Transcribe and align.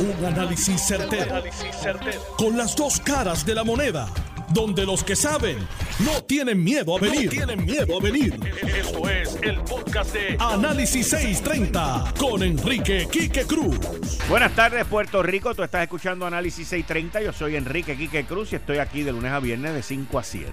Un 0.00 0.24
análisis 0.24 0.80
certero, 0.80 1.42
Con 2.36 2.56
las 2.56 2.76
dos 2.76 3.00
caras 3.00 3.44
de 3.44 3.54
la 3.54 3.64
moneda. 3.64 4.08
Donde 4.50 4.86
los 4.86 5.02
que 5.02 5.16
saben 5.16 5.58
no 5.98 6.22
tienen 6.22 6.62
miedo 6.62 6.96
a 6.96 7.00
venir. 7.00 7.28
tienen 7.28 7.64
miedo 7.64 7.98
a 7.98 8.00
venir. 8.00 8.38
Esto 8.62 9.08
es 9.10 9.36
el 9.42 9.60
podcast 9.62 10.14
de 10.14 10.36
Análisis 10.38 11.08
630 11.08 12.14
con 12.16 12.44
Enrique 12.44 13.08
Quique 13.10 13.44
Cruz. 13.44 13.76
Buenas 14.28 14.54
tardes, 14.54 14.84
Puerto 14.86 15.20
Rico. 15.22 15.52
Tú 15.54 15.64
estás 15.64 15.82
escuchando 15.82 16.26
Análisis 16.26 16.68
630. 16.68 17.20
Yo 17.20 17.32
soy 17.32 17.56
Enrique 17.56 17.96
Quique 17.96 18.24
Cruz 18.24 18.52
y 18.52 18.56
estoy 18.56 18.78
aquí 18.78 19.02
de 19.02 19.10
lunes 19.10 19.32
a 19.32 19.40
viernes 19.40 19.74
de 19.74 19.82
5 19.82 20.18
a 20.18 20.22
7. 20.22 20.52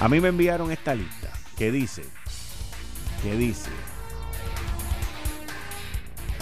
A 0.00 0.08
mí 0.08 0.20
me 0.20 0.28
enviaron 0.28 0.70
esta 0.70 0.94
lista 0.94 1.30
que 1.56 1.72
dice, 1.72 2.04
que 3.22 3.34
dice, 3.36 3.70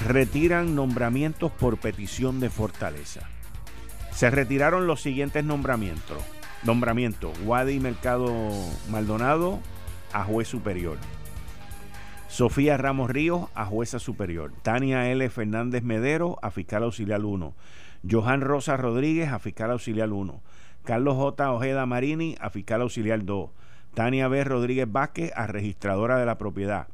retiran 0.06 0.74
nombramientos 0.74 1.52
por 1.52 1.78
petición 1.78 2.40
de 2.40 2.50
Fortaleza. 2.50 3.28
Se 4.10 4.30
retiraron 4.30 4.86
los 4.86 5.00
siguientes 5.00 5.44
nombramientos. 5.44 6.18
Nombramiento, 6.64 7.32
Wadi 7.44 7.80
Mercado 7.80 8.32
Maldonado 8.90 9.58
a 10.12 10.24
juez 10.24 10.48
superior. 10.48 10.98
Sofía 12.28 12.76
Ramos 12.76 13.10
Ríos 13.10 13.48
a 13.54 13.66
jueza 13.66 13.98
superior. 13.98 14.52
Tania 14.62 15.10
L. 15.10 15.28
Fernández 15.28 15.82
Medero 15.82 16.38
a 16.42 16.50
fiscal 16.50 16.84
auxiliar 16.84 17.24
1. 17.24 17.54
Johan 18.08 18.40
Rosa 18.40 18.76
Rodríguez 18.76 19.30
a 19.30 19.38
fiscal 19.38 19.70
auxiliar 19.70 20.10
1. 20.10 20.40
Carlos 20.84 21.16
J. 21.16 21.52
Ojeda 21.52 21.84
Marini 21.86 22.36
a 22.40 22.50
fiscal 22.50 22.82
auxiliar 22.82 23.24
2. 23.24 23.50
Tania 23.94 24.28
B. 24.28 24.44
Rodríguez 24.44 24.90
Vázquez 24.90 25.32
a 25.36 25.46
registradora 25.46 26.18
de 26.18 26.26
la 26.26 26.38
propiedad 26.38 26.88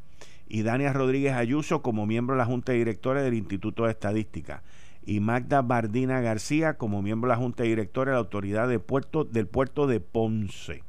y 0.49 0.63
Dania 0.63 0.93
Rodríguez 0.93 1.35
Ayuso 1.35 1.83
como 1.83 2.07
miembro 2.07 2.35
de 2.35 2.39
la 2.39 2.47
Junta 2.47 2.73
de 2.73 2.79
Directores 2.79 3.23
del 3.23 3.35
Instituto 3.35 3.85
de 3.85 3.91
Estadística 3.91 4.63
y 5.05 5.21
Magda 5.21 5.63
Bardina 5.63 6.21
García 6.21 6.75
como 6.75 7.03
miembro 7.03 7.29
de 7.29 7.35
la 7.37 7.41
Junta 7.41 7.63
de 7.63 7.71
Directores 7.71 8.13
de 8.13 8.15
la 8.15 8.19
Autoridad 8.19 8.69
de 8.69 8.79
Puerto, 8.79 9.25
del 9.25 9.47
Puerto 9.47 9.87
de 9.87 10.01
Ponce. 10.01 10.83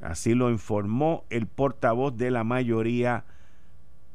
Así 0.00 0.34
lo 0.34 0.50
informó 0.50 1.24
el 1.30 1.46
portavoz 1.46 2.16
de 2.16 2.30
la 2.30 2.44
mayoría, 2.44 3.24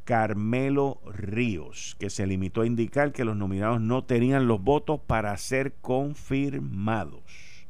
Carmelo 0.05 1.01
Ríos, 1.05 1.95
que 1.99 2.09
se 2.09 2.27
limitó 2.27 2.61
a 2.61 2.67
indicar 2.67 3.11
que 3.11 3.25
los 3.25 3.35
nominados 3.35 3.81
no 3.81 4.03
tenían 4.03 4.47
los 4.47 4.61
votos 4.61 4.99
para 5.05 5.35
ser 5.37 5.73
confirmados. 5.81 7.67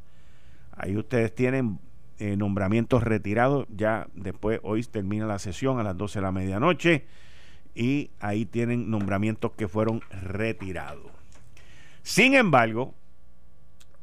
Ahí 0.72 0.96
ustedes 0.96 1.36
tienen 1.36 1.80
eh, 2.20 2.36
nombramientos 2.36 3.04
retirados. 3.04 3.66
Ya 3.70 4.08
después, 4.14 4.60
hoy 4.64 4.84
termina 4.84 5.26
la 5.26 5.40
sesión 5.40 5.80
a 5.80 5.84
las 5.84 5.98
12 5.98 6.20
de 6.20 6.24
la 6.24 6.32
medianoche 6.32 7.06
y 7.76 8.12
ahí 8.20 8.46
tienen 8.46 8.90
nombramientos 8.90 9.54
que 9.54 9.68
fueron 9.68 10.02
retirados. 10.12 11.12
Sin 12.04 12.34
embargo, 12.34 12.94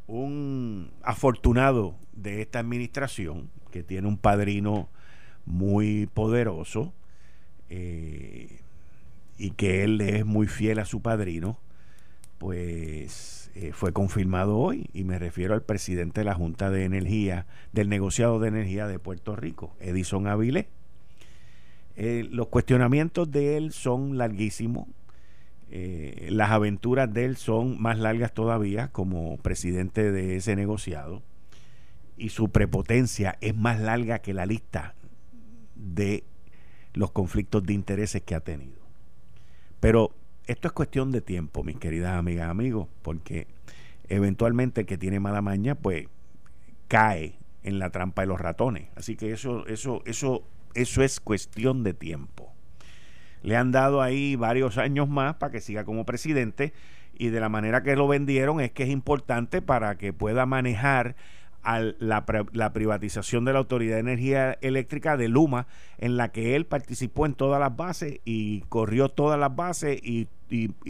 un 0.06 0.92
afortunado 1.02 1.96
de 2.12 2.40
esta 2.40 2.58
administración, 2.58 3.50
que 3.70 3.82
tiene 3.82 4.08
un 4.08 4.16
padrino 4.16 4.88
muy 5.44 6.06
poderoso 6.06 6.94
eh, 7.68 8.60
y 9.36 9.50
que 9.50 9.84
él 9.84 10.00
es 10.00 10.24
muy 10.24 10.46
fiel 10.46 10.78
a 10.78 10.84
su 10.84 11.02
padrino, 11.02 11.58
pues 12.38 13.45
eh, 13.58 13.72
fue 13.72 13.94
confirmado 13.94 14.58
hoy 14.58 14.90
y 14.92 15.04
me 15.04 15.18
refiero 15.18 15.54
al 15.54 15.62
presidente 15.62 16.20
de 16.20 16.26
la 16.26 16.34
Junta 16.34 16.68
de 16.68 16.84
Energía, 16.84 17.46
del 17.72 17.88
negociado 17.88 18.38
de 18.38 18.48
energía 18.48 18.86
de 18.86 18.98
Puerto 18.98 19.34
Rico, 19.34 19.74
Edison 19.80 20.26
Avilés. 20.26 20.66
Eh, 21.96 22.28
los 22.30 22.48
cuestionamientos 22.48 23.30
de 23.30 23.56
él 23.56 23.72
son 23.72 24.18
larguísimos. 24.18 24.88
Eh, 25.70 26.28
las 26.30 26.50
aventuras 26.50 27.10
de 27.10 27.24
él 27.24 27.38
son 27.38 27.80
más 27.80 27.98
largas 27.98 28.34
todavía 28.34 28.88
como 28.88 29.38
presidente 29.38 30.12
de 30.12 30.36
ese 30.36 30.54
negociado. 30.54 31.22
Y 32.18 32.28
su 32.28 32.50
prepotencia 32.50 33.38
es 33.40 33.56
más 33.56 33.80
larga 33.80 34.18
que 34.18 34.34
la 34.34 34.44
lista 34.44 34.94
de 35.74 36.24
los 36.92 37.10
conflictos 37.10 37.64
de 37.64 37.72
intereses 37.72 38.20
que 38.20 38.34
ha 38.34 38.40
tenido. 38.40 38.82
Pero 39.80 40.12
esto 40.46 40.68
es 40.68 40.72
cuestión 40.72 41.10
de 41.12 41.20
tiempo, 41.20 41.64
mis 41.64 41.76
queridas 41.76 42.16
amigas, 42.16 42.48
amigos, 42.48 42.88
porque 43.02 43.46
eventualmente 44.08 44.82
el 44.82 44.86
que 44.86 44.98
tiene 44.98 45.20
mala 45.20 45.42
maña, 45.42 45.74
pues 45.74 46.06
cae 46.88 47.38
en 47.62 47.78
la 47.78 47.90
trampa 47.90 48.22
de 48.22 48.28
los 48.28 48.40
ratones. 48.40 48.88
Así 48.94 49.16
que 49.16 49.32
eso, 49.32 49.66
eso, 49.66 50.02
eso, 50.06 50.44
eso 50.74 51.02
es 51.02 51.20
cuestión 51.20 51.82
de 51.82 51.94
tiempo. 51.94 52.52
Le 53.42 53.56
han 53.56 53.72
dado 53.72 54.02
ahí 54.02 54.36
varios 54.36 54.78
años 54.78 55.08
más 55.08 55.34
para 55.36 55.52
que 55.52 55.60
siga 55.60 55.84
como 55.84 56.06
presidente 56.06 56.72
y 57.18 57.28
de 57.28 57.40
la 57.40 57.48
manera 57.48 57.82
que 57.82 57.96
lo 57.96 58.06
vendieron 58.06 58.60
es 58.60 58.70
que 58.70 58.84
es 58.84 58.90
importante 58.90 59.62
para 59.62 59.96
que 59.96 60.12
pueda 60.12 60.46
manejar 60.46 61.16
la, 61.98 62.72
privatización 62.72 63.44
de 63.44 63.52
la 63.52 63.58
Autoridad 63.58 63.94
de 63.94 64.00
Energía 64.00 64.58
Eléctrica 64.60 65.16
de 65.16 65.28
Luma, 65.28 65.66
en 65.98 66.16
la 66.16 66.30
que 66.30 66.54
él 66.54 66.66
participó 66.66 67.26
en 67.26 67.34
todas 67.34 67.60
las 67.60 67.76
bases 67.76 68.20
y 68.24 68.60
corrió 68.68 69.08
todas 69.08 69.38
las 69.38 69.54
bases 69.54 70.00
y, 70.02 70.28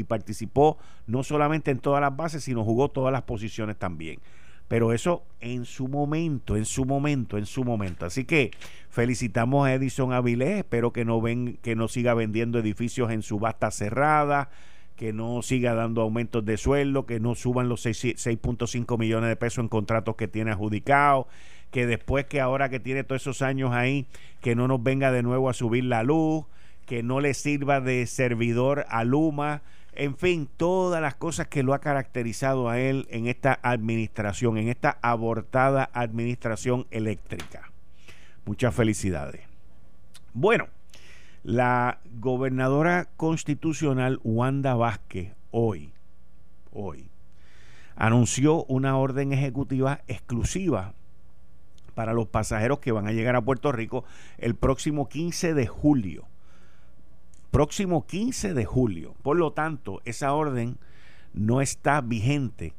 participó 0.07 0.77
no 1.07 1.23
solamente 1.23 1.71
en 1.71 1.79
todas 1.79 2.03
las 2.03 2.15
bases, 2.15 2.45
sino 2.45 2.63
jugó 2.63 2.91
todas 2.91 3.13
las 3.13 3.23
posiciones 3.23 3.77
también. 3.77 4.21
Pero 4.69 4.93
eso 4.93 5.23
en 5.41 5.65
su 5.65 5.89
momento, 5.89 6.57
en 6.57 6.65
su 6.65 6.85
momento, 6.85 7.39
en 7.39 7.47
su 7.47 7.65
momento. 7.65 8.05
Así 8.05 8.25
que 8.25 8.51
felicitamos 8.91 9.67
a 9.67 9.73
Edison 9.73 10.13
Avilés, 10.13 10.59
espero 10.59 10.93
que 10.93 11.05
no 11.05 11.21
ven, 11.21 11.59
que 11.63 11.77
no 11.77 11.89
siga 11.89 12.15
vendiendo 12.15 12.59
edificios 12.59 13.11
en 13.11 13.23
subasta 13.23 13.71
cerrada 13.71 14.51
que 14.97 15.13
no 15.13 15.43
siga 15.43 15.75
dando 15.75 16.01
aumentos 16.01 16.45
de 16.45 16.57
sueldo, 16.57 17.07
que 17.07 17.21
no 17.21 17.35
suban 17.35 17.69
los 17.69 17.85
6.5 17.85 18.99
millones 18.99 19.29
de 19.29 19.37
pesos 19.37 19.63
en 19.63 19.69
contratos 19.69 20.17
que 20.17 20.27
tiene 20.27 20.51
adjudicados, 20.51 21.27
que 21.71 21.87
después 21.87 22.25
que 22.27 22.41
ahora 22.41 22.71
que 22.71 22.81
tiene 22.81 23.05
todos 23.05 23.23
esos 23.23 23.43
años 23.43 23.73
ahí, 23.73 24.07
que 24.41 24.55
no 24.55 24.67
nos 24.69 24.83
venga 24.83 25.13
de 25.13 25.23
nuevo 25.23 25.51
a 25.51 25.55
subir 25.55 25.85
la 25.85 26.03
luz, 26.03 26.47
que 26.87 27.03
no 27.03 27.21
le 27.21 27.35
sirva 27.35 27.81
de 27.81 28.07
servidor 28.07 28.87
a 28.89 29.05
Luma, 29.05 29.63
en 29.93 30.17
fin, 30.17 30.49
todas 30.57 31.01
las 31.01 31.15
cosas 31.15 31.49
que 31.49 31.63
lo 31.63 31.75
ha 31.75 31.81
caracterizado 31.81 32.69
a 32.69 32.79
él 32.79 33.07
en 33.11 33.27
esta 33.27 33.59
administración, 33.63 34.59
en 34.59 34.69
esta 34.69 34.99
abortada 35.03 35.91
administración 35.93 36.87
eléctrica. 36.91 37.73
Muchas 38.45 38.75
felicidades. 38.75 39.41
Bueno, 40.35 40.69
la 41.47 42.01
gobernadora 42.19 43.09
constitucional 43.17 44.19
Wanda 44.25 44.75
Vázquez 44.75 45.33
hoy, 45.53 45.93
hoy, 46.73 47.09
anunció 47.95 48.65
una 48.65 48.97
orden 48.97 49.33
ejecutiva 49.33 50.01
exclusiva 50.09 50.95
para 51.95 52.15
los 52.15 52.27
pasajeros 52.27 52.81
que 52.81 52.91
van 52.91 53.07
a 53.07 53.13
llegar 53.13 53.37
a 53.37 53.43
Puerto 53.43 53.71
Rico 53.71 54.05
el 54.39 54.57
próximo 54.57 55.09
15 55.09 55.55
de 55.55 55.69
julio. 55.69 56.25
Próximo 57.53 58.09
15 58.09 58.53
de 58.53 58.65
julio. 58.65 59.15
Por 59.23 59.37
lo 59.37 59.53
tanto, 59.53 60.03
esa 60.05 60.35
orden 60.35 60.79
no 61.33 61.61
está 61.61 62.01
vigente 62.01 62.73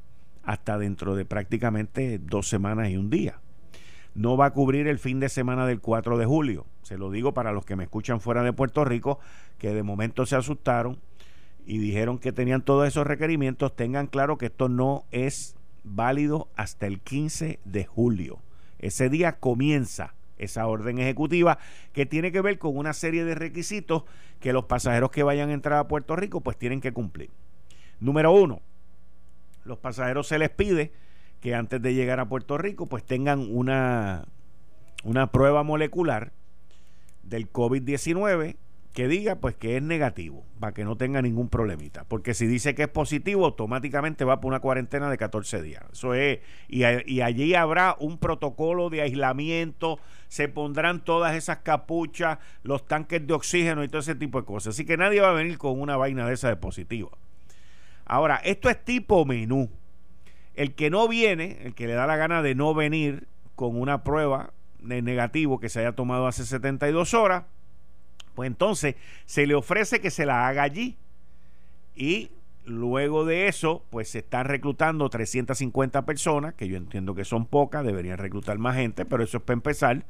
hasta 0.44 0.78
dentro 0.78 1.16
de 1.16 1.23
prácticamente 1.23 2.19
dos 2.19 2.49
semanas 2.49 2.89
y 2.89 2.97
un 2.97 3.09
día 3.09 3.39
no 4.13 4.35
va 4.35 4.47
a 4.47 4.53
cubrir 4.53 4.88
el 4.88 4.99
fin 4.99 5.22
de 5.22 5.29
semana 5.29 5.66
del 5.66 5.79
4 5.79 6.17
de 6.17 6.25
julio. 6.25 6.66
Se 6.88 6.98
lo 6.98 7.12
digo 7.12 7.34
para 7.34 7.52
los 7.52 7.66
que 7.66 7.75
me 7.75 7.84
escuchan 7.84 8.22
fuera 8.22 8.44
de 8.44 8.53
Puerto 8.53 8.86
Rico, 8.86 9.20
que 9.58 9.74
de 9.74 9.84
momento 9.84 10.25
se 10.25 10.38
asustaron 10.38 10.98
y 11.66 11.80
dijeron 11.80 12.18
que 12.18 12.31
tenían 12.31 12.62
todos 12.62 12.88
esos 12.88 13.06
requerimientos. 13.06 13.75
Tengan 13.75 14.08
claro 14.08 14.38
que 14.38 14.46
esto 14.46 14.70
no 14.70 15.03
es 15.12 15.58
válido 15.84 16.47
hasta 16.56 16.88
el 16.88 17.02
15 17.02 17.59
de 17.66 17.86
julio. 17.86 18.40
Ese 18.80 19.09
día 19.09 19.34
comienza 19.34 20.14
esa 20.38 20.66
orden 20.66 20.97
ejecutiva 20.97 21.58
que 21.92 22.06
tiene 22.06 22.31
que 22.31 22.40
ver 22.40 22.58
con 22.58 22.78
una 22.78 22.94
serie 22.94 23.26
de 23.26 23.36
requisitos 23.36 24.03
que 24.40 24.53
los 24.53 24.64
pasajeros 24.64 25.12
que 25.12 25.24
vayan 25.24 25.50
a 25.50 25.56
entrar 25.56 25.80
a 25.80 25.90
Puerto 25.90 26.16
Rico 26.16 26.40
pues 26.40 26.56
tienen 26.56 26.80
que 26.80 26.94
cumplir. 26.94 27.31
Número 28.00 28.31
uno, 28.31 28.61
los 29.66 29.78
pasajeros 29.78 30.29
se 30.29 30.40
les 30.40 30.52
pide 30.52 30.94
que 31.41 31.53
antes 31.53 31.82
de 31.82 31.94
llegar 31.94 32.22
a 32.22 32.29
Puerto 32.29 32.58
Rico 32.58 32.85
pues 32.85 33.03
tengan 33.03 33.53
una, 33.53 34.23
una 35.03 35.34
prueba 35.34 35.64
molecular 35.64 36.32
del 37.29 37.52
COVID-19 37.52 38.58
que 38.97 39.08
diga 39.08 39.35
pues 39.35 39.56
que 39.56 39.78
es 39.78 39.84
negativo, 39.84 40.44
para 40.59 40.74
que 40.74 40.84
no 40.84 40.97
tenga 40.97 41.22
ningún 41.22 41.50
problemita. 41.50 42.03
Porque 42.06 42.34
si 42.34 42.47
dice 42.47 42.74
que 42.74 42.82
es 42.82 42.88
positivo, 42.88 43.46
automáticamente 43.46 44.26
va 44.26 44.41
por 44.41 44.50
una 44.50 44.59
cuarentena 44.59 45.08
de 45.12 45.20
14 45.20 45.62
días. 45.62 45.84
Eso 45.91 46.16
es, 46.16 46.40
y, 46.68 46.82
y, 47.06 47.22
allí 47.22 47.53
habrá 47.53 47.96
un 48.00 48.18
protocolo 48.18 48.90
de 48.90 49.03
aislamiento, 49.03 50.00
se 50.29 50.50
pondrán 50.50 51.03
todas 51.03 51.35
esas 51.35 51.59
capuchas, 51.59 52.40
los 52.64 52.88
tanques 52.88 53.28
de 53.28 53.35
oxígeno 53.35 53.84
y 53.84 53.88
todo 53.88 54.00
ese 54.00 54.16
tipo 54.16 54.40
de 54.40 54.47
cosas. 54.47 54.73
Así 54.73 54.84
que 54.84 54.97
nadie 54.97 55.22
va 55.22 55.30
a 55.30 55.34
venir 55.34 55.59
con 55.59 55.80
una 55.80 55.96
vaina 55.96 56.26
de 56.28 56.34
esa 56.34 56.50
de 56.50 56.56
positiva. 56.56 57.12
Ahora, 58.03 58.38
esto 58.38 58.68
es 58.68 58.84
tipo 58.84 59.26
menú. 59.26 59.70
El 60.56 60.73
que 60.73 60.90
no 60.90 61.08
viene, 61.08 61.59
el 61.66 61.76
que 61.76 61.85
le 61.85 61.94
da 61.94 62.08
la 62.08 62.16
gana 62.16 62.41
de 62.41 62.56
no 62.56 62.73
venir 62.73 63.28
con 63.53 63.80
una 63.80 64.03
prueba 64.03 64.53
negativo 64.87 65.59
que 65.59 65.69
se 65.69 65.79
haya 65.79 65.93
tomado 65.93 66.28
hace 66.28 66.45
72 66.45 67.13
horas, 67.13 67.43
pues 68.35 68.47
entonces 68.47 68.95
se 69.25 69.47
le 69.47 69.55
ofrece 69.55 69.99
que 69.99 70.11
se 70.11 70.25
la 70.25 70.47
haga 70.47 70.63
allí. 70.63 70.97
Y 71.95 72.31
luego 72.66 73.25
de 73.25 73.47
eso, 73.47 73.84
pues 73.89 74.09
se 74.09 74.19
están 74.19 74.45
reclutando 74.45 75.09
350 75.09 76.05
personas, 76.05 76.53
que 76.53 76.67
yo 76.67 76.78
entiendo 76.78 77.16
que 77.16 77.25
son 77.25 77.45
pocas, 77.45 77.84
deberían 77.84 78.17
reclutar 78.17 78.59
más 78.59 78.75
gente, 78.75 79.05
pero 79.05 79.23
eso 79.23 79.37
es 79.37 79.43
para 79.43 79.55
empezar. 79.55 80.05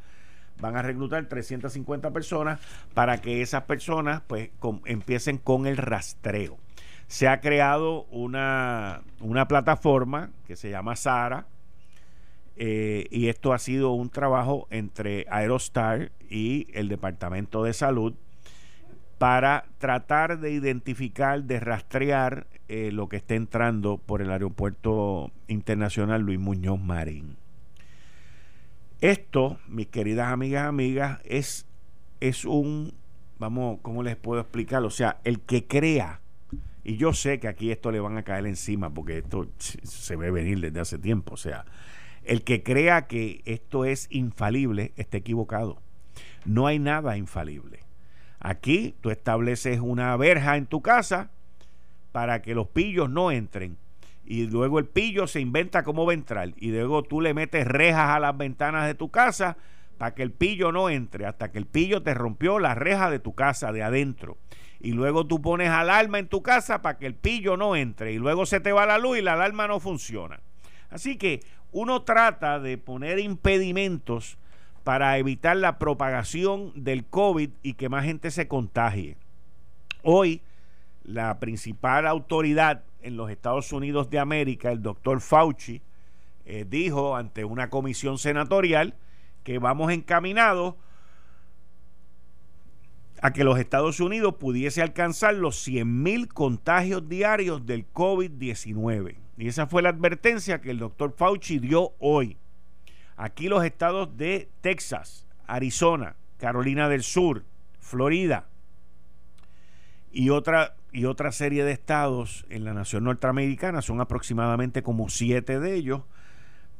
Van 0.59 0.75
a 0.75 0.81
reclutar 0.81 1.23
350 1.25 2.11
personas 2.11 2.59
para 2.93 3.21
que 3.21 3.41
esas 3.41 3.63
personas 3.63 4.23
pues 4.27 4.49
empiecen 4.85 5.37
con 5.37 5.67
el 5.67 5.77
rastreo. 5.77 6.57
Se 7.07 7.27
ha 7.27 7.39
creado 7.39 8.03
una, 8.11 9.03
una 9.21 9.47
plataforma 9.47 10.31
que 10.47 10.55
se 10.55 10.69
llama 10.69 10.95
Sara, 10.95 11.45
eh, 12.57 13.05
y 13.11 13.27
esto 13.27 13.53
ha 13.53 13.59
sido 13.59 13.91
un 13.91 14.09
trabajo 14.09 14.67
entre 14.71 15.25
Aerostar 15.29 16.11
y 16.29 16.67
el 16.73 16.89
Departamento 16.89 17.63
de 17.63 17.73
Salud 17.73 18.15
para 19.17 19.65
tratar 19.77 20.39
de 20.39 20.51
identificar, 20.51 21.43
de 21.43 21.59
rastrear 21.59 22.47
eh, 22.67 22.91
lo 22.91 23.09
que 23.09 23.17
está 23.17 23.35
entrando 23.35 23.97
por 23.97 24.21
el 24.21 24.31
aeropuerto 24.31 25.31
internacional 25.47 26.21
Luis 26.21 26.39
Muñoz 26.39 26.79
Marín. 26.79 27.37
Esto, 29.01 29.59
mis 29.67 29.87
queridas 29.87 30.31
amigas, 30.31 30.67
amigas, 30.67 31.19
es, 31.25 31.67
es 32.19 32.45
un, 32.45 32.93
vamos, 33.37 33.79
¿cómo 33.83 34.01
les 34.01 34.15
puedo 34.15 34.41
explicar? 34.41 34.83
O 34.83 34.89
sea, 34.89 35.19
el 35.23 35.41
que 35.41 35.65
crea, 35.65 36.21
y 36.83 36.97
yo 36.97 37.13
sé 37.13 37.39
que 37.39 37.47
aquí 37.47 37.71
esto 37.71 37.91
le 37.91 37.99
van 37.99 38.17
a 38.17 38.23
caer 38.23 38.47
encima 38.47 38.89
porque 38.91 39.19
esto 39.19 39.47
se 39.57 40.15
ve 40.15 40.31
venir 40.31 40.59
desde 40.59 40.79
hace 40.79 40.97
tiempo, 40.97 41.35
o 41.35 41.37
sea, 41.37 41.65
el 42.27 42.43
que 42.43 42.61
crea 42.63 43.07
que 43.07 43.41
esto 43.45 43.85
es 43.85 44.07
infalible 44.11 44.93
está 44.97 45.17
equivocado. 45.17 45.81
No 46.45 46.67
hay 46.67 46.79
nada 46.79 47.17
infalible. 47.17 47.79
Aquí 48.39 48.95
tú 49.01 49.09
estableces 49.09 49.79
una 49.79 50.15
verja 50.17 50.57
en 50.57 50.65
tu 50.65 50.81
casa 50.81 51.31
para 52.11 52.41
que 52.41 52.53
los 52.53 52.67
pillos 52.67 53.09
no 53.09 53.31
entren. 53.31 53.77
Y 54.25 54.47
luego 54.47 54.79
el 54.79 54.85
pillo 54.85 55.25
se 55.25 55.39
inventa 55.39 55.83
cómo 55.83 56.05
va 56.05 56.11
a 56.11 56.15
entrar. 56.15 56.53
Y 56.57 56.71
luego 56.71 57.03
tú 57.03 57.21
le 57.21 57.33
metes 57.33 57.65
rejas 57.65 58.09
a 58.09 58.19
las 58.19 58.37
ventanas 58.37 58.85
de 58.85 58.93
tu 58.93 59.09
casa 59.09 59.57
para 59.97 60.13
que 60.13 60.23
el 60.23 60.31
pillo 60.31 60.71
no 60.71 60.89
entre. 60.89 61.25
Hasta 61.25 61.51
que 61.51 61.57
el 61.57 61.65
pillo 61.65 62.03
te 62.03 62.13
rompió 62.13 62.59
la 62.59 62.75
reja 62.75 63.09
de 63.09 63.19
tu 63.19 63.33
casa 63.35 63.71
de 63.71 63.83
adentro. 63.83 64.37
Y 64.79 64.91
luego 64.91 65.25
tú 65.25 65.41
pones 65.41 65.69
alarma 65.69 66.19
en 66.19 66.27
tu 66.27 66.43
casa 66.43 66.81
para 66.81 66.97
que 66.97 67.07
el 67.07 67.15
pillo 67.15 67.55
no 67.55 67.75
entre. 67.75 68.11
Y 68.11 68.17
luego 68.17 68.45
se 68.45 68.59
te 68.59 68.73
va 68.73 68.85
la 68.85 68.99
luz 68.99 69.17
y 69.17 69.21
la 69.21 69.33
alarma 69.33 69.67
no 69.67 69.79
funciona. 69.79 70.41
Así 70.89 71.17
que 71.17 71.43
uno 71.79 72.01
trata 72.01 72.59
de 72.59 72.79
poner 72.79 73.19
impedimentos 73.19 74.39
para 74.83 75.15
evitar 75.19 75.55
la 75.57 75.77
propagación 75.77 76.71
del 76.73 77.05
COVID 77.05 77.51
y 77.61 77.75
que 77.75 77.87
más 77.87 78.03
gente 78.03 78.31
se 78.31 78.47
contagie. 78.47 79.15
Hoy, 80.01 80.41
la 81.03 81.39
principal 81.39 82.07
autoridad 82.07 82.83
en 83.03 83.15
los 83.15 83.29
Estados 83.29 83.71
Unidos 83.73 84.09
de 84.09 84.17
América, 84.17 84.71
el 84.71 84.81
doctor 84.81 85.21
Fauci, 85.21 85.83
eh, 86.45 86.65
dijo 86.67 87.15
ante 87.15 87.45
una 87.45 87.69
comisión 87.69 88.17
senatorial 88.17 88.95
que 89.43 89.59
vamos 89.59 89.91
encaminados 89.91 90.73
a 93.21 93.33
que 93.33 93.43
los 93.43 93.59
Estados 93.59 93.99
Unidos 93.99 94.37
pudiese 94.39 94.81
alcanzar 94.81 95.35
los 95.35 95.67
100.000 95.67 96.27
contagios 96.27 97.07
diarios 97.07 97.67
del 97.67 97.85
COVID-19. 97.93 99.26
Y 99.37 99.47
esa 99.47 99.67
fue 99.67 99.81
la 99.81 99.89
advertencia 99.89 100.61
que 100.61 100.71
el 100.71 100.79
doctor 100.79 101.13
Fauci 101.15 101.59
dio 101.59 101.93
hoy. 101.99 102.37
Aquí 103.15 103.47
los 103.47 103.63
estados 103.63 104.17
de 104.17 104.49
Texas, 104.61 105.27
Arizona, 105.45 106.15
Carolina 106.37 106.89
del 106.89 107.03
Sur, 107.03 107.45
Florida 107.79 108.47
y 110.11 110.29
otra, 110.29 110.75
y 110.91 111.05
otra 111.05 111.31
serie 111.31 111.63
de 111.63 111.71
estados 111.71 112.45
en 112.49 112.63
la 112.63 112.73
nación 112.73 113.03
norteamericana, 113.03 113.81
son 113.81 114.01
aproximadamente 114.01 114.81
como 114.81 115.09
siete 115.09 115.59
de 115.59 115.75
ellos, 115.75 116.01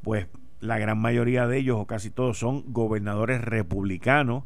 pues 0.02 0.26
la 0.60 0.78
gran 0.78 0.98
mayoría 0.98 1.46
de 1.46 1.58
ellos 1.58 1.76
o 1.78 1.86
casi 1.86 2.10
todos 2.10 2.38
son 2.38 2.72
gobernadores 2.72 3.40
republicanos 3.40 4.44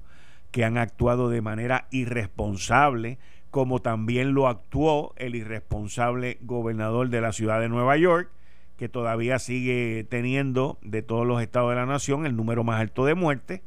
que 0.50 0.64
han 0.64 0.76
actuado 0.76 1.31
de 1.31 1.41
manera 1.41 1.88
irresponsable 1.91 3.19
como 3.52 3.81
también 3.81 4.32
lo 4.32 4.49
actuó 4.49 5.12
el 5.19 5.37
irresponsable 5.37 6.38
gobernador 6.40 7.10
de 7.10 7.20
la 7.20 7.32
ciudad 7.32 7.60
de 7.60 7.69
Nueva 7.69 7.99
York, 7.99 8.31
que 8.78 8.88
todavía 8.88 9.38
sigue 9.38 10.06
teniendo 10.08 10.78
de 10.81 11.02
todos 11.02 11.26
los 11.26 11.43
estados 11.43 11.69
de 11.69 11.76
la 11.76 11.84
nación 11.84 12.25
el 12.25 12.34
número 12.34 12.64
más 12.64 12.81
alto 12.81 13.04
de 13.04 13.14
muertes, 13.14 13.60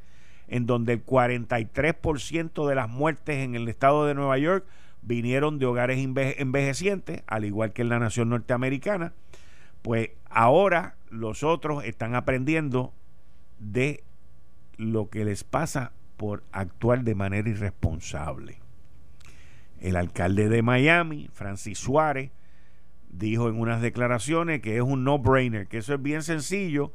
en 0.47 0.65
donde 0.65 0.93
el 0.93 1.05
43% 1.05 2.67
de 2.67 2.75
las 2.75 2.89
muertes 2.89 3.37
en 3.37 3.53
el 3.53 3.67
estado 3.67 4.07
de 4.07 4.15
Nueva 4.15 4.39
York 4.39 4.65
vinieron 5.03 5.59
de 5.59 5.67
hogares 5.67 5.99
envejecientes, 5.99 7.21
al 7.27 7.45
igual 7.45 7.71
que 7.71 7.83
en 7.83 7.89
la 7.89 7.99
nación 7.99 8.29
norteamericana, 8.29 9.13
pues 9.83 10.09
ahora 10.31 10.95
los 11.11 11.43
otros 11.43 11.83
están 11.83 12.15
aprendiendo 12.15 12.91
de 13.59 14.03
lo 14.77 15.11
que 15.11 15.25
les 15.25 15.43
pasa 15.43 15.91
por 16.17 16.41
actuar 16.51 17.03
de 17.03 17.13
manera 17.13 17.47
irresponsable. 17.47 18.64
El 19.80 19.95
alcalde 19.95 20.50
de 20.50 20.62
Miami, 20.62 21.30
Francis 21.33 21.77
Suárez, 21.77 22.31
dijo 23.10 23.50
en 23.50 23.60
unas 23.60 23.81
declaraciones 23.81 24.62
que 24.62 24.75
es 24.77 24.81
un 24.81 25.04
no-brainer, 25.04 25.68
que 25.68 25.77
eso 25.77 25.94
es 25.94 26.01
bien 26.01 26.24
sencillo, 26.24 26.92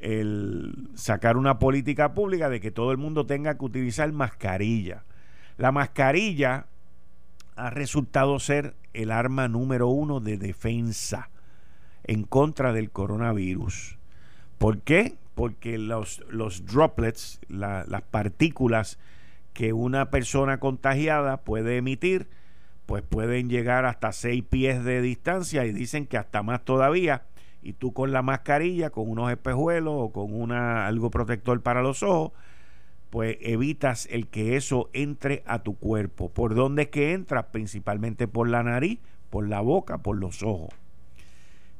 el 0.00 0.88
sacar 0.94 1.36
una 1.36 1.58
política 1.58 2.12
pública 2.12 2.48
de 2.48 2.60
que 2.60 2.70
todo 2.70 2.92
el 2.92 2.98
mundo 2.98 3.26
tenga 3.26 3.56
que 3.56 3.64
utilizar 3.64 4.10
mascarilla. 4.12 5.04
La 5.56 5.72
mascarilla 5.72 6.66
ha 7.56 7.70
resultado 7.70 8.38
ser 8.38 8.74
el 8.92 9.10
arma 9.10 9.48
número 9.48 9.88
uno 9.88 10.20
de 10.20 10.36
defensa 10.36 11.30
en 12.04 12.24
contra 12.24 12.72
del 12.72 12.90
coronavirus. 12.90 13.98
¿Por 14.58 14.80
qué? 14.80 15.16
Porque 15.34 15.78
los, 15.78 16.22
los 16.28 16.66
droplets, 16.66 17.40
las 17.48 18.02
partículas 18.02 18.98
que 19.54 19.72
una 19.72 20.10
persona 20.10 20.58
contagiada 20.58 21.38
puede 21.38 21.78
emitir, 21.78 22.28
pues 22.86 23.02
pueden 23.02 23.48
llegar 23.48 23.86
hasta 23.86 24.12
seis 24.12 24.44
pies 24.44 24.84
de 24.84 25.00
distancia 25.00 25.64
y 25.64 25.72
dicen 25.72 26.06
que 26.06 26.18
hasta 26.18 26.42
más 26.42 26.64
todavía. 26.64 27.22
Y 27.62 27.72
tú 27.72 27.94
con 27.94 28.12
la 28.12 28.20
mascarilla, 28.20 28.90
con 28.90 29.08
unos 29.08 29.30
espejuelos 29.30 29.94
o 29.96 30.12
con 30.12 30.34
una, 30.34 30.86
algo 30.86 31.10
protector 31.10 31.62
para 31.62 31.80
los 31.80 32.02
ojos, 32.02 32.32
pues 33.08 33.38
evitas 33.40 34.06
el 34.10 34.26
que 34.26 34.56
eso 34.56 34.90
entre 34.92 35.44
a 35.46 35.60
tu 35.60 35.76
cuerpo. 35.76 36.28
¿Por 36.28 36.54
dónde 36.54 36.82
es 36.82 36.88
que 36.88 37.12
entra? 37.12 37.52
Principalmente 37.52 38.28
por 38.28 38.48
la 38.48 38.62
nariz, 38.64 38.98
por 39.30 39.48
la 39.48 39.60
boca, 39.60 39.98
por 39.98 40.16
los 40.16 40.42
ojos. 40.42 40.74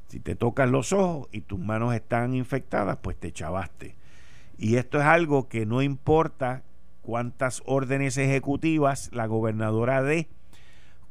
Si 0.08 0.20
te 0.20 0.36
tocas 0.36 0.70
los 0.70 0.92
ojos 0.92 1.28
y 1.32 1.40
tus 1.40 1.58
manos 1.58 1.92
están 1.92 2.34
infectadas, 2.34 2.98
pues 3.02 3.16
te 3.16 3.32
chavaste. 3.32 3.96
Y 4.56 4.76
esto 4.76 5.00
es 5.00 5.04
algo 5.04 5.48
que 5.48 5.66
no 5.66 5.82
importa 5.82 6.62
cuántas 7.04 7.62
órdenes 7.66 8.16
ejecutivas 8.16 9.10
la 9.12 9.26
gobernadora 9.26 10.02
dé, 10.02 10.28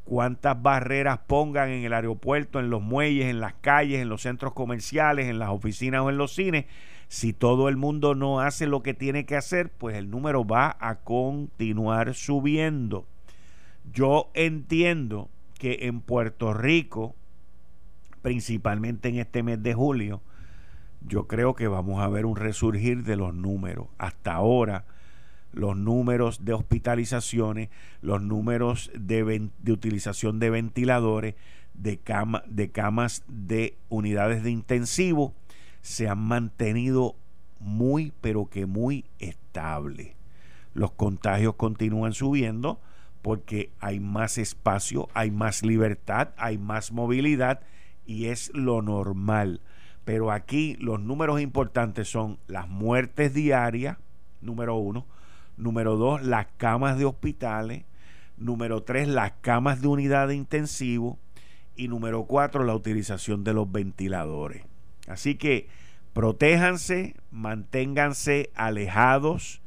cuántas 0.04 0.62
barreras 0.62 1.20
pongan 1.28 1.70
en 1.70 1.84
el 1.84 1.94
aeropuerto, 1.94 2.60
en 2.60 2.70
los 2.70 2.82
muelles, 2.82 3.28
en 3.28 3.40
las 3.40 3.54
calles, 3.54 4.02
en 4.02 4.10
los 4.10 4.24
centros 4.24 4.54
comerciales, 4.54 5.28
en 5.28 5.40
las 5.40 5.50
oficinas 5.50 6.02
o 6.02 6.10
en 6.10 6.18
los 6.18 6.34
cines. 6.34 6.66
Si 7.08 7.32
todo 7.32 7.70
el 7.70 7.78
mundo 7.78 8.16
no 8.16 8.40
hace 8.40 8.66
lo 8.66 8.82
que 8.82 8.96
tiene 8.96 9.26
que 9.26 9.36
hacer, 9.36 9.72
pues 9.72 9.96
el 9.96 10.10
número 10.10 10.46
va 10.46 10.76
a 10.80 10.96
continuar 10.96 12.16
subiendo. 12.16 13.06
Yo 13.94 14.32
entiendo 14.34 15.30
que 15.60 15.80
en 15.82 16.02
Puerto 16.02 16.54
Rico, 16.54 17.16
principalmente 18.24 19.10
en 19.10 19.20
este 19.20 19.44
mes 19.44 19.62
de 19.62 19.76
julio, 19.76 20.22
yo 21.06 21.28
creo 21.28 21.54
que 21.54 21.68
vamos 21.68 22.02
a 22.02 22.08
ver 22.08 22.26
un 22.26 22.36
resurgir 22.36 23.04
de 23.04 23.16
los 23.16 23.36
números. 23.36 23.90
Hasta 24.00 24.34
ahora, 24.34 24.86
los 25.54 25.78
números 25.78 26.44
de 26.44 26.54
hospitalizaciones, 26.54 27.70
los 28.02 28.22
números 28.22 28.92
de, 28.96 29.50
utilización 29.68 30.40
de 30.40 30.50
ventiladores, 30.50 31.36
de, 31.74 32.00
de 32.48 32.72
camas 32.72 33.24
de 33.28 33.78
unidades 33.90 34.44
de 34.44 34.52
intensivo, 34.52 35.34
se 35.82 36.08
han 36.08 36.20
mantenido 36.20 37.16
muy, 37.60 38.14
pero 38.20 38.50
que 38.50 38.66
muy 38.66 39.06
estables. 39.20 40.16
Los 40.74 40.92
contagios 40.92 41.56
continúan 41.56 42.14
subiendo 42.14 42.82
porque 43.22 43.72
hay 43.80 44.00
más 44.00 44.38
espacio, 44.38 45.08
hay 45.14 45.32
más 45.32 45.64
libertad, 45.64 46.30
hay 46.36 46.58
más 46.58 46.92
movilidad 46.92 47.62
y 48.06 48.26
es 48.26 48.52
lo 48.54 48.82
normal. 48.82 49.62
Pero 50.04 50.32
aquí 50.32 50.76
los 50.80 51.00
números 51.00 51.40
importantes 51.40 52.10
son 52.10 52.38
las 52.48 52.68
muertes 52.68 53.34
diarias, 53.34 53.98
número 54.42 54.76
uno, 54.76 55.06
Número 55.58 55.96
dos, 55.98 56.22
las 56.24 56.48
camas 56.58 56.98
de 56.98 57.06
hospitales. 57.06 57.86
Número 58.38 58.84
tres, 58.84 59.08
las 59.08 59.34
camas 59.42 59.82
de 59.82 59.88
unidad 59.88 60.28
de 60.28 60.36
intensivo. 60.36 61.20
Y 61.76 61.88
número 61.88 62.26
cuatro, 62.26 62.64
la 62.64 62.76
utilización 62.76 63.44
de 63.44 63.54
los 63.54 63.72
ventiladores. 63.72 64.64
Así 65.08 65.36
que 65.36 65.68
protéjanse, 66.14 67.16
manténganse 67.32 68.52
alejados, 68.56 69.62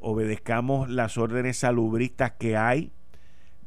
obedezcamos 0.00 0.90
las 0.90 1.16
órdenes 1.18 1.58
salubristas 1.58 2.32
que 2.32 2.56
hay 2.56 2.92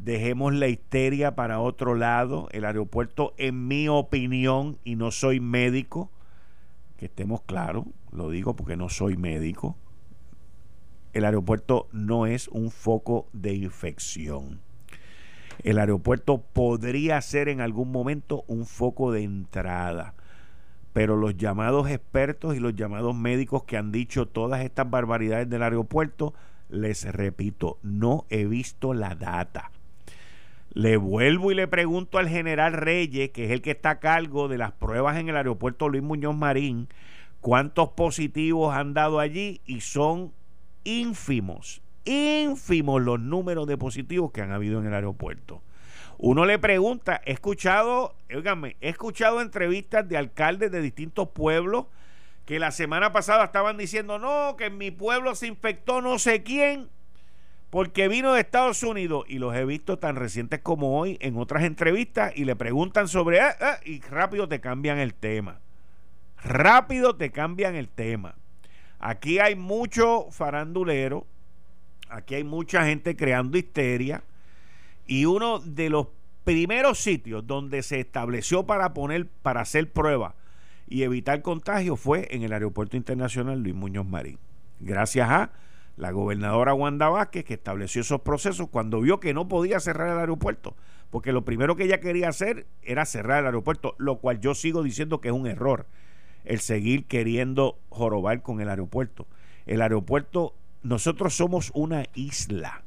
Dejemos 0.04 0.56
la 0.56 0.68
histeria 0.68 1.36
para 1.36 1.60
otro 1.60 1.94
lado. 1.94 2.48
El 2.52 2.66
aeropuerto, 2.66 3.36
en 3.38 3.68
mi 3.68 3.88
opinión, 3.88 4.80
y 4.84 4.96
no 4.96 5.12
soy 5.12 5.40
médico, 5.40 6.10
que 6.98 7.06
estemos 7.06 7.42
claros, 7.44 7.86
lo 8.12 8.32
digo 8.32 8.56
porque 8.56 8.76
no 8.76 8.90
soy 8.90 9.16
médico, 9.16 9.78
el 11.14 11.26
aeropuerto 11.26 11.88
no 11.92 12.26
es 12.26 12.48
un 12.48 12.72
foco 12.72 13.28
de 13.34 13.54
infección. 13.54 14.62
El 15.64 15.78
aeropuerto 15.78 16.42
podría 16.42 17.22
ser 17.22 17.50
en 17.50 17.62
algún 17.62 17.92
momento 17.92 18.44
un 18.48 18.66
foco 18.66 19.12
de 19.12 19.24
entrada, 19.24 20.16
pero 20.94 21.16
los 21.16 21.38
llamados 21.38 21.90
expertos 21.90 22.56
y 22.56 22.60
los 22.60 22.76
llamados 22.76 23.16
médicos 23.16 23.64
que 23.64 23.78
han 23.78 23.92
dicho 23.92 24.28
todas 24.28 24.62
estas 24.62 24.90
barbaridades 24.90 25.50
del 25.50 25.64
aeropuerto, 25.64 26.34
les 26.70 27.04
repito, 27.06 27.78
no 27.84 28.26
he 28.30 28.46
visto 28.46 28.94
la 28.94 29.16
data. 29.16 29.72
Le 30.74 30.96
vuelvo 30.96 31.52
y 31.52 31.56
le 31.56 31.68
pregunto 31.68 32.18
al 32.18 32.30
general 32.30 32.74
Reyes, 32.74 33.32
que 33.32 33.46
es 33.46 33.52
el 33.52 33.62
que 33.62 33.72
está 33.72 33.92
a 33.92 34.00
cargo 34.00 34.48
de 34.48 34.58
las 34.58 34.72
pruebas 34.72 35.18
en 35.18 35.28
el 35.28 35.36
aeropuerto 35.36 35.90
Luis 35.90 36.02
Muñoz 36.02 36.36
Marín, 36.36 36.88
cuántos 37.42 37.90
positivos 37.90 38.74
han 38.74 38.94
dado 38.94 39.20
allí 39.20 39.60
y 39.66 39.82
son 39.82 40.32
ínfimos, 40.84 41.82
ínfimos 42.06 43.02
los 43.02 43.20
números 43.20 43.68
de 43.68 43.78
positivos 43.78 44.32
que 44.32 44.42
han 44.42 44.52
habido 44.52 44.80
en 44.80 44.88
el 44.88 44.94
aeropuerto. 44.94 45.62
Uno 46.18 46.46
le 46.46 46.60
pregunta, 46.60 47.22
he 47.26 47.32
escuchado, 47.32 48.16
óigame, 48.34 48.76
he 48.82 48.90
escuchado 48.90 49.42
entrevistas 49.42 50.08
de 50.08 50.18
alcaldes 50.18 50.72
de 50.72 50.82
distintos 50.82 51.30
pueblos 51.30 51.86
que 52.46 52.60
la 52.60 52.72
semana 52.72 53.12
pasada 53.12 53.46
estaban 53.46 53.78
diciendo, 53.78 54.20
no, 54.20 54.56
que 54.58 54.66
en 54.66 54.78
mi 54.78 54.92
pueblo 54.92 55.36
se 55.36 55.48
infectó 55.48 56.02
no 56.02 56.20
sé 56.20 56.44
quién 56.44 56.90
porque 57.72 58.10
vino 58.10 58.34
de 58.34 58.42
Estados 58.42 58.84
Unidos 58.84 59.24
y 59.28 59.40
los 59.40 59.56
he 59.56 59.66
visto 59.66 59.98
tan 59.98 60.18
recientes 60.18 60.60
como 60.60 61.00
hoy 61.00 61.18
en 61.22 61.38
otras 61.38 61.64
entrevistas 61.64 62.34
y 62.36 62.44
le 62.44 62.58
preguntan 62.58 63.08
sobre 63.08 63.40
ah, 63.40 63.80
y 63.86 64.02
rápido 64.02 64.48
te 64.50 64.60
cambian 64.60 65.00
el 65.00 65.14
tema. 65.14 65.60
Rápido 66.44 67.16
te 67.16 67.32
cambian 67.32 67.76
el 67.76 67.88
tema. 67.88 68.36
Aquí 69.04 69.40
hay 69.40 69.56
mucho 69.56 70.28
farandulero, 70.30 71.26
aquí 72.08 72.36
hay 72.36 72.44
mucha 72.44 72.86
gente 72.86 73.16
creando 73.16 73.58
histeria 73.58 74.24
y 75.08 75.26
uno 75.26 75.58
de 75.58 75.90
los 75.90 76.10
primeros 76.44 77.00
sitios 77.00 77.48
donde 77.48 77.82
se 77.82 78.00
estableció 78.00 78.68
para 78.68 78.94
poner 78.94 79.28
para 79.28 79.62
hacer 79.62 79.92
pruebas 79.92 80.36
y 80.88 81.02
evitar 81.02 81.42
contagio 81.42 81.96
fue 81.96 82.28
en 82.30 82.44
el 82.44 82.54
Aeropuerto 82.54 82.96
Internacional 82.96 83.64
Luis 83.64 83.74
Muñoz 83.74 84.06
Marín. 84.06 84.38
Gracias 84.80 85.28
a 85.28 85.52
la 85.98 86.12
gobernadora 86.12 86.76
Wanda 86.76 87.10
Vázquez 87.10 87.44
que 87.44 87.56
estableció 87.56 88.02
esos 88.02 88.22
procesos 88.22 88.70
cuando 88.70 89.02
vio 89.02 89.20
que 89.20 89.34
no 89.34 89.48
podía 89.48 89.80
cerrar 89.80 90.10
el 90.10 90.20
aeropuerto, 90.20 90.76
porque 91.10 91.32
lo 91.32 91.44
primero 91.44 91.76
que 91.76 91.86
ella 91.86 92.02
quería 92.02 92.30
hacer 92.30 92.68
era 92.84 93.08
cerrar 93.08 93.40
el 93.40 93.48
aeropuerto, 93.48 93.96
lo 93.98 94.20
cual 94.20 94.40
yo 94.42 94.54
sigo 94.54 94.84
diciendo 94.84 95.22
que 95.22 95.30
es 95.30 95.34
un 95.34 95.48
error 95.48 95.88
el 96.44 96.60
seguir 96.60 97.06
queriendo 97.06 97.80
jorobar 97.90 98.42
con 98.42 98.62
el 98.62 98.70
aeropuerto. 98.70 99.28
El 99.66 99.82
aeropuerto, 99.82 100.56
nosotros 100.84 101.36
somos 101.36 101.72
una 101.74 102.06
isla. 102.16 102.84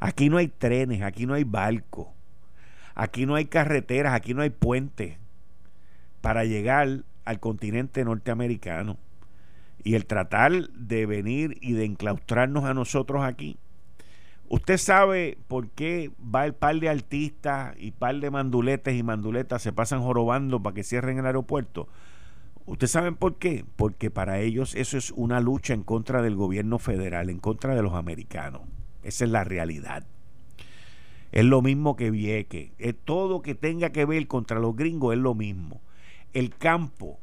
Aquí 0.00 0.28
no 0.28 0.36
hay 0.36 0.48
trenes, 0.48 1.02
aquí 1.02 1.26
no 1.26 1.34
hay 1.34 1.44
barcos, 1.44 2.08
aquí 2.94 3.26
no 3.26 3.34
hay 3.36 3.46
carreteras, 3.46 4.12
aquí 4.12 4.34
no 4.34 4.42
hay 4.42 4.50
puentes 4.50 5.16
para 6.20 6.44
llegar 6.44 7.04
al 7.24 7.40
continente 7.40 8.04
norteamericano. 8.04 8.98
Y 9.82 9.94
el 9.94 10.06
tratar 10.06 10.68
de 10.70 11.06
venir 11.06 11.58
y 11.60 11.72
de 11.72 11.84
enclaustrarnos 11.84 12.64
a 12.64 12.74
nosotros 12.74 13.22
aquí. 13.22 13.58
Usted 14.48 14.76
sabe 14.76 15.38
por 15.48 15.70
qué 15.70 16.10
va 16.22 16.44
el 16.44 16.54
par 16.54 16.78
de 16.78 16.88
artistas 16.88 17.74
y 17.78 17.90
par 17.90 18.20
de 18.20 18.30
manduletes 18.30 18.94
y 18.94 19.02
manduletas 19.02 19.62
se 19.62 19.72
pasan 19.72 20.02
jorobando 20.02 20.62
para 20.62 20.74
que 20.74 20.84
cierren 20.84 21.18
el 21.18 21.26
aeropuerto 21.26 21.88
¿Ustedes 22.66 22.92
saben 22.92 23.16
por 23.16 23.36
qué? 23.36 23.64
Porque 23.76 24.10
para 24.10 24.40
ellos 24.40 24.74
eso 24.74 24.96
es 24.96 25.10
una 25.10 25.40
lucha 25.40 25.74
en 25.74 25.82
contra 25.82 26.22
del 26.22 26.34
gobierno 26.34 26.78
federal, 26.78 27.28
en 27.28 27.38
contra 27.38 27.74
de 27.74 27.82
los 27.82 27.92
americanos. 27.94 28.62
Esa 29.02 29.24
es 29.24 29.30
la 29.30 29.44
realidad. 29.44 30.06
Es 31.30 31.44
lo 31.44 31.60
mismo 31.60 31.96
que 31.96 32.10
Vieque. 32.10 32.72
Es 32.78 32.94
todo 33.04 33.42
que 33.42 33.54
tenga 33.54 33.90
que 33.90 34.04
ver 34.06 34.26
contra 34.28 34.60
los 34.60 34.76
gringos 34.76 35.14
es 35.14 35.20
lo 35.20 35.34
mismo. 35.34 35.82
El 36.32 36.54
campo 36.56 37.18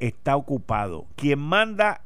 está 0.00 0.36
ocupado. 0.36 1.06
Quien 1.16 1.38
manda 1.38 2.00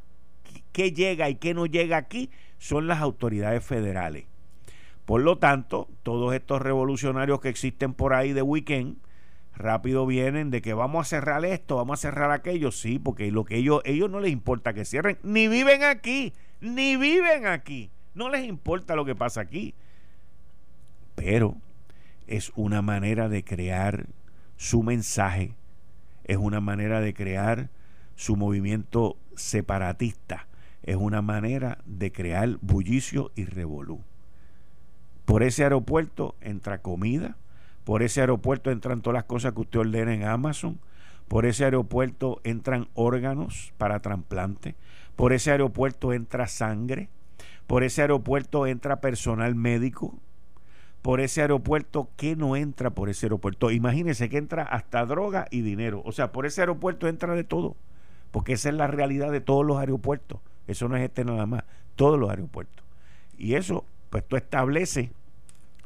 qué 0.73 0.93
llega 0.93 1.31
y 1.31 1.37
qué 1.37 1.55
no 1.55 1.65
llega 1.65 1.97
aquí 1.97 2.31
son 2.59 2.87
las 2.87 3.01
autoridades 3.01 3.65
federales. 3.65 4.25
Por 5.07 5.23
lo 5.23 5.39
tanto, 5.39 5.89
todos 6.03 6.35
estos 6.35 6.61
revolucionarios 6.61 7.41
que 7.41 7.49
existen 7.49 7.95
por 7.95 8.13
ahí 8.13 8.33
de 8.33 8.43
weekend 8.43 8.99
rápido 9.57 10.07
vienen 10.07 10.51
de 10.51 10.63
que 10.63 10.75
vamos 10.75 11.07
a 11.07 11.09
cerrar 11.09 11.45
esto, 11.45 11.77
vamos 11.77 11.99
a 11.99 12.03
cerrar 12.03 12.31
aquello, 12.31 12.71
sí, 12.71 12.99
porque 12.99 13.31
lo 13.31 13.45
que 13.45 13.57
ellos, 13.57 13.81
ellos 13.85 14.11
no 14.11 14.21
les 14.21 14.33
importa 14.33 14.75
que 14.75 14.85
cierren, 14.85 15.19
ni 15.23 15.49
viven 15.49 15.83
aquí, 15.83 16.33
ni 16.61 16.97
viven 16.97 17.47
aquí, 17.47 17.91
no 18.15 18.29
les 18.29 18.45
importa 18.45 18.97
lo 18.97 19.05
que 19.05 19.15
pasa 19.15 19.41
aquí. 19.41 19.75
Pero 21.15 21.57
es 22.27 22.53
una 22.57 22.83
manera 22.83 23.29
de 23.29 23.45
crear 23.45 24.07
su 24.57 24.83
mensaje, 24.83 25.55
es 26.25 26.37
una 26.37 26.61
manera 26.61 27.01
de 27.01 27.15
crear 27.15 27.71
su 28.15 28.37
movimiento 28.37 29.17
separatista, 29.35 30.47
es 30.83 30.97
una 30.97 31.23
manera 31.23 31.79
de 31.85 32.13
crear 32.13 32.59
bullicio 32.61 33.33
y 33.35 33.45
revolú. 33.45 34.03
Por 35.25 35.43
ese 35.43 35.65
aeropuerto 35.65 36.37
entra 36.41 36.83
comida, 36.83 37.37
por 37.87 38.03
ese 38.03 38.21
aeropuerto 38.21 38.73
entran 38.73 39.01
todas 39.01 39.15
las 39.15 39.25
cosas 39.27 39.53
que 39.53 39.61
usted 39.61 39.79
ordena 39.79 40.13
en 40.13 40.25
Amazon. 40.25 40.81
Por 41.29 41.47
ese 41.47 41.67
aeropuerto 41.67 42.41
entran 42.43 42.89
órganos 42.95 43.73
para 43.79 44.01
trasplante. 44.01 44.75
Por 45.15 45.33
ese 45.33 45.53
aeropuerto 45.53 46.13
entra 46.13 46.49
sangre. 46.49 47.11
Por 47.69 47.85
ese 47.85 48.03
aeropuerto 48.03 48.67
entra 48.67 49.01
personal 49.01 49.55
médico. 49.55 50.19
Por 51.01 51.21
ese 51.21 51.43
aeropuerto, 51.43 52.11
¿qué 52.17 52.35
no 52.35 52.57
entra 52.57 52.91
por 52.91 53.09
ese 53.09 53.27
aeropuerto? 53.27 53.71
Imagínense 53.71 54.29
que 54.29 54.39
entra 54.39 54.65
hasta 54.65 55.07
droga 55.07 55.47
y 55.53 55.61
dinero. 55.61 56.03
O 56.05 56.11
sea, 56.11 56.33
por 56.33 56.45
ese 56.45 56.63
aeropuerto 56.63 57.07
entra 57.07 57.37
de 57.37 57.45
todo. 57.45 57.77
Porque 58.33 58.55
esa 58.55 58.71
es 58.71 58.75
la 58.75 58.89
realidad 58.89 59.31
de 59.31 59.41
todos 59.41 59.65
los 59.65 59.79
aeropuertos. 59.79 60.41
Eso 60.67 60.89
no 60.89 60.97
es 60.97 61.05
este 61.05 61.25
nada 61.25 61.47
más. 61.47 61.63
Todos 61.95 62.19
los 62.19 62.31
aeropuertos. 62.31 62.85
Y 63.39 63.55
eso, 63.55 63.85
pues 64.11 64.27
tú 64.27 64.35
establece 64.35 65.13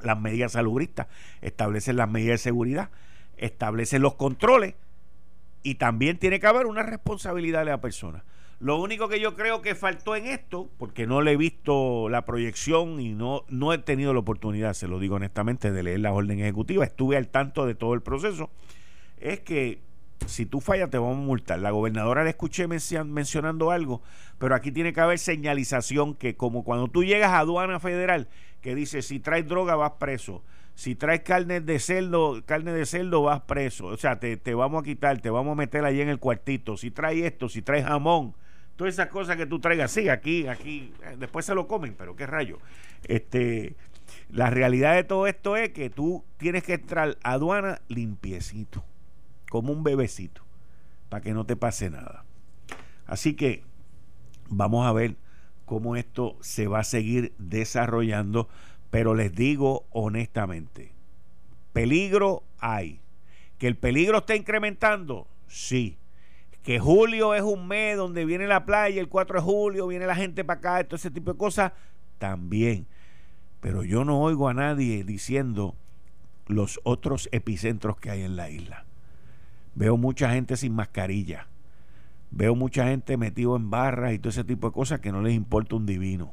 las 0.03 0.21
medidas 0.21 0.53
salubristas, 0.53 1.07
establecen 1.41 1.97
las 1.97 2.11
medidas 2.11 2.35
de 2.35 2.45
seguridad, 2.45 2.91
establecen 3.37 4.03
los 4.03 4.15
controles 4.15 4.75
y 5.63 5.77
también 5.77 6.19
tiene 6.19 6.41
que 6.41 6.47
haber 6.47 6.67
una 6.67 6.83
responsabilidad 6.83 7.61
de 7.61 7.71
la 7.71 7.81
persona. 7.81 8.25
Lo 8.61 8.79
único 8.79 9.09
que 9.09 9.21
yo 9.21 9.37
creo 9.37 9.63
que 9.63 9.75
faltó 9.75 10.17
en 10.17 10.27
esto, 10.27 10.69
porque 10.77 11.07
no 11.07 11.23
le 11.23 11.33
he 11.33 11.37
visto 11.37 12.11
la 12.11 12.27
proyección 12.27 13.01
y 13.01 13.15
no, 13.15 13.45
no 13.49 13.73
he 13.73 13.79
tenido 13.79 14.13
la 14.13 14.21
oportunidad, 14.21 14.75
se 14.75 14.87
lo 14.87 14.99
digo 14.99 15.15
honestamente, 15.17 15.73
de 15.73 15.83
leer 15.83 16.01
la 16.01 16.13
orden 16.13 16.41
ejecutiva, 16.41 16.85
estuve 16.85 17.17
al 17.17 17.29
tanto 17.29 17.65
de 17.65 17.75
todo 17.75 17.95
el 17.95 18.03
proceso, 18.03 18.51
es 19.17 19.41
que 19.41 19.81
si 20.27 20.47
tú 20.47 20.61
fallas 20.61 20.91
te 20.91 20.99
vamos 20.99 21.17
a 21.17 21.21
multar. 21.21 21.59
La 21.59 21.71
gobernadora 21.71 22.25
le 22.25 22.31
escuché 22.31 22.67
mencionando 22.69 23.71
algo, 23.71 24.03
pero 24.39 24.55
aquí 24.55 24.73
tiene 24.73 24.93
que 24.93 25.01
haber 25.01 25.19
señalización 25.19 26.15
que 26.15 26.37
como 26.37 26.65
cuando 26.65 26.89
tú 26.89 27.05
llegas 27.05 27.31
a 27.31 27.39
aduana 27.39 27.81
federal, 27.81 28.29
que 28.61 28.75
dice 28.75 29.03
si 29.03 29.21
traes 29.21 29.47
droga 29.47 29.77
vas 29.77 29.93
preso, 29.99 30.43
si 30.75 30.95
traes 30.95 31.21
carne 31.21 31.61
de 31.61 31.79
cerdo, 31.79 32.43
carne 32.45 32.73
de 32.73 32.87
cerdo 32.87 33.23
vas 33.23 33.43
preso, 33.43 33.87
o 33.87 33.97
sea, 33.97 34.19
te, 34.19 34.37
te 34.37 34.55
vamos 34.55 34.83
a 34.83 34.85
quitar, 34.85 35.21
te 35.21 35.31
vamos 35.31 35.53
a 35.53 35.57
meter 35.57 35.85
allí 35.85 36.01
en 36.01 36.09
el 36.09 36.19
cuartito, 36.19 36.77
si 36.77 36.91
traes 36.91 37.25
esto, 37.25 37.49
si 37.49 37.63
traes 37.63 37.85
jamón, 37.85 38.35
todas 38.77 38.95
esas 38.95 39.09
cosas 39.09 39.37
que 39.37 39.47
tú 39.47 39.61
traigas, 39.61 39.91
sí, 39.91 40.09
aquí, 40.09 40.47
aquí, 40.47 40.93
eh, 41.05 41.17
después 41.19 41.45
se 41.45 41.55
lo 41.55 41.69
comen, 41.69 41.95
pero 41.99 42.17
qué 42.17 42.27
rayo. 42.27 42.59
Este, 43.05 43.77
la 44.31 44.49
realidad 44.49 44.95
de 44.95 45.05
todo 45.05 45.27
esto 45.27 45.57
es 45.57 45.71
que 45.71 45.91
tú 45.91 46.25
tienes 46.39 46.63
que 46.63 46.75
entrar 46.75 47.19
a 47.23 47.33
aduana 47.33 47.83
limpiecito 47.89 48.85
como 49.51 49.73
un 49.73 49.83
bebecito, 49.83 50.43
para 51.09 51.23
que 51.23 51.35
no 51.35 51.45
te 51.45 51.57
pase 51.57 51.91
nada. 51.91 52.25
Así 53.07 53.35
que 53.35 53.65
vamos 54.49 54.87
a 54.87 54.93
ver 54.93 55.17
cómo 55.71 55.95
esto 55.95 56.37
se 56.41 56.67
va 56.67 56.81
a 56.81 56.85
seguir 56.85 57.33
desarrollando, 57.39 58.49
pero 58.91 59.15
les 59.15 59.33
digo 59.33 59.87
honestamente, 59.91 60.91
peligro 61.73 62.43
hay. 62.59 62.99
Que 63.57 63.69
el 63.69 63.77
peligro 63.77 64.19
está 64.19 64.35
incrementando, 64.35 65.29
sí. 65.47 65.97
Que 66.65 66.81
julio 66.81 67.35
es 67.35 67.43
un 67.43 67.69
mes 67.69 67.97
donde 67.97 68.25
viene 68.25 68.49
la 68.49 68.67
playa, 68.67 69.01
el 69.01 69.09
4 69.09 69.39
de 69.39 69.45
julio 69.45 69.87
viene 69.87 70.07
la 70.07 70.17
gente 70.17 70.43
para 70.43 70.59
acá, 70.59 70.83
todo 70.83 70.97
ese 70.97 71.13
tipo 71.13 71.35
de 71.35 71.39
cosas, 71.39 71.71
también. 72.19 72.89
Pero 73.61 73.85
yo 73.85 74.05
no 74.05 74.21
oigo 74.21 74.49
a 74.49 74.55
nadie 74.55 75.05
diciendo 75.05 75.77
los 76.49 76.81
otros 76.83 77.29
epicentros 77.31 77.97
que 77.97 78.11
hay 78.11 78.23
en 78.23 78.35
la 78.35 78.51
isla. 78.51 78.87
Veo 79.77 79.97
mucha 79.97 80.33
gente 80.33 80.57
sin 80.57 80.75
mascarilla. 80.75 81.47
Veo 82.31 82.55
mucha 82.55 82.87
gente 82.87 83.17
metido 83.17 83.57
en 83.57 83.71
barras 83.71 84.15
y 84.15 84.19
todo 84.19 84.31
ese 84.31 84.45
tipo 84.45 84.69
de 84.69 84.73
cosas 84.73 85.01
que 85.01 85.13
no 85.13 85.21
les 85.21 85.35
importa 85.35 85.77
un 85.77 85.87
divino. 85.87 86.33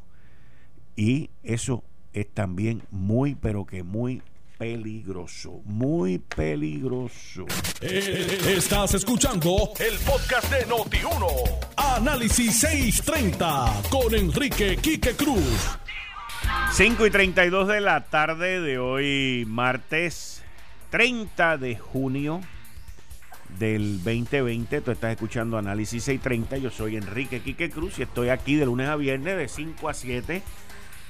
Y 0.96 1.30
eso 1.44 1.84
es 2.13 2.27
también 2.34 2.84
muy, 2.92 3.36
pero 3.36 3.66
que 3.66 3.84
muy 3.84 4.22
peligroso, 4.58 5.62
muy 5.66 6.18
peligroso. 6.20 7.46
Eh, 7.82 8.39
estás 8.56 8.96
escuchando 8.96 9.72
el 9.80 9.98
podcast 10.00 10.51
de 10.51 10.66
Noti1. 10.68 11.27
Análisis 11.77 12.60
630 12.60 13.84
con 13.89 14.13
Enrique 14.16 14.77
Quique 14.77 15.16
Cruz. 15.16 15.77
5 16.72 17.06
y 17.06 17.12
32 17.12 17.68
de 17.68 17.82
la 17.82 18.06
tarde 18.06 18.62
de 18.62 18.77
hoy, 18.77 19.46
martes 19.48 20.44
30 20.89 21.58
de 21.58 21.77
junio 21.77 22.42
del 23.60 24.04
2020. 24.04 24.82
Tú 24.82 24.92
estás 24.92 25.12
escuchando 25.12 25.58
Análisis 25.58 26.04
630. 26.04 26.58
Yo 26.58 26.70
soy 26.70 26.98
Enrique 26.98 27.42
Quique 27.42 27.70
Cruz 27.70 28.00
y 28.00 28.04
estoy 28.04 28.30
aquí 28.30 28.56
de 28.56 28.66
lunes 28.66 28.88
a 28.90 28.96
viernes 28.96 29.38
de 29.38 29.48
5 29.48 29.90
a 29.90 29.94
7 29.94 30.44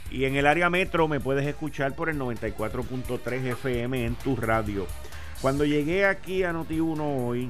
y 0.10 0.26
en 0.26 0.36
el 0.36 0.48
área 0.48 0.70
metro 0.70 1.08
me 1.08 1.20
puedes 1.20 1.46
escuchar 1.46 1.96
por 1.96 2.10
el 2.10 2.18
94.3 2.18 3.46
FM 3.54 4.06
en 4.06 4.16
tu 4.16 4.36
radio. 4.36 4.88
Cuando 5.42 5.66
llegué 5.66 6.06
aquí 6.06 6.44
a 6.44 6.54
Noti1 6.54 7.00
hoy, 7.00 7.50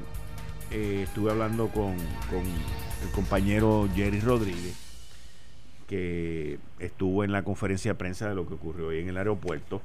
eh, 0.71 1.03
estuve 1.03 1.31
hablando 1.31 1.69
con, 1.69 1.95
con 2.29 2.41
el 2.41 3.11
compañero 3.13 3.87
Jerry 3.95 4.19
Rodríguez, 4.19 4.75
que 5.87 6.59
estuvo 6.79 7.23
en 7.23 7.31
la 7.31 7.43
conferencia 7.43 7.91
de 7.91 7.95
prensa 7.95 8.27
de 8.27 8.35
lo 8.35 8.47
que 8.47 8.55
ocurrió 8.55 8.87
hoy 8.87 8.99
en 8.99 9.09
el 9.09 9.17
aeropuerto, 9.17 9.81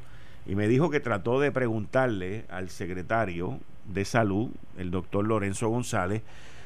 y 0.47 0.57
me 0.57 0.67
dijo 0.67 0.91
que 0.91 0.99
trató 0.99 1.39
de 1.39 1.53
preguntarle 1.53 2.45
al 2.49 2.71
secretario 2.71 3.61
de 3.87 4.05
salud, 4.05 4.51
el 4.77 4.91
doctor 4.91 5.27
Lorenzo 5.27 5.69
González, 5.69 6.23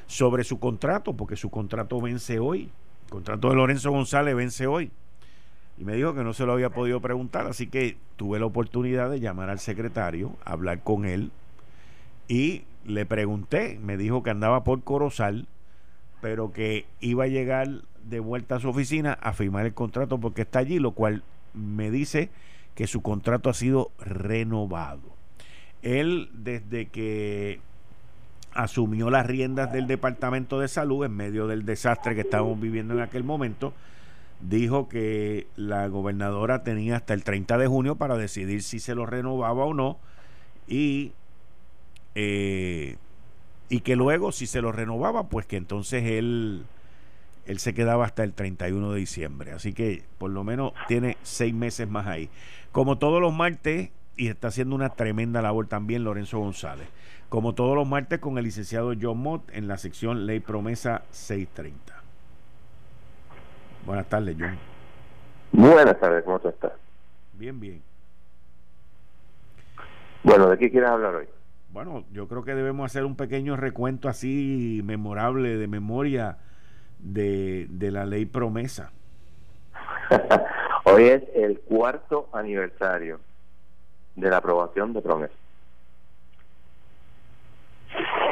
sobre 0.07 0.45
su 0.45 0.59
contrato, 0.59 1.15
porque 1.15 1.37
su 1.37 1.51
contrato 1.51 2.01
vence 2.01 2.39
hoy. 2.39 2.71
El 3.07 3.11
contrato 3.11 3.49
de 3.49 3.57
Lorenzo 3.57 3.91
González 3.91 4.35
vence 4.35 4.67
hoy 4.67 4.91
y 5.79 5.85
me 5.85 5.95
dijo 5.95 6.15
que 6.15 6.25
no 6.25 6.33
se 6.33 6.47
lo 6.47 6.53
había 6.53 6.71
podido 6.71 7.01
preguntar, 7.01 7.47
así 7.47 7.67
que 7.67 7.97
tuve 8.17 8.39
la 8.39 8.47
oportunidad 8.47 9.11
de 9.11 9.21
llamar 9.21 9.51
al 9.51 9.59
secretario, 9.59 10.33
hablar 10.45 10.83
con 10.83 11.05
él 11.05 11.31
y 12.29 12.65
le 12.85 13.05
pregunté, 13.05 13.79
me 13.83 13.97
dijo 13.97 14.23
que 14.23 14.31
andaba 14.31 14.65
por 14.65 14.83
Corozal, 14.83 15.47
pero 16.21 16.53
que 16.53 16.87
iba 17.01 17.25
a 17.25 17.29
llegar 17.29 17.69
de 18.05 18.21
vuelta 18.21 18.57
a 18.57 18.61
su 18.61 18.69
oficina 18.69 19.13
a 19.21 19.33
firmar 19.33 19.67
el 19.67 19.75
contrato 19.75 20.19
porque 20.19 20.43
está 20.43 20.61
allí, 20.61 20.79
lo 20.79 20.93
cual 20.93 21.23
me 21.53 21.91
dice 21.91 22.31
que 22.75 22.87
su 22.87 23.03
contrato 23.03 23.51
ha 23.51 23.55
sido 23.55 23.91
renovado. 23.99 25.16
Él 25.87 26.31
desde 26.33 26.87
que 26.87 27.61
asumió 28.52 29.09
las 29.09 29.25
riendas 29.25 29.73
del 29.73 29.87
Departamento 29.87 30.59
de 30.59 30.66
Salud 30.66 31.05
en 31.05 31.12
medio 31.12 31.47
del 31.47 31.64
desastre 31.64 32.16
que 32.16 32.23
estábamos 32.23 32.61
viviendo 32.61 32.95
en 32.95 33.00
aquel 33.00 33.23
momento, 33.23 33.73
dijo 34.40 34.88
que 34.88 35.47
la 35.55 35.87
gobernadora 35.87 36.64
tenía 36.64 36.97
hasta 36.97 37.14
el 37.14 37.23
30 37.23 37.57
de 37.59 37.69
junio 37.69 37.95
para 37.95 38.16
decidir 38.16 38.64
si 38.64 38.81
se 38.81 38.97
lo 38.97 39.07
renovaba 39.07 39.64
o 39.64 39.75
no 39.75 39.99
y, 40.66 41.12
eh, 42.16 42.97
y 43.69 43.81
que 43.81 43.95
luego 43.95 44.33
si 44.33 44.47
se 44.49 44.62
lo 44.62 44.73
renovaba 44.73 45.28
pues 45.28 45.47
que 45.47 45.57
entonces 45.57 46.02
él, 46.05 46.64
él 47.47 47.59
se 47.61 47.75
quedaba 47.75 48.07
hasta 48.07 48.25
el 48.25 48.33
31 48.33 48.90
de 48.90 48.99
diciembre. 48.99 49.52
Así 49.52 49.73
que 49.73 50.02
por 50.19 50.33
lo 50.33 50.43
menos 50.43 50.73
tiene 50.88 51.16
seis 51.23 51.55
meses 51.55 51.88
más 51.88 52.09
ahí. 52.09 52.28
Como 52.73 52.99
todos 52.99 53.21
los 53.21 53.33
martes, 53.33 53.90
y 54.17 54.29
está 54.29 54.49
haciendo 54.49 54.75
una 54.75 54.91
tremenda 54.91 55.43
labor 55.43 55.67
también 55.67 56.05
Lorenzo 56.05 56.39
González. 56.39 56.89
Como 57.29 57.55
todos 57.55 57.75
los 57.75 57.87
martes 57.87 58.19
con 58.19 58.39
el 58.39 58.45
licenciado 58.45 58.93
John 59.01 59.19
Mott 59.19 59.51
en 59.53 59.69
la 59.69 59.79
sección 59.79 60.27
Ley 60.27 60.41
Promesa 60.41 61.03
630. 61.11 61.95
Buenas 63.85 64.09
tardes, 64.09 64.37
John. 64.39 64.57
Buenas 65.53 65.99
tardes, 66.01 66.25
¿cómo 66.25 66.39
tú 66.39 66.49
estás? 66.49 66.73
Bien, 67.35 67.59
bien. 67.61 67.83
Bueno, 70.23 70.49
¿de 70.49 70.59
qué 70.59 70.71
quieres 70.71 70.91
hablar 70.91 71.15
hoy? 71.15 71.27
Bueno, 71.71 72.05
yo 72.13 72.27
creo 72.27 72.43
que 72.43 72.55
debemos 72.55 72.87
hacer 72.87 73.05
un 73.05 73.17
pequeño 73.17 73.57
recuento 73.57 74.09
así 74.09 74.81
memorable 74.85 75.57
de 75.57 75.69
memoria 75.69 76.39
de, 76.99 77.67
de 77.69 77.91
la 77.91 78.07
ley 78.07 78.25
promesa. 78.25 78.93
hoy 80.85 81.05
es 81.05 81.23
el 81.35 81.61
cuarto 81.61 82.29
aniversario 82.33 83.21
de 84.17 84.31
la 84.31 84.39
aprobación 84.39 84.93
de 84.93 85.02
promesa. 85.02 85.35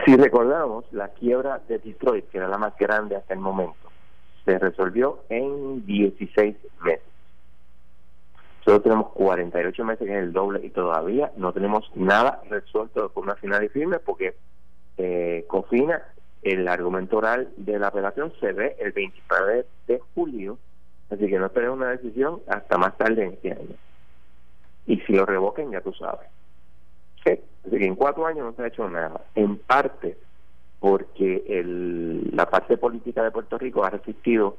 Si 0.05 0.16
recordamos, 0.16 0.85
la 0.92 1.09
quiebra 1.09 1.61
de 1.68 1.79
Detroit, 1.79 2.29
que 2.29 2.38
era 2.38 2.49
la 2.49 2.59
más 2.59 2.77
grande 2.77 3.16
hasta 3.16 3.33
el 3.33 3.40
momento, 3.40 3.90
se 4.44 4.59
resolvió 4.59 5.20
en 5.29 5.87
16 5.87 6.57
meses. 6.83 7.14
Solo 8.64 8.81
tenemos 8.81 9.12
48 9.12 9.85
meses, 9.85 10.07
que 10.07 10.12
es 10.12 10.23
el 10.23 10.33
doble, 10.33 10.61
y 10.64 10.70
todavía 10.70 11.33
no 11.37 11.53
tenemos 11.53 11.90
nada 11.94 12.40
resuelto 12.49 13.03
de 13.03 13.09
forma 13.11 13.35
final 13.37 13.62
y 13.64 13.68
firme 13.68 13.99
porque 13.99 14.35
eh, 14.97 15.44
Cofina, 15.49 16.03
el 16.42 16.68
argumento 16.68 17.18
oral 17.18 17.51
de 17.57 17.79
la 17.79 17.88
apelación 17.88 18.33
se 18.40 18.53
ve 18.53 18.77
el 18.79 18.92
29 18.92 19.66
de 19.87 20.01
julio, 20.14 20.59
así 21.11 21.27
que 21.27 21.38
no 21.38 21.51
tenemos 21.51 21.79
una 21.79 21.90
decisión 21.90 22.40
hasta 22.49 22.79
más 22.79 22.97
tarde 22.97 23.25
en 23.25 23.33
este 23.33 23.53
año. 23.53 23.77
Y 24.87 24.99
si 25.01 25.12
lo 25.12 25.25
revoquen, 25.27 25.70
ya 25.70 25.81
tú 25.81 25.92
sabes. 25.92 26.29
Que 27.25 27.42
en 27.70 27.94
cuatro 27.94 28.27
años 28.27 28.44
no 28.44 28.53
se 28.53 28.62
ha 28.62 28.66
hecho 28.66 28.88
nada. 28.88 29.23
En 29.35 29.57
parte 29.59 30.16
porque 30.85 31.42
el, 31.49 32.37
la 32.37 32.44
parte 32.51 32.77
política 32.77 33.23
de 33.23 33.31
Puerto 33.31 33.57
Rico 33.57 33.85
ha 33.85 33.88
resistido 33.90 34.59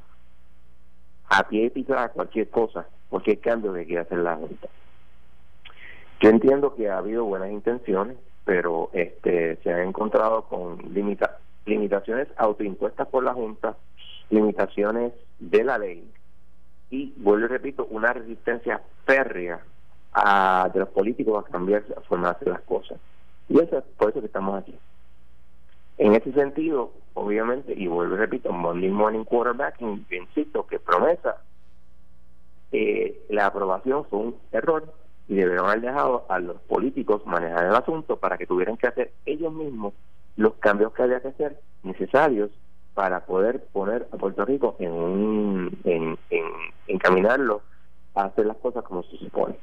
a 1.29 1.47
pie 1.47 1.71
y 1.75 1.91
a 1.91 2.09
cualquier 2.09 2.49
cosa, 2.49 2.87
cualquier 3.09 3.39
cambio 3.39 3.73
que 3.73 3.85
quiera 3.85 4.01
hacer 4.01 4.17
la 4.17 4.35
Junta. 4.35 4.67
Yo 6.19 6.29
entiendo 6.29 6.73
que 6.73 6.89
ha 6.89 6.97
habido 6.97 7.25
buenas 7.25 7.51
intenciones, 7.51 8.17
pero 8.43 8.89
este 8.93 9.57
se 9.57 9.71
han 9.71 9.81
encontrado 9.81 10.45
con 10.45 10.77
limita, 10.93 11.37
limitaciones 11.67 12.27
autoimpuestas 12.37 13.07
por 13.07 13.23
la 13.23 13.33
Junta, 13.33 13.77
limitaciones 14.31 15.13
de 15.39 15.63
la 15.63 15.77
ley 15.77 16.11
y, 16.89 17.13
vuelvo 17.17 17.45
y 17.45 17.49
repito, 17.49 17.85
una 17.91 18.13
resistencia 18.13 18.81
férrea 19.05 19.59
a, 20.15 20.69
de 20.73 20.79
los 20.79 20.89
políticos 20.89 21.43
a 21.45 21.51
cambiar 21.51 21.83
la 21.89 22.01
forma 22.01 22.29
de 22.29 22.35
hacer 22.35 22.47
las 22.47 22.61
cosas. 22.61 22.97
Y 23.49 23.59
eso 23.59 23.77
es 23.77 23.83
por 23.97 24.09
eso 24.09 24.21
que 24.21 24.27
estamos 24.27 24.57
aquí. 24.57 24.75
En 25.97 26.15
ese 26.15 26.31
sentido, 26.31 26.91
obviamente, 27.13 27.73
y 27.75 27.87
vuelvo 27.87 28.15
y 28.15 28.17
repito, 28.17 28.51
Monday 28.51 28.89
Morning 28.89 29.25
Quarterbacking, 29.25 30.05
insisto 30.09 30.65
que 30.65 30.79
promesa, 30.79 31.41
eh, 32.71 33.25
la 33.29 33.47
aprobación 33.47 34.05
fue 34.05 34.19
un 34.19 34.35
error 34.51 34.93
y 35.27 35.35
debieron 35.35 35.67
haber 35.67 35.81
dejado 35.81 36.25
a 36.29 36.39
los 36.39 36.59
políticos 36.61 37.25
manejar 37.25 37.65
el 37.65 37.75
asunto 37.75 38.17
para 38.17 38.37
que 38.37 38.47
tuvieran 38.47 38.77
que 38.77 38.87
hacer 38.87 39.11
ellos 39.25 39.51
mismos 39.53 39.93
los 40.37 40.53
cambios 40.55 40.93
que 40.93 41.03
había 41.03 41.21
que 41.21 41.29
hacer 41.29 41.59
necesarios 41.83 42.51
para 42.93 43.25
poder 43.25 43.65
poner 43.71 44.07
a 44.11 44.17
Puerto 44.17 44.45
Rico 44.45 44.75
en 44.79 44.91
un 44.91 45.79
en, 45.83 46.17
en 46.29 46.45
encaminarlo 46.87 47.61
a 48.13 48.25
hacer 48.25 48.45
las 48.45 48.57
cosas 48.57 48.83
como 48.83 49.03
se 49.03 49.17
supone. 49.17 49.55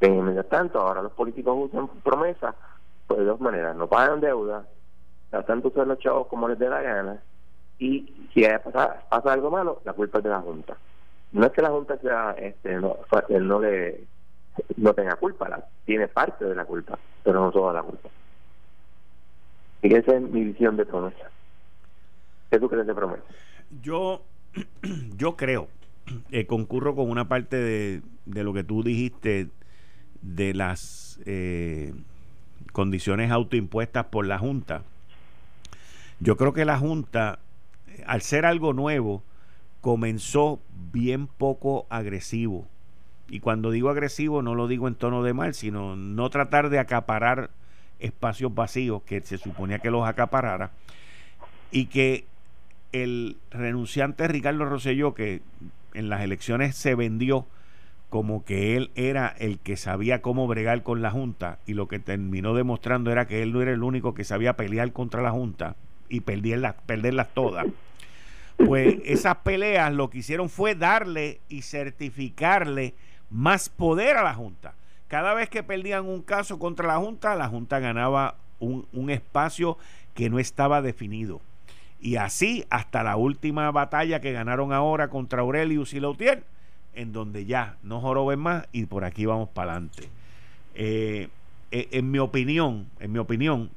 En 0.00 0.24
mientras 0.24 0.48
tanto, 0.48 0.80
ahora 0.80 1.02
los 1.02 1.12
políticos 1.12 1.70
usan 1.70 1.88
promesa 2.02 2.54
pues 3.06 3.20
de 3.20 3.26
dos 3.26 3.40
maneras, 3.40 3.76
no 3.76 3.86
pagan 3.86 4.20
deuda 4.20 4.66
tanto 5.44 5.68
usar 5.68 5.86
los 5.86 5.98
chavos 5.98 6.28
como 6.28 6.48
les 6.48 6.58
dé 6.58 6.68
la 6.68 6.82
gana 6.82 7.20
y 7.78 8.28
si 8.32 8.42
pasa, 8.64 9.02
pasa 9.08 9.32
algo 9.32 9.50
malo, 9.50 9.82
la 9.84 9.92
culpa 9.92 10.18
es 10.18 10.24
de 10.24 10.30
la 10.30 10.40
Junta. 10.40 10.76
No 11.32 11.46
es 11.46 11.52
que 11.52 11.62
la 11.62 11.70
Junta 11.70 11.98
sea, 11.98 12.30
este, 12.38 12.76
no, 12.76 12.96
no 13.28 13.60
le 13.60 14.04
no 14.78 14.94
tenga 14.94 15.16
culpa, 15.16 15.48
la, 15.48 15.62
tiene 15.84 16.08
parte 16.08 16.46
de 16.46 16.54
la 16.54 16.64
culpa, 16.64 16.98
pero 17.22 17.40
no 17.40 17.50
toda 17.50 17.74
la 17.74 17.82
culpa. 17.82 18.08
Y 19.82 19.94
esa 19.94 20.16
es 20.16 20.22
mi 20.22 20.44
visión 20.44 20.76
de 20.78 20.86
promesa. 20.86 21.30
¿Qué 22.50 22.58
tú 22.58 22.68
crees 22.70 22.86
de 22.86 22.94
promesa? 22.94 23.24
Yo, 23.82 24.22
yo 25.16 25.36
creo, 25.36 25.68
eh, 26.30 26.46
concurro 26.46 26.94
con 26.94 27.10
una 27.10 27.28
parte 27.28 27.56
de, 27.56 28.02
de 28.24 28.44
lo 28.44 28.54
que 28.54 28.64
tú 28.64 28.82
dijiste 28.82 29.50
de 30.34 30.54
las 30.54 31.20
eh, 31.26 31.94
condiciones 32.72 33.30
autoimpuestas 33.30 34.06
por 34.06 34.26
la 34.26 34.38
Junta 34.38 34.82
yo 36.18 36.36
creo 36.36 36.52
que 36.52 36.64
la 36.64 36.78
Junta, 36.78 37.40
al 38.06 38.22
ser 38.22 38.46
algo 38.46 38.72
nuevo, 38.72 39.22
comenzó 39.80 40.60
bien 40.92 41.26
poco 41.26 41.86
agresivo. 41.90 42.66
Y 43.28 43.40
cuando 43.40 43.70
digo 43.70 43.90
agresivo 43.90 44.40
no 44.40 44.54
lo 44.54 44.68
digo 44.68 44.88
en 44.88 44.94
tono 44.94 45.22
de 45.22 45.34
mal, 45.34 45.54
sino 45.54 45.96
no 45.96 46.30
tratar 46.30 46.70
de 46.70 46.78
acaparar 46.78 47.50
espacios 47.98 48.54
vacíos 48.54 49.02
que 49.02 49.20
se 49.20 49.38
suponía 49.38 49.78
que 49.78 49.90
los 49.90 50.08
acaparara. 50.08 50.70
Y 51.70 51.86
que 51.86 52.24
el 52.92 53.36
renunciante 53.50 54.28
Ricardo 54.28 54.64
Rosselló, 54.64 55.12
que 55.12 55.42
en 55.92 56.08
las 56.08 56.22
elecciones 56.22 56.76
se 56.76 56.94
vendió 56.94 57.46
como 58.08 58.44
que 58.44 58.76
él 58.76 58.90
era 58.94 59.28
el 59.38 59.58
que 59.58 59.76
sabía 59.76 60.22
cómo 60.22 60.46
bregar 60.46 60.82
con 60.82 61.02
la 61.02 61.10
Junta 61.10 61.58
y 61.66 61.74
lo 61.74 61.88
que 61.88 61.98
terminó 61.98 62.54
demostrando 62.54 63.10
era 63.10 63.26
que 63.26 63.42
él 63.42 63.52
no 63.52 63.62
era 63.62 63.72
el 63.72 63.82
único 63.82 64.14
que 64.14 64.24
sabía 64.24 64.56
pelear 64.56 64.92
contra 64.92 65.22
la 65.22 65.32
Junta 65.32 65.76
y 66.08 66.20
perderlas, 66.20 66.74
perderlas 66.86 67.28
todas. 67.34 67.66
Pues 68.56 68.96
esas 69.04 69.36
peleas 69.38 69.92
lo 69.92 70.08
que 70.08 70.18
hicieron 70.18 70.48
fue 70.48 70.74
darle 70.74 71.40
y 71.48 71.62
certificarle 71.62 72.94
más 73.28 73.68
poder 73.68 74.16
a 74.16 74.22
la 74.22 74.34
Junta. 74.34 74.74
Cada 75.08 75.34
vez 75.34 75.48
que 75.50 75.62
perdían 75.62 76.06
un 76.06 76.22
caso 76.22 76.58
contra 76.58 76.86
la 76.86 76.96
Junta, 76.96 77.34
la 77.34 77.48
Junta 77.48 77.80
ganaba 77.80 78.36
un, 78.58 78.86
un 78.92 79.10
espacio 79.10 79.78
que 80.14 80.30
no 80.30 80.38
estaba 80.38 80.80
definido. 80.80 81.40
Y 82.00 82.16
así 82.16 82.64
hasta 82.70 83.02
la 83.02 83.16
última 83.16 83.70
batalla 83.72 84.20
que 84.20 84.32
ganaron 84.32 84.72
ahora 84.72 85.08
contra 85.08 85.42
Aurelius 85.42 85.92
y 85.92 86.00
Lautier, 86.00 86.44
en 86.96 87.12
donde 87.12 87.44
ya 87.44 87.76
no 87.82 88.00
joroben 88.00 88.40
más 88.40 88.66
y 88.72 88.86
por 88.86 89.04
aquí 89.04 89.26
vamos 89.26 89.48
para 89.50 89.72
adelante. 89.72 90.08
Eh, 90.74 91.28
eh, 91.70 91.88
en 91.92 92.10
mi 92.10 92.18
opinión, 92.18 92.88
en 92.98 93.12
mi 93.12 93.18
opinión, 93.18 93.70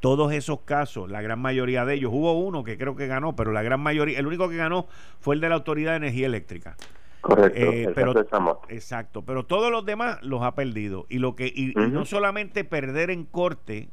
todos 0.00 0.32
esos 0.32 0.60
casos, 0.60 1.10
la 1.10 1.22
gran 1.22 1.38
mayoría 1.38 1.84
de 1.84 1.94
ellos, 1.94 2.10
hubo 2.12 2.32
uno 2.32 2.64
que 2.64 2.76
creo 2.76 2.96
que 2.96 3.06
ganó, 3.06 3.36
pero 3.36 3.52
la 3.52 3.62
gran 3.62 3.80
mayoría, 3.80 4.18
el 4.18 4.26
único 4.26 4.48
que 4.48 4.56
ganó 4.56 4.86
fue 5.20 5.34
el 5.34 5.40
de 5.40 5.48
la 5.48 5.54
Autoridad 5.54 5.92
de 5.92 5.98
Energía 5.98 6.26
Eléctrica. 6.26 6.76
Correcto. 7.20 7.60
Eh, 7.60 7.92
pero, 7.94 8.12
exacto, 8.68 9.22
pero 9.22 9.46
todos 9.46 9.70
los 9.70 9.86
demás 9.86 10.20
los 10.22 10.42
ha 10.42 10.56
perdido. 10.56 11.06
Y 11.08 11.18
lo 11.18 11.36
que 11.36 11.46
y, 11.46 11.72
no 11.76 12.04
solamente 12.04 12.64
perder 12.64 13.10
en 13.10 13.24
corte 13.24 13.88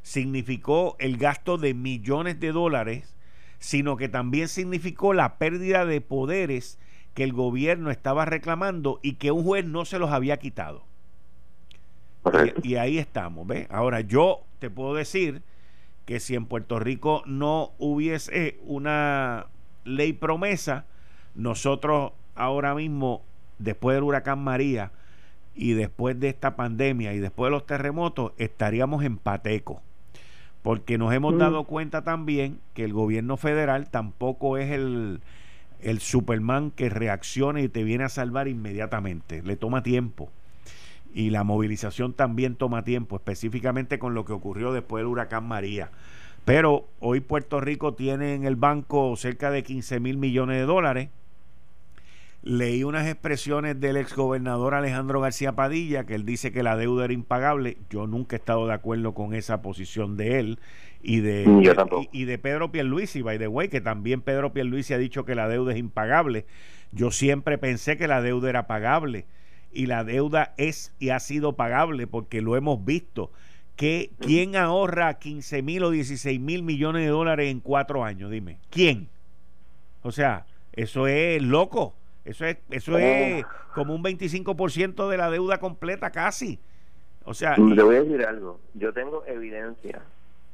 significó 0.00 0.96
el 0.98 1.18
gasto 1.18 1.58
de 1.58 1.74
millones 1.74 2.40
de 2.40 2.52
dólares, 2.52 3.14
sino 3.58 3.96
que 3.96 4.08
también 4.08 4.48
significó 4.48 5.12
la 5.12 5.36
pérdida 5.36 5.84
de 5.84 6.00
poderes 6.00 6.78
que 7.16 7.24
el 7.24 7.32
gobierno 7.32 7.90
estaba 7.90 8.26
reclamando 8.26 9.00
y 9.02 9.14
que 9.14 9.30
un 9.30 9.42
juez 9.42 9.64
no 9.64 9.86
se 9.86 9.98
los 9.98 10.10
había 10.10 10.36
quitado. 10.36 10.82
Y, 12.62 12.72
y, 12.72 12.76
ahí 12.76 12.98
estamos, 12.98 13.46
¿ves? 13.46 13.66
Ahora 13.70 14.02
yo 14.02 14.42
te 14.58 14.68
puedo 14.68 14.94
decir 14.94 15.40
que 16.04 16.20
si 16.20 16.34
en 16.34 16.44
Puerto 16.44 16.78
Rico 16.78 17.22
no 17.24 17.70
hubiese 17.78 18.58
una 18.66 19.46
ley 19.84 20.12
promesa, 20.12 20.84
nosotros 21.34 22.12
ahora 22.34 22.74
mismo, 22.74 23.22
después 23.58 23.94
del 23.94 24.04
huracán 24.04 24.40
María 24.40 24.92
y 25.54 25.72
después 25.72 26.20
de 26.20 26.28
esta 26.28 26.54
pandemia 26.54 27.14
y 27.14 27.18
después 27.18 27.46
de 27.46 27.52
los 27.52 27.64
terremotos, 27.64 28.32
estaríamos 28.36 29.04
en 29.04 29.16
pateco. 29.16 29.80
Porque 30.62 30.98
nos 30.98 31.14
hemos 31.14 31.32
mm. 31.32 31.38
dado 31.38 31.64
cuenta 31.64 32.04
también 32.04 32.58
que 32.74 32.84
el 32.84 32.92
gobierno 32.92 33.38
federal 33.38 33.88
tampoco 33.88 34.58
es 34.58 34.70
el, 34.70 35.22
el 35.80 36.00
Superman 36.00 36.70
que 36.70 36.88
reacciona 36.88 37.60
y 37.60 37.68
te 37.68 37.84
viene 37.84 38.04
a 38.04 38.08
salvar 38.08 38.48
inmediatamente. 38.48 39.42
Le 39.42 39.56
toma 39.56 39.82
tiempo. 39.82 40.30
Y 41.14 41.30
la 41.30 41.44
movilización 41.44 42.12
también 42.12 42.56
toma 42.56 42.84
tiempo, 42.84 43.16
específicamente 43.16 43.98
con 43.98 44.14
lo 44.14 44.24
que 44.24 44.32
ocurrió 44.32 44.72
después 44.72 45.00
del 45.00 45.08
huracán 45.08 45.48
María. 45.48 45.90
Pero 46.44 46.88
hoy 47.00 47.20
Puerto 47.20 47.60
Rico 47.60 47.94
tiene 47.94 48.34
en 48.34 48.44
el 48.44 48.56
banco 48.56 49.16
cerca 49.16 49.50
de 49.50 49.62
15 49.62 50.00
mil 50.00 50.18
millones 50.18 50.58
de 50.58 50.66
dólares 50.66 51.08
Leí 52.46 52.84
unas 52.84 53.08
expresiones 53.08 53.80
del 53.80 53.96
exgobernador 53.96 54.74
Alejandro 54.74 55.20
García 55.20 55.56
Padilla, 55.56 56.06
que 56.06 56.14
él 56.14 56.24
dice 56.24 56.52
que 56.52 56.62
la 56.62 56.76
deuda 56.76 57.06
era 57.06 57.12
impagable. 57.12 57.76
Yo 57.90 58.06
nunca 58.06 58.36
he 58.36 58.38
estado 58.38 58.68
de 58.68 58.72
acuerdo 58.72 59.14
con 59.14 59.34
esa 59.34 59.62
posición 59.62 60.16
de 60.16 60.38
él 60.38 60.60
y 61.08 61.20
de, 61.20 61.44
y, 62.10 62.24
de 62.24 62.36
Pedro 62.36 62.72
Pierluisi, 62.72 63.22
by 63.22 63.38
the 63.38 63.46
way, 63.46 63.68
que 63.68 63.80
también 63.80 64.22
Pedro 64.22 64.52
Pierluisi 64.52 64.92
ha 64.92 64.98
dicho 64.98 65.24
que 65.24 65.36
la 65.36 65.48
deuda 65.48 65.72
es 65.72 65.78
impagable. 65.78 66.46
Yo 66.90 67.12
siempre 67.12 67.58
pensé 67.58 67.96
que 67.96 68.08
la 68.08 68.20
deuda 68.22 68.50
era 68.50 68.66
pagable 68.66 69.24
y 69.72 69.86
la 69.86 70.02
deuda 70.02 70.52
es 70.56 70.92
y 70.98 71.10
ha 71.10 71.20
sido 71.20 71.52
pagable 71.52 72.08
porque 72.08 72.42
lo 72.42 72.56
hemos 72.56 72.84
visto. 72.84 73.30
Que, 73.76 74.10
¿Quién 74.18 74.56
ahorra 74.56 75.20
15 75.20 75.62
mil 75.62 75.84
o 75.84 75.90
16 75.90 76.40
mil 76.40 76.64
millones 76.64 77.02
de 77.02 77.10
dólares 77.10 77.52
en 77.52 77.60
cuatro 77.60 78.02
años? 78.02 78.32
Dime, 78.32 78.58
¿quién? 78.70 79.08
O 80.02 80.10
sea, 80.10 80.46
eso 80.72 81.06
es 81.06 81.40
loco. 81.40 81.94
Eso 82.24 82.44
es, 82.46 82.56
eso 82.68 82.98
es 82.98 83.44
oh. 83.44 83.48
como 83.76 83.94
un 83.94 84.02
25% 84.02 85.08
de 85.08 85.16
la 85.16 85.30
deuda 85.30 85.58
completa 85.60 86.10
casi. 86.10 86.58
O 87.22 87.32
sea, 87.32 87.56
le 87.56 87.80
voy 87.80 87.94
a 87.94 88.02
decir 88.02 88.26
algo. 88.26 88.58
Yo 88.74 88.92
tengo 88.92 89.22
evidencia 89.24 90.02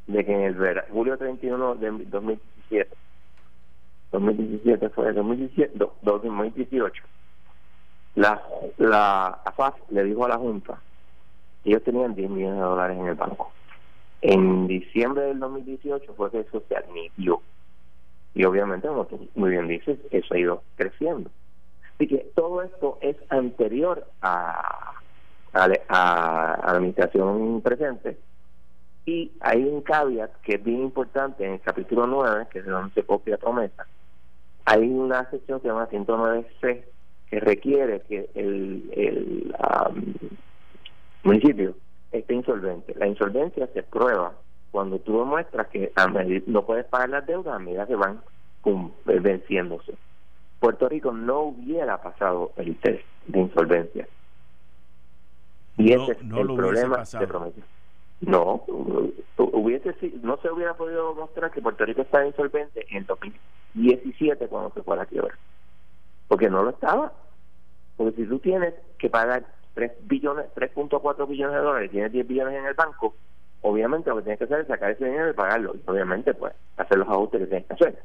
de 0.06 0.24
que 0.24 0.32
en 0.32 0.42
el 0.42 0.54
verano, 0.54 0.88
julio 0.92 1.16
31 1.16 1.76
de 1.76 1.90
2017, 2.06 2.90
2017 4.12 4.88
fue 4.90 5.12
2017, 5.12 5.78
2018, 6.02 7.02
la, 8.14 8.42
la 8.78 9.26
AFAS 9.44 9.74
le 9.90 10.04
dijo 10.04 10.24
a 10.24 10.28
la 10.28 10.38
Junta 10.38 10.78
que 11.62 11.70
ellos 11.70 11.82
tenían 11.84 12.14
10 12.14 12.30
millones 12.30 12.56
de 12.56 12.64
dólares 12.64 12.98
en 12.98 13.06
el 13.06 13.14
banco. 13.14 13.52
En 14.20 14.66
diciembre 14.66 15.24
del 15.24 15.40
2018 15.40 16.14
fue 16.14 16.30
que 16.30 16.40
eso 16.40 16.62
se 16.68 16.76
admitió. 16.76 17.40
Y 18.34 18.44
obviamente, 18.44 18.88
como 18.88 19.06
tú 19.06 19.28
muy 19.34 19.50
bien 19.50 19.68
dices, 19.68 19.98
eso 20.10 20.34
ha 20.34 20.38
ido 20.38 20.62
creciendo. 20.76 21.30
Así 21.94 22.06
que 22.06 22.18
todo 22.34 22.62
esto 22.62 22.98
es 23.00 23.16
anterior 23.30 24.06
a, 24.22 24.94
a, 25.52 25.68
la 25.68 26.54
administración 26.62 27.60
presente. 27.62 28.18
Y 29.04 29.32
hay 29.40 29.64
un 29.64 29.82
caveat 29.82 30.30
que 30.42 30.54
es 30.54 30.64
bien 30.64 30.82
importante 30.82 31.44
en 31.44 31.54
el 31.54 31.60
capítulo 31.60 32.06
9, 32.06 32.46
que 32.50 32.60
es 32.60 32.66
donde 32.66 32.94
se 32.94 33.02
copia 33.02 33.36
promesa. 33.36 33.86
Hay 34.64 34.88
una 34.88 35.28
sección 35.30 35.58
que 35.58 35.62
se 35.62 35.68
llama 35.68 35.88
109C 35.88 36.84
que 37.28 37.40
requiere 37.40 38.02
que 38.02 38.30
el, 38.34 38.90
el 38.94 39.56
municipio 41.24 41.74
esté 42.12 42.34
insolvente. 42.34 42.94
La 42.96 43.08
insolvencia 43.08 43.66
se 43.68 43.82
prueba 43.82 44.34
cuando 44.70 44.98
tú 44.98 45.18
demuestras 45.18 45.68
que 45.68 45.92
no 46.46 46.64
puedes 46.64 46.84
pagar 46.86 47.10
las 47.10 47.26
deudas 47.26 47.54
a 47.54 47.58
medida 47.58 47.86
que 47.86 47.96
van 47.96 48.20
venciéndose. 49.04 49.94
Puerto 50.60 50.88
Rico 50.88 51.12
no 51.12 51.40
hubiera 51.40 52.00
pasado 52.00 52.52
el 52.56 52.76
test 52.76 53.04
de 53.26 53.40
insolvencia. 53.40 54.08
Y 55.76 55.92
ese 55.92 56.12
es 56.12 56.20
el 56.20 56.46
problema 56.46 57.02
de 57.02 57.26
promesa. 57.26 57.60
No, 58.22 58.64
hubiese, 59.37 59.94
no 60.22 60.37
se 60.38 60.50
hubiera 60.50 60.74
podido 60.74 61.12
mostrar 61.14 61.50
que 61.50 61.61
Puerto 61.61 61.85
Rico 61.85 62.02
estaba 62.02 62.24
insolvente 62.24 62.87
en 62.90 63.04
2017 63.04 64.46
cuando 64.46 64.70
se 64.70 64.82
fue 64.82 64.94
a 64.94 64.98
la 64.98 65.06
quiebra. 65.06 65.37
Porque 66.28 66.48
no 66.48 66.62
lo 66.62 66.70
estaba. 66.70 67.12
Porque 67.96 68.22
si 68.22 68.28
tú 68.28 68.38
tienes 68.38 68.74
que 68.98 69.11
pagar 69.11 69.44
3 69.74 69.92
billones, 70.02 70.46
3.4 70.54 71.26
billones 71.26 71.56
de 71.56 71.62
dólares, 71.62 71.90
tienes 71.90 72.12
10 72.12 72.28
billones 72.28 72.58
en 72.58 72.66
el 72.66 72.74
banco, 72.74 73.14
obviamente 73.62 74.11
lo 74.11 74.16
que 74.16 74.22
tienes 74.22 74.38
que 74.38 74.44
hacer 74.44 74.61
es 74.61 74.68
sacar 74.68 74.92
ese 74.92 75.04
dinero 75.04 75.30
y 75.30 75.35
pagarlo. 75.35 75.74
Y 75.74 75.90
obviamente, 75.90 76.32
pues, 76.32 76.54
hacer 76.76 76.98
los 76.98 77.08
ajustes 77.08 77.40
que 77.40 77.46
tienes 77.46 77.66
que 77.66 77.74
hacer. 77.74 77.98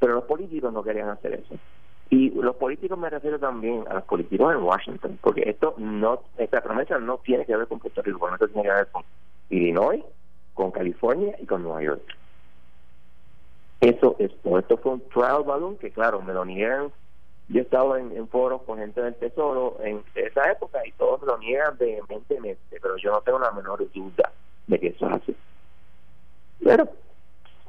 Pero 0.00 0.14
los 0.14 0.24
políticos 0.24 0.72
no 0.72 0.82
querían 0.82 1.10
hacer 1.10 1.34
eso. 1.34 1.56
Y 2.10 2.30
los 2.30 2.56
políticos 2.56 2.98
me 2.98 3.10
refiero 3.10 3.38
también 3.38 3.84
a 3.90 3.94
los 3.94 4.04
políticos 4.04 4.54
en 4.54 4.62
Washington, 4.62 5.18
porque 5.20 5.42
esto 5.44 5.74
no, 5.76 6.22
esta 6.38 6.62
promesa 6.62 6.98
no 6.98 7.18
tiene 7.18 7.44
que 7.44 7.54
ver 7.54 7.66
con 7.66 7.80
Puerto 7.80 8.00
Rico, 8.00 8.30
esto 8.32 8.48
tiene 8.48 8.62
que 8.62 8.74
ver 8.74 8.86
con 8.90 9.02
Illinois, 9.50 10.02
con 10.54 10.70
California 10.70 11.36
y 11.40 11.46
con 11.46 11.62
Nueva 11.62 11.82
York. 11.82 12.02
Eso 13.80 14.16
es, 14.18 14.32
esto 14.32 14.76
fue 14.78 14.92
un 14.92 15.08
trial 15.08 15.44
balloon 15.44 15.76
que 15.76 15.90
claro, 15.92 16.20
me 16.20 16.32
lo 16.32 16.44
niegan. 16.44 16.90
Yo 17.48 17.60
he 17.60 17.62
estado 17.62 17.96
en, 17.96 18.28
foros 18.28 18.62
con 18.62 18.78
gente 18.78 19.00
del 19.00 19.14
Tesoro 19.14 19.78
en 19.82 20.02
esa 20.14 20.50
época 20.50 20.86
y 20.86 20.92
todos 20.92 21.20
me 21.22 21.28
lo 21.28 21.38
niegan 21.38 21.78
vehementemente, 21.78 22.78
pero 22.82 22.96
yo 22.98 23.10
no 23.10 23.20
tengo 23.22 23.38
la 23.38 23.52
menor 23.52 23.90
duda 23.92 24.32
de 24.66 24.78
que 24.78 24.88
eso 24.88 25.06
es 25.08 25.12
así. 25.14 25.36
Pero, 26.62 26.88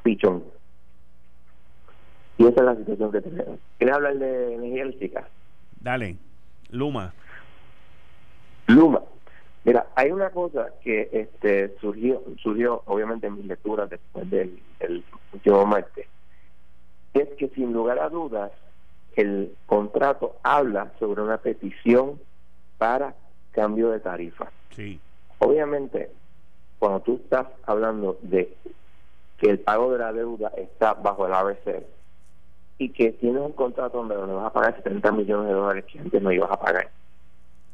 pichón. 0.03 0.43
Y 2.37 2.47
esa 2.47 2.59
es 2.61 2.65
la 2.65 2.75
situación 2.75 3.11
que 3.11 3.21
tenemos. 3.21 3.59
¿Quieres 3.77 3.95
hablar 3.95 4.17
de 4.17 4.55
energía 4.55 4.83
eléctrica? 4.83 5.27
Dale, 5.79 6.17
Luma. 6.71 7.13
Luma. 8.67 9.01
Mira, 9.63 9.87
hay 9.95 10.11
una 10.11 10.29
cosa 10.29 10.69
que 10.81 11.09
este 11.11 11.75
surgió, 11.79 12.23
surgió 12.41 12.81
obviamente 12.85 13.27
en 13.27 13.35
mis 13.35 13.45
lecturas 13.45 13.89
después 13.89 14.29
del, 14.29 14.61
último 15.33 15.65
martes, 15.65 16.07
es 17.13 17.29
que 17.37 17.49
sin 17.49 17.73
lugar 17.73 17.99
a 17.99 18.09
dudas 18.09 18.51
el 19.15 19.53
contrato 19.65 20.37
habla 20.43 20.91
sobre 20.97 21.21
una 21.21 21.37
petición 21.37 22.19
para 22.77 23.15
cambio 23.51 23.91
de 23.91 23.99
tarifa. 23.99 24.49
Sí. 24.69 24.99
Obviamente, 25.39 26.09
cuando 26.77 27.01
tú 27.01 27.19
estás 27.23 27.47
hablando 27.65 28.17
de 28.21 28.55
que 29.37 29.49
el 29.49 29.59
pago 29.59 29.91
de 29.91 29.99
la 29.99 30.13
deuda 30.13 30.51
está 30.55 30.93
bajo 30.93 31.25
el 31.27 31.33
ABC, 31.33 31.83
y 32.79 32.89
que 32.89 33.11
tienes 33.11 33.41
un 33.41 33.51
contrato 33.51 33.97
donde 33.97 34.15
le 34.15 34.33
vas 34.33 34.47
a 34.47 34.53
pagar 34.53 34.75
70 34.77 35.11
millones 35.11 35.47
de 35.47 35.53
dólares 35.53 35.85
que 35.85 35.99
antes 35.99 36.21
no 36.21 36.31
ibas 36.31 36.49
a 36.49 36.59
pagar, 36.59 36.89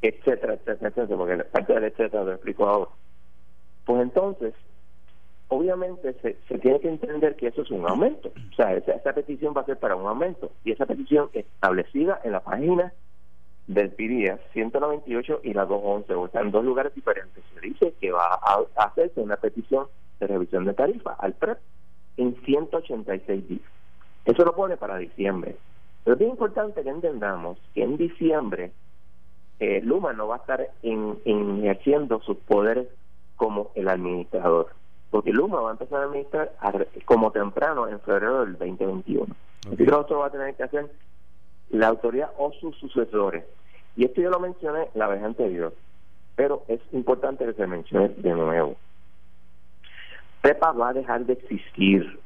etcétera, 0.07 0.53
etcétera, 0.53 0.89
etcétera, 0.89 1.17
porque 1.17 1.43
parte 1.45 1.73
del 1.73 1.83
etcétera 1.85 2.23
lo 2.23 2.33
explico 2.33 2.67
ahora. 2.67 2.91
Pues 3.85 4.01
entonces, 4.01 4.53
obviamente 5.47 6.13
se, 6.21 6.37
se, 6.47 6.59
tiene 6.59 6.79
que 6.79 6.89
entender 6.89 7.35
que 7.35 7.47
eso 7.47 7.61
es 7.61 7.71
un 7.71 7.87
aumento. 7.87 8.31
O 8.51 8.55
sea, 8.55 8.73
esa, 8.73 9.13
petición 9.13 9.53
va 9.55 9.61
a 9.61 9.65
ser 9.65 9.77
para 9.77 9.95
un 9.95 10.07
aumento. 10.07 10.51
Y 10.63 10.71
esa 10.71 10.85
petición 10.85 11.29
establecida 11.33 12.19
en 12.23 12.31
la 12.31 12.39
página 12.41 12.93
del 13.67 13.89
PIDIA 13.91 14.39
198 14.53 15.41
y 15.43 15.53
la 15.53 15.65
211, 15.65 16.13
o 16.13 16.27
sea, 16.29 16.41
en 16.41 16.51
dos 16.51 16.63
lugares 16.63 16.93
diferentes. 16.93 17.43
Se 17.53 17.61
dice 17.61 17.93
que 17.99 18.11
va 18.11 18.39
a, 18.41 18.63
hacerse 18.85 19.21
una 19.21 19.37
petición 19.37 19.87
de 20.19 20.27
revisión 20.27 20.65
de 20.65 20.73
tarifa 20.73 21.13
al 21.13 21.33
PREP 21.33 21.57
en 22.17 22.35
186 22.43 23.49
días. 23.49 23.61
Eso 24.25 24.43
lo 24.43 24.55
pone 24.55 24.77
para 24.77 24.97
diciembre. 24.97 25.55
Pero 26.03 26.13
es 26.13 26.19
bien 26.19 26.31
importante 26.31 26.83
que 26.83 26.89
entendamos 26.89 27.57
que 27.73 27.83
en 27.83 27.97
diciembre 27.97 28.71
eh, 29.59 29.81
Luma 29.83 30.13
no 30.13 30.27
va 30.27 30.35
a 30.35 30.39
estar 30.39 30.67
en, 30.83 31.17
ejerciendo 31.63 32.19
sus 32.21 32.37
poderes 32.37 32.87
como 33.35 33.71
el 33.75 33.87
administrador, 33.87 34.67
porque 35.09 35.31
Luma 35.31 35.61
va 35.61 35.69
a 35.69 35.73
empezar 35.73 36.01
a 36.01 36.05
administrar 36.05 36.51
como 37.05 37.31
temprano 37.31 37.87
en 37.87 37.99
febrero 38.01 38.45
del 38.45 38.57
2021. 38.57 39.35
Okay. 39.71 39.87
otro 39.87 40.19
va 40.19 40.27
a 40.27 40.31
tener 40.31 40.53
que 40.55 40.63
hacer 40.63 40.91
la 41.69 41.87
autoridad 41.87 42.31
o 42.37 42.51
sus 42.53 42.75
sucesores. 42.77 43.43
Y 43.95 44.05
esto 44.05 44.21
yo 44.21 44.29
lo 44.29 44.39
mencioné 44.39 44.89
la 44.93 45.07
vez 45.07 45.23
anterior, 45.23 45.73
pero 46.35 46.63
es 46.67 46.79
importante 46.91 47.45
que 47.45 47.53
se 47.53 47.67
mencione 47.67 48.09
de 48.09 48.33
nuevo. 48.33 48.75
PEPA 50.41 50.73
va 50.73 50.89
a 50.89 50.93
dejar 50.93 51.25
de 51.25 51.33
existir. 51.33 52.19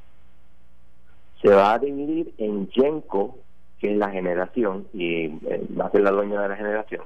Se 1.42 1.50
va 1.50 1.74
a 1.74 1.80
dividir 1.80 2.34
en 2.38 2.70
Genco, 2.72 3.38
que 3.80 3.94
es 3.94 3.98
la 3.98 4.10
generación, 4.10 4.88
y 4.94 5.26
eh, 5.48 5.68
va 5.80 5.86
a 5.86 5.92
ser 5.92 6.02
la 6.02 6.12
dueña 6.12 6.42
de 6.42 6.50
la 6.50 6.58
generación, 6.58 7.04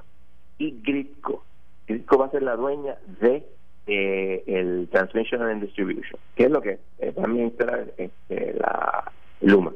y 0.58 0.80
Gridco. 0.82 1.44
Gridco 1.86 2.18
va 2.18 2.26
a 2.26 2.30
ser 2.30 2.42
la 2.42 2.56
dueña 2.56 2.96
de 3.20 3.46
eh, 3.86 4.42
el 4.46 4.88
Transmission 4.90 5.42
and 5.42 5.62
Distribution, 5.62 6.18
que 6.34 6.44
es 6.44 6.50
lo 6.50 6.62
que 6.62 6.78
eh, 6.98 7.12
también 7.12 7.48
espera 7.48 7.84
este, 7.96 8.54
la 8.54 9.12
Luma. 9.42 9.72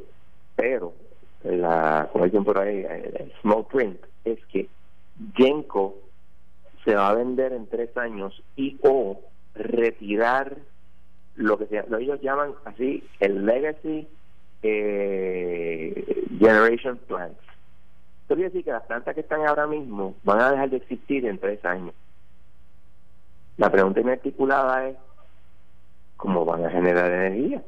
Pero, 0.57 0.95
la, 1.45 2.09
como 2.13 2.25
dicen 2.25 2.45
por 2.45 2.59
ahí, 2.59 2.85
el 2.85 3.33
small 3.43 3.67
print, 3.71 4.01
es 4.25 4.39
que 4.47 4.69
Genco 5.35 5.97
se 6.85 6.95
va 6.95 7.11
a 7.11 7.15
vender 7.15 7.53
en 7.53 7.67
tres 7.67 7.97
años 7.97 8.43
y 8.57 8.79
o 8.83 9.21
retirar 9.55 10.57
lo 11.37 11.59
que 11.59 11.67
se, 11.67 11.85
ellos 12.01 12.21
llaman 12.21 12.53
así 12.65 13.05
el 13.21 13.45
legacy 13.45 14.09
eh, 14.63 16.25
generation 16.39 16.99
plants. 17.07 17.39
Esto 18.29 18.35
quiere 18.35 18.51
decir 18.51 18.65
que 18.67 18.73
las 18.73 18.83
plantas 18.83 19.15
que 19.15 19.23
están 19.23 19.47
ahora 19.47 19.67
mismo 19.67 20.15
van 20.23 20.39
a 20.43 20.51
dejar 20.51 20.69
de 20.69 20.77
existir 20.77 21.25
en 21.25 21.39
tres 21.39 21.65
años. 21.65 21.95
La 23.57 23.73
pregunta 23.73 24.03
inarticulada 24.03 24.87
es 24.87 24.99
cómo 26.19 26.45
van 26.45 26.63
a 26.67 26.71
generar 26.71 27.11
energía. 27.11 27.63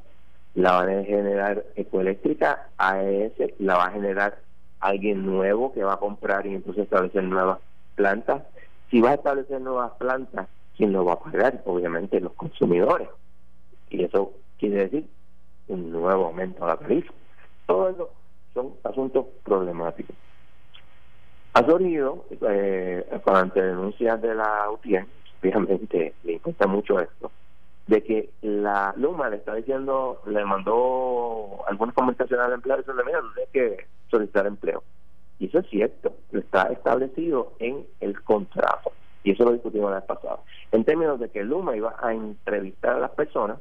La 0.54 0.72
van 0.72 0.98
a 0.98 1.04
generar 1.04 1.64
ecoeléctrica, 1.76 2.68
AES, 2.76 3.32
la 3.58 3.78
va 3.78 3.86
a 3.86 3.92
generar 3.92 4.36
alguien 4.80 5.24
nuevo 5.24 5.72
que 5.72 5.82
va 5.82 5.94
a 5.94 5.96
comprar 5.96 6.46
y 6.46 6.54
entonces 6.54 6.84
establecer 6.84 7.24
nuevas 7.24 7.60
plantas. 7.94 8.42
Si 8.90 9.00
va 9.00 9.12
a 9.12 9.14
establecer 9.14 9.62
nuevas 9.62 9.92
plantas, 9.92 10.46
¿quién 10.76 10.92
lo 10.92 11.06
va 11.06 11.14
a 11.14 11.20
pagar? 11.20 11.62
Obviamente 11.64 12.20
los 12.20 12.34
consumidores. 12.34 13.08
Y 13.88 14.04
eso 14.04 14.34
quiere 14.58 14.88
decir 14.88 15.08
un 15.68 15.90
nuevo 15.90 16.26
aumento 16.26 16.62
a 16.66 16.68
la 16.68 16.76
tarifa. 16.76 17.14
Todo 17.64 17.88
eso 17.88 18.10
son 18.52 18.74
asuntos 18.84 19.24
problemáticos. 19.42 20.14
Ha 21.52 21.64
surgido, 21.64 22.24
eh, 22.42 23.04
ante 23.26 23.60
denuncias 23.62 24.22
de 24.22 24.34
la 24.34 24.70
UTIEN, 24.70 25.06
obviamente 25.42 26.14
le 26.22 26.34
importa 26.34 26.66
mucho 26.66 27.00
esto, 27.00 27.32
de 27.88 28.02
que 28.04 28.30
la 28.42 28.94
Luma 28.96 29.28
le 29.28 29.36
está 29.36 29.54
diciendo, 29.56 30.22
le 30.26 30.44
mandó 30.44 31.64
algunas 31.66 31.94
comunicaciones 31.94 32.46
al 32.46 32.52
empleado 32.52 32.82
diciendo, 32.82 33.02
mira, 33.04 33.20
tú 33.20 33.28
tienes 33.34 33.50
que 33.50 33.86
solicitar 34.08 34.46
empleo. 34.46 34.82
Y 35.40 35.46
eso 35.46 35.58
es 35.58 35.68
cierto, 35.70 36.14
está 36.32 36.64
establecido 36.64 37.54
en 37.58 37.84
el 38.00 38.22
contrato. 38.22 38.92
Y 39.24 39.32
eso 39.32 39.44
lo 39.44 39.52
discutimos 39.52 39.90
la 39.90 39.96
vez 39.96 40.06
pasada. 40.06 40.38
En 40.70 40.84
términos 40.84 41.18
de 41.18 41.30
que 41.30 41.42
Luma 41.42 41.76
iba 41.76 41.96
a 42.00 42.12
entrevistar 42.12 42.96
a 42.96 43.00
las 43.00 43.10
personas 43.10 43.58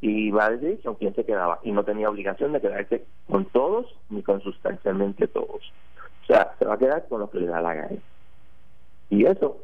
y 0.00 0.30
va 0.30 0.46
a 0.46 0.50
decir 0.50 0.80
con 0.84 0.96
quién 0.96 1.14
se 1.14 1.24
quedaba 1.24 1.58
y 1.62 1.72
no 1.72 1.84
tenía 1.84 2.10
obligación 2.10 2.52
de 2.52 2.60
quedarse 2.60 3.04
con 3.28 3.46
todos 3.46 3.86
ni 4.10 4.22
con 4.22 4.40
sustancialmente 4.42 5.26
todos. 5.26 5.72
O 6.28 6.32
sea, 6.32 6.54
se 6.58 6.66
va 6.66 6.74
a 6.74 6.78
quedar 6.78 7.06
con 7.08 7.20
lo 7.20 7.30
que 7.30 7.40
le 7.40 7.46
da 7.46 7.62
la 7.62 7.74
gana. 7.74 7.96
Y 9.08 9.24
eso 9.24 9.56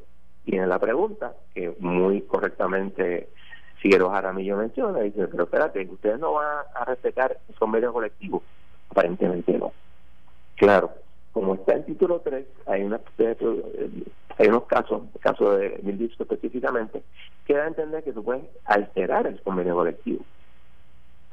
tiene 0.44 0.66
la 0.66 0.78
pregunta 0.78 1.34
que 1.52 1.74
muy 1.78 2.22
correctamente 2.22 3.28
Figueroa 3.76 4.14
Jaramillo 4.14 4.56
menciona, 4.56 5.00
dice, 5.00 5.28
pero 5.28 5.44
espérate, 5.44 5.86
ustedes 5.90 6.18
no 6.18 6.32
van 6.32 6.64
a 6.74 6.84
respetar 6.86 7.36
el 7.48 7.54
convenio 7.56 7.92
colectivo. 7.92 8.42
Aparentemente 8.90 9.58
no. 9.58 9.72
Claro, 10.56 10.92
como 11.32 11.54
está 11.54 11.74
el 11.74 11.84
título 11.84 12.20
3, 12.20 12.46
hay, 12.66 12.82
una, 12.82 12.98
hay 14.38 14.48
unos 14.48 14.64
casos, 14.64 15.02
el 15.14 15.20
caso 15.20 15.56
de 15.56 15.80
Mildisco 15.82 16.22
específicamente, 16.22 17.02
que 17.44 17.54
da 17.54 17.64
a 17.64 17.68
entender 17.68 18.02
que 18.04 18.12
tú 18.12 18.24
puedes 18.24 18.44
alterar 18.64 19.26
el 19.26 19.38
convenio 19.42 19.74
colectivo. 19.74 20.24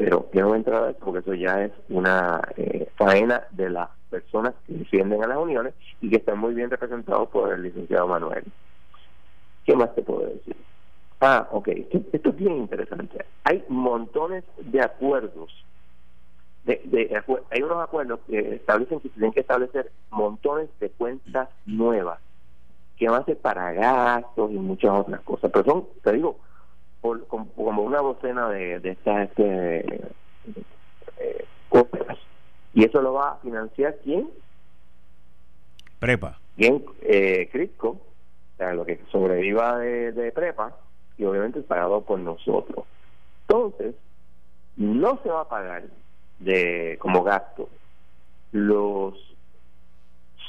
Pero 0.02 0.54
a 0.54 0.56
entrar 0.56 0.84
a 0.84 0.94
porque 0.94 1.20
eso 1.20 1.36
ya 1.36 1.64
es 1.64 1.72
una 1.90 2.42
eh, 2.58 2.90
faena 2.96 3.44
de 3.52 3.70
las 3.70 3.88
personas 4.10 4.56
que 4.66 4.74
defienden 4.74 5.24
a 5.24 5.28
las 5.28 5.38
uniones 5.38 5.76
y 6.02 6.10
que 6.10 6.16
están 6.16 6.40
muy 6.40 6.56
bien 6.56 6.72
representados 6.72 7.30
por 7.30 7.54
el 7.54 7.62
licenciado 7.62 8.08
Manuel. 8.08 8.44
¿Qué 9.64 9.76
más 9.76 9.94
te 9.94 10.02
puedo 10.02 10.22
decir? 10.22 10.56
Ah, 11.20 11.48
ok, 11.52 11.68
esto 12.14 12.30
es 12.30 12.36
bien 12.36 12.58
interesante. 12.58 13.24
Hay 13.44 13.64
montones 13.70 14.44
de 14.58 14.82
acuerdos 14.82 15.54
de, 16.64 17.22
hay 17.52 17.62
unos 17.62 17.84
acuerdos 17.84 18.22
que 18.28 18.56
establecen 18.56 19.02
que 19.02 19.10
tienen 19.10 19.34
que 19.34 19.42
establecer 19.42 19.92
montones 20.10 20.70
de 20.80 20.90
cuentas 20.90 21.50
nuevas 21.68 22.20
que 22.98 23.08
van 23.08 23.22
a 23.22 23.26
ser 23.26 23.38
para 23.38 23.72
gastos 23.74 24.52
y 24.52 24.56
muchas 24.56 24.92
otras 24.92 25.22
cosas. 25.22 25.52
Pero 25.52 25.66
son, 25.66 25.88
te 26.04 26.14
digo, 26.14 26.38
como, 27.02 27.82
una 27.82 28.00
docena 28.00 28.50
de, 28.50 28.80
de 28.80 28.92
estas 28.92 29.30
este, 29.30 30.02
eh, 31.18 31.46
cosas. 31.70 32.18
¿Y 32.74 32.86
eso 32.86 33.02
lo 33.02 33.14
va 33.14 33.32
a 33.32 33.38
financiar 33.38 33.98
quién? 34.04 34.30
Prepa. 36.00 36.40
¿Quién? 36.56 36.86
Eh, 37.02 37.50
Crisco, 37.52 37.90
o 37.90 38.58
sea, 38.58 38.74
lo 38.74 38.86
que 38.86 39.00
sobreviva 39.12 39.78
de, 39.78 40.12
de 40.12 40.32
Prepa, 40.32 40.76
y 41.18 41.26
obviamente 41.26 41.60
es 41.60 41.66
pagado 41.66 42.02
por 42.02 42.20
nosotros. 42.20 42.86
Entonces, 43.48 43.96
no 44.78 45.20
se 45.24 45.30
va 45.30 45.42
a 45.42 45.50
pagar 45.50 45.84
de 46.40 46.98
como 47.00 47.24
gasto 47.24 47.70
los 48.52 49.14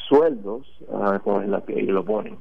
sueldos, 0.08 0.66
a 0.92 1.12
ver 1.12 1.44
es 1.44 1.48
la 1.48 1.60
que 1.62 1.82
lo 1.82 2.04
ponen, 2.04 2.38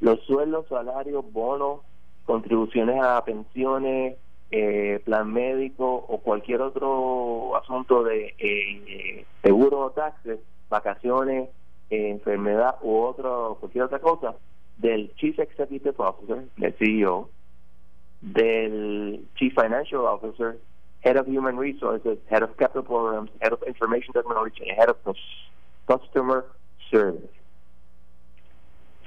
los 0.00 0.20
sueldos, 0.24 0.66
salarios, 0.68 1.24
bonos, 1.32 1.80
contribuciones 2.30 3.02
a 3.02 3.24
pensiones, 3.24 4.16
eh, 4.52 5.00
plan 5.04 5.32
médico 5.32 5.84
o 5.84 6.18
cualquier 6.18 6.60
otro 6.60 7.56
asunto 7.56 8.04
de 8.04 8.36
eh, 8.38 9.26
seguro 9.42 9.80
o 9.80 9.90
taxes, 9.90 10.38
vacaciones, 10.68 11.48
eh, 11.90 12.10
enfermedad 12.10 12.76
u 12.82 12.98
otro, 12.98 13.56
cualquier 13.58 13.82
otra 13.86 13.98
cosa, 13.98 14.36
del 14.76 15.12
Chief 15.16 15.36
Executive 15.40 15.96
Officer, 15.98 16.44
del 16.56 16.72
CEO, 16.74 17.30
del 18.20 19.26
Chief 19.34 19.52
Financial 19.52 20.04
Officer, 20.04 20.56
head 21.00 21.16
of 21.16 21.26
human 21.26 21.58
resources, 21.58 22.16
head 22.30 22.44
of 22.44 22.54
capital 22.56 22.84
programs, 22.84 23.28
head 23.40 23.52
of 23.52 23.60
information 23.66 24.12
technology, 24.12 24.62
head 24.78 24.88
of 24.88 24.98
customer 25.88 26.44
service. 26.92 27.28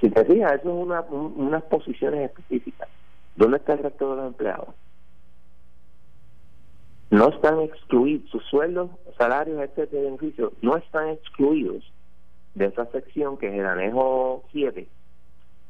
Si 0.02 0.10
te 0.10 0.24
fijas, 0.26 0.60
eso 0.60 0.68
es 0.68 0.74
una, 0.74 1.00
unas 1.00 1.62
posiciones 1.62 2.30
específicas. 2.30 2.88
¿Dónde 3.36 3.58
está 3.58 3.74
el 3.74 3.80
resto 3.80 4.10
de 4.10 4.16
los 4.16 4.26
empleados? 4.26 4.68
No 7.10 7.28
están 7.28 7.60
excluidos, 7.60 8.28
sus 8.30 8.44
sueldos, 8.44 8.90
salarios, 9.18 9.60
etcétera, 9.60 10.02
beneficios, 10.02 10.52
no 10.62 10.76
están 10.76 11.08
excluidos 11.08 11.84
de 12.54 12.66
esa 12.66 12.86
sección 12.86 13.36
que 13.36 13.48
es 13.48 13.54
el 13.54 13.66
anejo 13.66 14.44
7, 14.52 14.88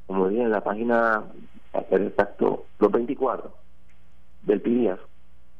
como 0.06 0.28
dije 0.28 0.42
en 0.42 0.50
la 0.50 0.62
página, 0.62 1.24
para 1.72 1.88
ser 1.88 2.02
exacto, 2.02 2.64
los 2.78 2.92
24 2.92 3.52
del 4.42 4.60
PDF 4.60 5.00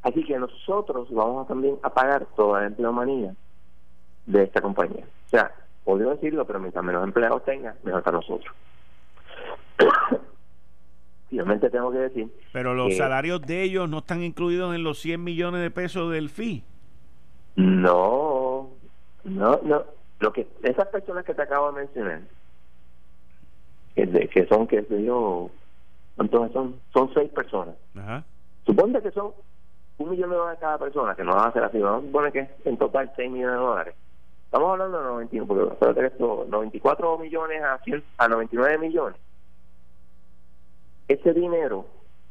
Así 0.05 0.23
que 0.23 0.37
nosotros 0.37 1.07
vamos 1.09 1.45
a 1.45 1.47
también 1.47 1.79
a 1.81 1.89
pagar 1.89 2.27
toda 2.35 2.61
la 2.61 2.67
empleomanía 2.67 3.33
de 4.27 4.43
esta 4.43 4.61
compañía. 4.61 5.03
O 5.25 5.29
sea, 5.29 5.51
podría 5.83 6.11
decirlo, 6.11 6.45
pero 6.45 6.59
mientras 6.59 6.85
menos 6.85 7.03
empleados 7.03 7.43
tenga, 7.43 7.75
mejor 7.83 8.03
para 8.03 8.17
nosotros. 8.17 8.53
Finalmente 11.35 11.69
tengo 11.69 11.91
que 11.91 11.97
decir. 11.97 12.31
Pero 12.53 12.73
los 12.73 12.95
salarios 12.95 13.41
de 13.41 13.61
ellos 13.61 13.89
no 13.89 13.97
están 13.97 14.23
incluidos 14.23 14.73
en 14.73 14.83
los 14.83 14.99
100 14.99 15.21
millones 15.21 15.61
de 15.61 15.69
pesos 15.69 16.09
del 16.09 16.29
FI. 16.29 16.63
No, 17.57 18.69
no, 19.25 19.59
no. 19.61 19.83
Lo 20.21 20.31
que 20.31 20.47
esas 20.63 20.87
personas 20.87 21.25
que 21.25 21.33
te 21.33 21.41
acabo 21.41 21.73
de 21.73 21.81
mencionar, 21.81 22.21
que, 23.95 24.47
son, 24.47 24.65
que 24.65 24.85
yo, 25.03 25.49
entonces 26.17 26.53
son, 26.53 26.75
son 26.93 27.13
seis 27.13 27.29
personas. 27.31 27.75
Ajá. 27.97 28.23
Suponte 28.65 29.01
que 29.01 29.11
son 29.11 29.33
un 29.97 30.09
millón 30.09 30.29
de 30.29 30.37
dólares 30.37 30.59
cada 30.61 30.77
persona, 30.77 31.15
que 31.15 31.23
no 31.25 31.35
va 31.35 31.47
a 31.47 31.51
ser 31.51 31.65
así, 31.65 31.79
vamos 31.79 32.03
a 32.03 32.05
suponer 32.05 32.31
que 32.31 32.49
en 32.63 32.77
total 32.77 33.11
6 33.13 33.29
millones 33.29 33.57
de 33.57 33.61
dólares. 33.61 33.95
Estamos 34.45 34.71
hablando 34.71 34.99
de 34.99 35.03
91, 35.03 35.47
porque 35.47 36.05
esto, 36.05 36.47
94 36.49 37.17
millones 37.17 37.61
a, 37.61 37.77
100, 37.79 38.03
a 38.19 38.27
99 38.29 38.77
millones. 38.77 39.19
Ese 41.07 41.33
dinero 41.33 41.85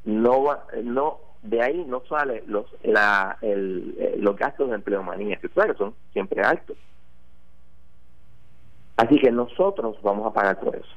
no 0.04 0.42
va, 0.44 0.66
no 0.82 1.18
de 1.42 1.62
ahí 1.62 1.84
no 1.86 2.02
sale 2.08 2.42
los 2.46 2.66
la 2.82 3.36
el, 3.42 4.16
los 4.18 4.36
gastos 4.36 4.70
de 4.70 4.76
empleomanía, 4.76 5.36
que 5.36 5.48
claro 5.48 5.76
son 5.76 5.94
siempre 6.12 6.42
altos. 6.42 6.76
Así 8.96 9.18
que 9.18 9.30
nosotros 9.30 10.00
vamos 10.02 10.26
a 10.26 10.32
pagar 10.32 10.58
por 10.60 10.76
eso. 10.76 10.88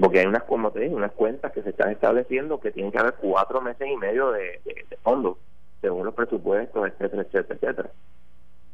porque 0.00 0.20
hay 0.20 0.26
unas, 0.26 0.44
como 0.44 0.70
te 0.70 0.80
dije, 0.80 0.94
unas 0.94 1.12
cuentas 1.12 1.52
que 1.52 1.62
se 1.62 1.70
están 1.70 1.90
estableciendo 1.90 2.58
que 2.60 2.72
tienen 2.72 2.90
que 2.90 2.98
haber 2.98 3.14
cuatro 3.14 3.60
meses 3.60 3.86
y 3.88 3.96
medio 3.96 4.30
de, 4.30 4.60
de, 4.64 4.96
fondos, 5.02 5.36
según 5.80 6.06
los 6.06 6.14
presupuestos, 6.14 6.88
etcétera, 6.88 7.22
etcétera, 7.22 7.58
etcétera. 7.60 7.90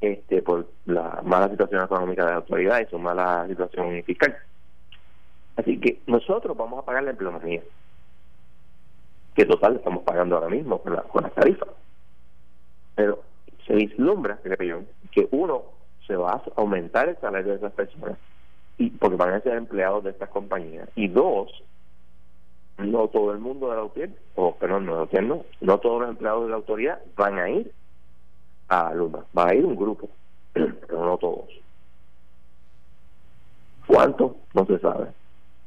Este, 0.01 0.42
por 0.42 0.66
la 0.87 1.20
mala 1.25 1.49
situación 1.49 1.83
económica 1.83 2.25
de 2.25 2.31
la 2.31 2.37
autoridad 2.37 2.81
y 2.81 2.87
su 2.87 2.99
mala 2.99 3.47
situación 3.49 4.03
fiscal. 4.05 4.37
Así 5.57 5.79
que 5.81 6.01
nosotros 6.07 6.57
vamos 6.57 6.83
a 6.83 6.87
pagar 6.87 7.05
la 7.05 7.11
empleomanía, 7.11 7.62
que 9.35 9.47
total 9.47 9.77
estamos 9.77 10.03
pagando 10.05 10.37
ahora 10.37 10.49
mismo 10.49 10.79
con, 10.79 10.94
la, 10.94 11.03
con 11.03 11.23
las 11.23 11.35
tarifas. 11.35 11.68
Pero 12.94 13.23
se 13.66 13.75
vislumbra, 13.75 14.38
creo 14.42 14.62
yo, 14.62 14.87
que 15.11 15.29
uno 15.33 15.62
se 16.07 16.16
va 16.16 16.33
a 16.33 16.42
aumentar 16.57 17.09
el 17.09 17.16
salario 17.18 17.53
de 17.53 17.59
esas 17.59 17.73
personas 17.73 18.18
y 18.77 18.90
porque 18.90 19.16
van 19.16 19.35
a 19.35 19.40
ser 19.40 19.55
empleados 19.55 20.05
de 20.05 20.11
estas 20.11 20.29
compañías 20.29 20.88
y 20.97 21.09
dos 21.09 21.51
no 22.79 23.09
todo 23.09 23.33
el 23.33 23.38
mundo 23.38 23.70
de 23.70 23.77
la 23.77 23.83
autoridad 23.83 24.11
o 24.35 24.55
perdón 24.57 24.87
no, 24.87 25.07
no, 25.07 25.44
no 25.61 25.79
todos 25.79 26.01
los 26.01 26.11
empleados 26.11 26.44
de 26.44 26.51
la 26.51 26.57
autoridad 26.57 27.01
van 27.16 27.38
a 27.38 27.49
ir 27.49 27.73
a 28.68 28.92
Luma 28.92 29.25
va 29.37 29.49
a 29.49 29.55
ir 29.55 29.64
un 29.64 29.77
grupo 29.77 30.09
pero 30.53 31.05
no 31.05 31.16
todos 31.18 31.49
¿cuánto? 33.87 34.37
no 34.55 34.66
se 34.66 34.79
sabe 34.81 35.07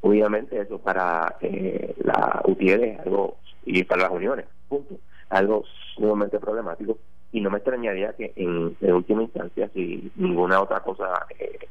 obviamente 0.02 0.60
eso 0.60 0.78
para 0.80 1.38
eh, 1.40 1.96
la 2.04 2.42
UTIER 2.46 2.84
es 2.84 3.00
algo 3.00 3.38
y 3.68 3.84
para 3.84 4.04
las 4.04 4.12
uniones 4.12 4.46
punto. 4.68 4.96
Algo 5.30 5.64
sumamente 5.96 6.40
problemático. 6.40 6.98
Y 7.32 7.42
no 7.42 7.50
me 7.50 7.58
extrañaría 7.58 8.14
que 8.14 8.32
en, 8.36 8.76
última 8.94 9.24
instancia 9.24 9.70
si 9.74 10.12
ninguna 10.16 10.62
otra 10.62 10.80
cosa 10.80 11.26
eh, 11.38 11.68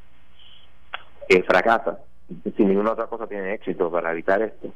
eh, 1.29 1.43
fracasa 1.43 1.99
si 2.57 2.65
ninguna 2.65 2.93
otra 2.93 3.07
cosa 3.07 3.27
tiene 3.27 3.55
éxito 3.55 3.91
para 3.91 4.13
evitar 4.13 4.43
esto 4.43 4.73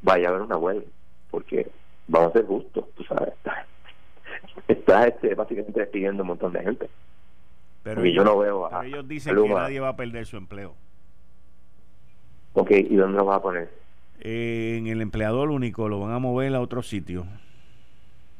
vaya 0.00 0.28
a 0.28 0.30
haber 0.30 0.42
una 0.42 0.56
huelga 0.56 0.86
porque 1.30 1.70
vamos 2.08 2.30
a 2.30 2.32
ser 2.32 2.46
justos 2.46 2.86
tú 2.94 3.04
sabes. 3.04 3.34
Está, 4.68 5.06
este, 5.06 5.34
básicamente 5.34 5.80
despidiendo 5.80 6.22
un 6.22 6.28
montón 6.28 6.52
de 6.52 6.62
gente. 6.62 6.90
Pero 7.82 8.04
yo 8.04 8.24
no 8.24 8.38
veo 8.38 8.72
a, 8.72 8.86
ellos 8.86 9.06
dicen 9.06 9.36
que 9.36 9.48
nadie 9.48 9.80
va 9.80 9.88
a 9.90 9.96
perder 9.96 10.24
su 10.24 10.36
empleo. 10.36 10.74
Ok 12.54 12.70
¿y 12.70 12.96
dónde 12.96 13.18
lo 13.18 13.26
va 13.26 13.36
a 13.36 13.42
poner? 13.42 13.81
En 14.24 14.86
el 14.86 15.00
empleador 15.00 15.50
único 15.50 15.88
lo 15.88 16.00
van 16.00 16.12
a 16.12 16.18
mover 16.18 16.54
a 16.54 16.60
otro 16.60 16.82
sitio 16.82 17.26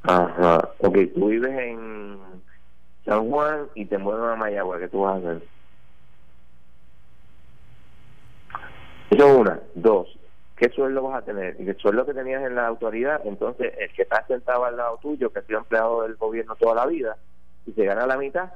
Ajá, 0.05 0.71
ok, 0.79 0.99
tú 1.14 1.29
vives 1.29 1.57
en 1.59 2.18
San 3.05 3.29
Juan 3.29 3.68
y 3.75 3.87
te 3.87 3.99
mueves 3.99 4.33
a 4.33 4.37
Mayagua, 4.37 4.79
¿qué 4.79 4.88
tú 4.88 5.03
vas 5.03 5.14
a 5.14 5.18
hacer? 5.18 5.42
Eso 9.11 9.27
es 9.27 9.37
una. 9.37 9.61
Dos, 9.75 10.18
¿qué 10.57 10.71
sueldo 10.71 11.03
vas 11.03 11.23
a 11.23 11.25
tener? 11.25 11.57
El 11.61 11.77
sueldo 11.77 12.07
que 12.07 12.14
tenías 12.14 12.42
en 12.45 12.55
la 12.55 12.66
autoridad, 12.66 13.21
entonces 13.25 13.73
el 13.79 13.92
que 13.92 14.03
está 14.03 14.27
sentado 14.27 14.64
al 14.64 14.77
lado 14.77 14.99
tuyo, 15.01 15.33
que 15.33 15.40
ha 15.40 15.42
sido 15.42 15.59
empleado 15.59 16.03
del 16.03 16.16
gobierno 16.16 16.57
toda 16.57 16.75
la 16.75 16.87
vida, 16.87 17.16
y 17.66 17.73
se 17.73 17.85
gana 17.85 18.07
la 18.07 18.16
mitad. 18.16 18.51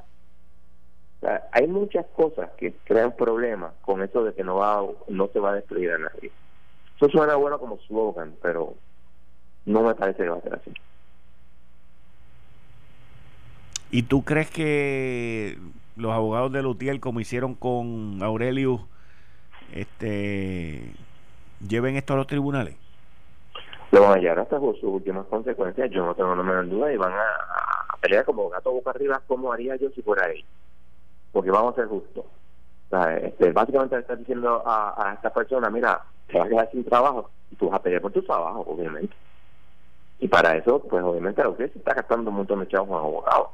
hay 1.53 1.67
muchas 1.69 2.07
cosas 2.07 2.51
que 2.57 2.75
crean 2.85 3.13
problemas 3.13 3.73
con 3.83 4.03
eso 4.03 4.25
de 4.25 4.35
que 4.35 4.43
no 4.43 4.57
va 4.57 4.85
no 5.09 5.29
se 5.29 5.39
va 5.39 5.51
a 5.51 5.55
destruir 5.55 5.93
a 5.93 5.99
nadie. 5.99 6.33
Eso 6.97 7.09
suena 7.11 7.37
bueno 7.37 7.59
como 7.59 7.79
slogan, 7.81 8.35
pero 8.41 8.75
no 9.67 9.83
me 9.83 9.95
parece 9.95 10.23
que 10.23 10.29
va 10.29 10.39
a 10.39 10.41
ser 10.41 10.55
así. 10.55 10.73
¿Y 13.91 14.03
tú 14.05 14.25
crees 14.25 14.51
que 14.51 15.59
los 15.97 16.13
abogados 16.13 16.53
de 16.53 16.63
Lutiel, 16.63 17.01
como 17.01 17.21
hicieron 17.21 17.55
con 17.55 18.23
Aurelius, 18.23 18.81
este, 19.73 20.93
lleven 21.67 21.97
esto 21.97 22.15
a 22.15 22.17
los 22.17 22.27
tribunales? 22.27 22.77
Lo 23.93 24.03
van 24.03 24.19
a 24.19 24.21
llevar 24.21 24.41
hasta 24.41 24.59
sus 24.59 24.83
últimas 24.83 25.27
consecuencias, 25.27 25.91
yo 25.91 26.05
no 26.05 26.15
tengo 26.15 26.35
la 26.35 26.43
menor 26.43 26.69
duda, 26.69 26.93
y 26.93 26.97
van 26.97 27.13
a, 27.13 27.97
pelear 28.01 28.25
como 28.25 28.49
gato 28.49 28.73
boca 28.73 28.91
arriba, 28.91 29.23
como 29.27 29.53
haría 29.53 29.77
yo 29.77 29.91
si 29.91 30.03
fuera 30.03 30.27
ahí. 30.27 30.45
Porque 31.33 31.51
vamos 31.51 31.73
a 31.73 31.77
ser 31.77 31.87
justos. 31.87 32.25
este, 33.23 33.53
básicamente 33.53 33.97
le 33.97 34.03
estás 34.03 34.19
diciendo 34.19 34.63
a, 34.67 35.11
a 35.11 35.15
esta 35.15 35.33
persona, 35.33 35.71
mira, 35.71 36.03
te 36.27 36.39
vas 36.39 36.47
a 36.47 36.49
quedar 36.49 36.71
sin 36.71 36.85
trabajo, 36.85 37.31
y 37.51 37.57
tú 37.57 37.69
vas 37.69 37.79
a 37.79 37.83
pelear 37.83 38.03
por 38.03 38.13
tu 38.13 38.23
trabajo, 38.23 38.65
obviamente. 38.69 39.15
Y 40.19 40.29
para 40.29 40.57
eso, 40.57 40.83
pues 40.83 41.03
obviamente 41.05 41.43
la 41.43 41.55
se 41.57 41.65
está 41.65 41.95
gastando 41.95 42.31
un 42.31 42.37
montón 42.37 42.61
de 42.61 42.69
chavos 42.69 42.89
con 42.89 42.99
abogados 42.99 43.49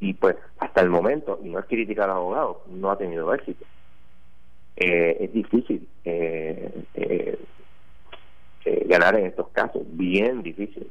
y 0.00 0.14
pues 0.14 0.36
hasta 0.58 0.80
el 0.80 0.88
momento, 0.88 1.38
y 1.44 1.50
no 1.50 1.58
es 1.58 1.66
crítica 1.66 2.04
al 2.04 2.10
abogado, 2.10 2.62
no 2.68 2.90
ha 2.90 2.96
tenido 2.96 3.32
éxito. 3.34 3.64
Eh, 4.76 5.18
es 5.20 5.32
difícil 5.32 5.86
eh, 6.04 6.84
eh, 6.94 7.38
ganar 8.86 9.16
en 9.16 9.26
estos 9.26 9.48
casos, 9.48 9.82
bien 9.86 10.42
difícil. 10.42 10.90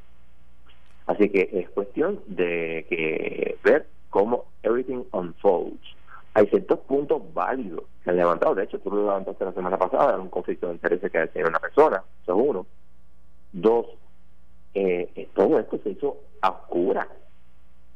Así 1.07 1.27
que 1.29 1.49
es 1.51 1.69
cuestión 1.71 2.21
de 2.27 2.85
que 2.87 3.57
ver 3.63 3.87
cómo 4.11 4.45
everything 4.61 5.03
unfolds. 5.11 5.95
Hay 6.39 6.47
ciertos 6.47 6.79
puntos 6.79 7.21
válidos 7.33 7.83
que 8.01 8.11
han 8.11 8.15
levantado, 8.15 8.55
de 8.55 8.63
hecho 8.63 8.79
tú 8.79 8.89
lo 8.91 9.01
levantaste 9.01 9.43
la 9.43 9.51
semana 9.51 9.77
pasada, 9.77 10.13
era 10.13 10.19
un 10.19 10.29
conflicto 10.29 10.67
de 10.67 10.73
intereses 10.73 11.11
que 11.11 11.27
tiene 11.27 11.49
una 11.49 11.59
persona, 11.59 12.01
eso 12.23 12.33
es 12.33 12.47
uno. 12.49 12.65
Dos, 13.51 13.87
todo 15.33 15.59
esto 15.59 15.79
se 15.83 15.89
hizo 15.89 16.15
a 16.41 16.49
oscuras 16.51 17.07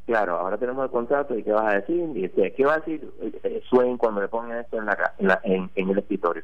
Claro, 0.05 0.37
ahora 0.37 0.57
tenemos 0.57 0.83
el 0.83 0.91
contrato 0.91 1.37
y 1.37 1.43
qué 1.43 1.53
vas 1.53 1.73
a 1.73 1.77
decir, 1.77 2.11
y 2.17 2.25
este, 2.25 2.51
qué 2.51 2.65
va 2.65 2.73
a 2.73 2.79
decir 2.79 3.09
eh, 3.21 3.63
Swain 3.69 3.97
cuando 3.97 4.19
le 4.19 4.27
pongan 4.27 4.57
esto 4.57 4.77
en, 4.77 4.87
la, 4.87 5.13
en, 5.17 5.27
la, 5.29 5.39
en, 5.43 5.69
el 5.75 5.97
escritorio. 5.97 6.43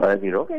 Va 0.00 0.06
a 0.06 0.16
decir, 0.16 0.34
ok. 0.34 0.52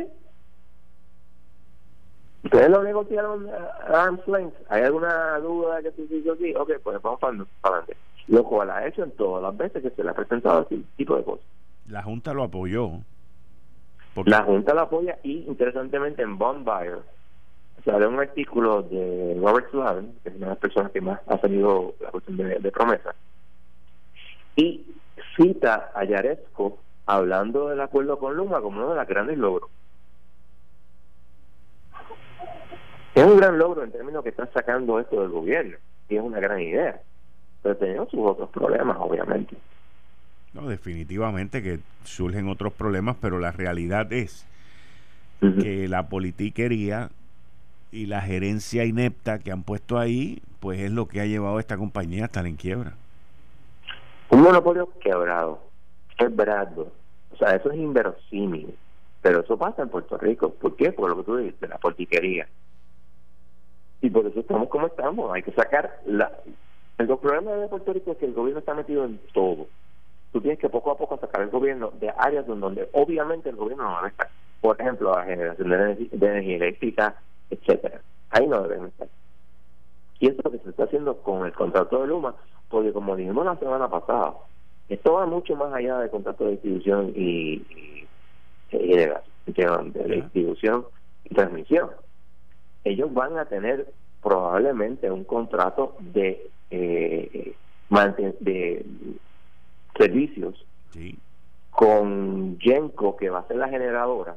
Ustedes 2.44 2.70
lo 2.70 2.84
negociaron 2.84 3.50
a 3.50 4.04
arm's 4.04 4.28
length. 4.28 4.56
¿Hay 4.70 4.84
alguna 4.84 5.40
duda 5.40 5.82
que 5.82 5.92
se 5.92 6.04
hizo 6.16 6.34
así? 6.34 6.54
Ok, 6.54 6.74
pues 6.84 7.02
vamos 7.02 7.20
para, 7.20 7.34
adelante. 7.64 7.98
Lo 8.30 8.44
cual 8.44 8.70
ha 8.70 8.88
hecho 8.88 9.04
en 9.04 9.12
todas 9.12 9.44
las 9.44 9.58
veces 9.58 9.84
que 9.84 9.90
se 9.90 10.04
le 10.04 10.12
ha 10.12 10.14
presentado 10.14 10.62
ese 10.62 10.82
tipo 10.96 11.18
de 11.18 11.24
cosas. 11.24 11.46
La 11.88 12.04
Junta 12.04 12.34
lo 12.34 12.44
apoyó. 12.44 12.92
La 14.26 14.44
Junta 14.44 14.74
lo 14.74 14.82
apoya 14.82 15.18
y, 15.24 15.46
interesantemente, 15.48 16.22
en 16.22 16.38
Bond 16.38 16.64
Buyer 16.64 17.00
sale 17.84 18.08
un 18.08 18.20
artículo 18.20 18.84
de 18.84 19.38
Robert 19.42 19.70
Slavin, 19.72 20.14
que 20.24 20.30
es 20.30 20.36
una 20.36 20.48
de 20.48 20.52
las 20.52 20.60
personas 20.60 20.92
que 20.92 21.02
más 21.02 21.20
ha 21.28 21.38
salido 21.40 21.94
la 22.00 22.12
cuestión 22.12 22.38
de, 22.38 22.72
promesa, 22.72 23.16
y 24.56 24.86
cita 25.36 25.92
a 25.96 26.04
Yaresco 26.04 26.80
hablando 27.06 27.70
del 27.70 27.82
acuerdo 27.82 28.20
con 28.20 28.36
Luma 28.36 28.62
como 28.62 28.78
uno 28.78 28.90
de 28.90 28.96
los 28.96 29.08
grandes 29.08 29.38
logros. 29.38 29.70
Es 33.16 33.26
un 33.26 33.38
gran 33.38 33.58
logro 33.58 33.84
en 33.84 33.92
términos 33.92 34.24
que 34.24 34.30
están 34.30 34.52
sacando 34.54 35.00
esto 35.00 35.22
del 35.22 35.32
gobierno, 35.32 35.78
y 36.10 36.18
es 36.18 36.22
una 36.22 36.40
gran 36.40 36.60
idea, 36.60 37.02
pero 37.62 37.78
tenemos 37.78 38.10
sus 38.10 38.20
otros 38.20 38.50
problemas, 38.50 38.98
obviamente. 39.00 39.56
No, 40.54 40.68
definitivamente 40.68 41.62
que 41.62 41.80
surgen 42.04 42.48
otros 42.48 42.74
problemas, 42.74 43.18
pero 43.22 43.40
la 43.40 43.52
realidad 43.52 44.12
es 44.12 44.46
que 45.40 45.88
la 45.88 46.10
politiquería 46.10 47.10
y 47.92 48.08
la 48.08 48.22
gerencia 48.22 48.84
inepta 48.84 49.40
que 49.40 49.52
han 49.52 49.64
puesto 49.64 49.98
ahí, 49.98 50.42
pues 50.60 50.82
es 50.82 50.92
lo 50.92 51.08
que 51.08 51.22
ha 51.22 51.26
llevado 51.26 51.58
a 51.58 51.60
esta 51.62 51.78
compañía 51.78 52.24
a 52.24 52.26
estar 52.26 52.46
en 52.46 52.56
quiebra. 52.56 52.94
Un 54.30 54.42
monopolio 54.42 54.90
quebrado, 55.00 55.62
quebrado. 56.18 56.92
O 57.32 57.38
sea, 57.38 57.56
eso 57.56 57.72
es 57.72 57.78
inverosímil. 57.78 58.76
Pero 59.22 59.42
eso 59.42 59.58
pasa 59.58 59.82
en 59.82 59.90
Puerto 59.90 60.18
Rico. 60.18 60.54
¿Por 60.54 60.76
qué? 60.76 60.92
Por 60.92 61.10
lo 61.10 61.18
que 61.18 61.24
tú 61.24 61.38
dijiste, 61.38 61.68
la 61.68 61.78
politiquería. 61.78 62.48
Y 64.02 64.10
por 64.10 64.26
eso 64.26 64.40
estamos 64.40 64.70
como 64.70 64.88
estamos. 64.88 65.32
Hay 65.34 65.44
que 65.44 65.52
sacar 65.52 66.00
la... 66.06 66.32
El 67.00 67.08
problema 67.08 67.54
de 67.54 67.70
Puerto 67.70 67.94
Rico 67.94 68.12
es 68.12 68.18
que 68.18 68.26
el 68.26 68.34
gobierno 68.34 68.60
está 68.60 68.74
metido 68.74 69.06
en 69.06 69.22
todo. 69.34 69.68
Tú 70.34 70.42
tienes 70.42 70.60
que 70.60 70.68
poco 70.68 70.92
a 70.92 70.98
poco 70.98 71.18
sacar 71.18 71.42
el 71.42 71.50
gobierno 71.50 71.92
de 72.00 72.10
áreas 72.10 72.46
donde, 72.46 72.90
obviamente 72.92 73.50
el 73.50 73.56
gobierno 73.56 73.86
no 73.86 73.92
va 73.92 74.06
a 74.06 74.10
estar. 74.10 74.30
Por 74.60 74.80
ejemplo, 74.80 75.16
la 75.16 75.24
generación 75.24 75.70
de 75.70 76.28
energía 76.28 76.58
eléctrica, 76.58 77.16
etcétera. 77.50 78.02
Ahí 78.32 78.46
no 78.46 78.62
deben 78.64 78.88
estar. 78.88 79.08
Y 80.20 80.28
eso 80.28 80.40
es 80.40 80.44
lo 80.44 80.52
que 80.52 80.60
se 80.60 80.70
está 80.72 80.84
haciendo 80.84 81.16
con 81.22 81.46
el 81.46 81.54
contrato 81.54 82.02
de 82.02 82.08
Luma, 82.08 82.36
porque 82.68 82.92
como 82.92 83.16
dijimos 83.16 83.46
la 83.46 83.56
semana 83.56 83.90
pasada, 83.90 84.34
esto 84.90 85.14
va 85.14 85.26
mucho 85.26 85.56
más 85.56 85.74
allá 85.74 86.00
del 86.00 86.10
contrato 86.10 86.44
de 86.44 86.52
distribución 86.52 87.14
y, 87.16 87.66
de, 88.72 89.16
distribución 89.46 90.86
y 91.24 91.34
transmisión. 91.34 91.92
Ellos 92.84 93.14
van 93.14 93.38
a 93.38 93.46
tener 93.46 93.88
probablemente 94.22 95.10
un 95.10 95.24
contrato 95.24 95.96
de 96.00 96.50
eh, 96.72 97.56
de 98.40 98.86
servicios 99.98 100.66
con 101.72 102.58
Genco, 102.60 103.16
que 103.18 103.30
va 103.30 103.40
a 103.40 103.48
ser 103.48 103.58
la 103.58 103.70
generadora, 103.70 104.36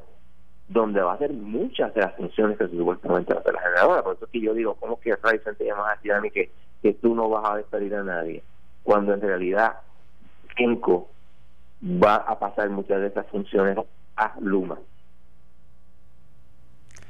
donde 0.67 1.01
va 1.01 1.11
a 1.11 1.15
hacer 1.15 1.33
muchas 1.33 1.93
de 1.93 2.01
las 2.01 2.15
funciones 2.15 2.57
que 2.57 2.67
supuestamente 2.67 3.33
va 3.33 3.39
a 3.39 3.41
hacer 3.41 3.53
la 3.53 3.61
generadora. 3.61 4.03
Por 4.03 4.15
eso 4.15 4.25
es 4.25 4.31
que 4.31 4.41
yo 4.41 4.53
digo, 4.53 4.75
¿cómo 4.75 4.99
que 4.99 5.15
Ryzen 5.15 5.55
te 5.55 5.65
llama 5.65 5.91
a 5.91 6.21
mí 6.21 6.31
que, 6.31 6.51
que 6.81 6.93
tú 6.93 7.15
no 7.15 7.29
vas 7.29 7.49
a 7.49 7.57
despedir 7.57 7.95
a 7.95 8.03
nadie? 8.03 8.43
Cuando 8.83 9.13
en 9.13 9.21
realidad 9.21 9.77
Kenco 10.55 11.09
va 11.83 12.15
a 12.15 12.39
pasar 12.39 12.69
muchas 12.69 13.01
de 13.01 13.07
esas 13.07 13.27
funciones 13.27 13.77
a 14.15 14.35
Luma. 14.39 14.77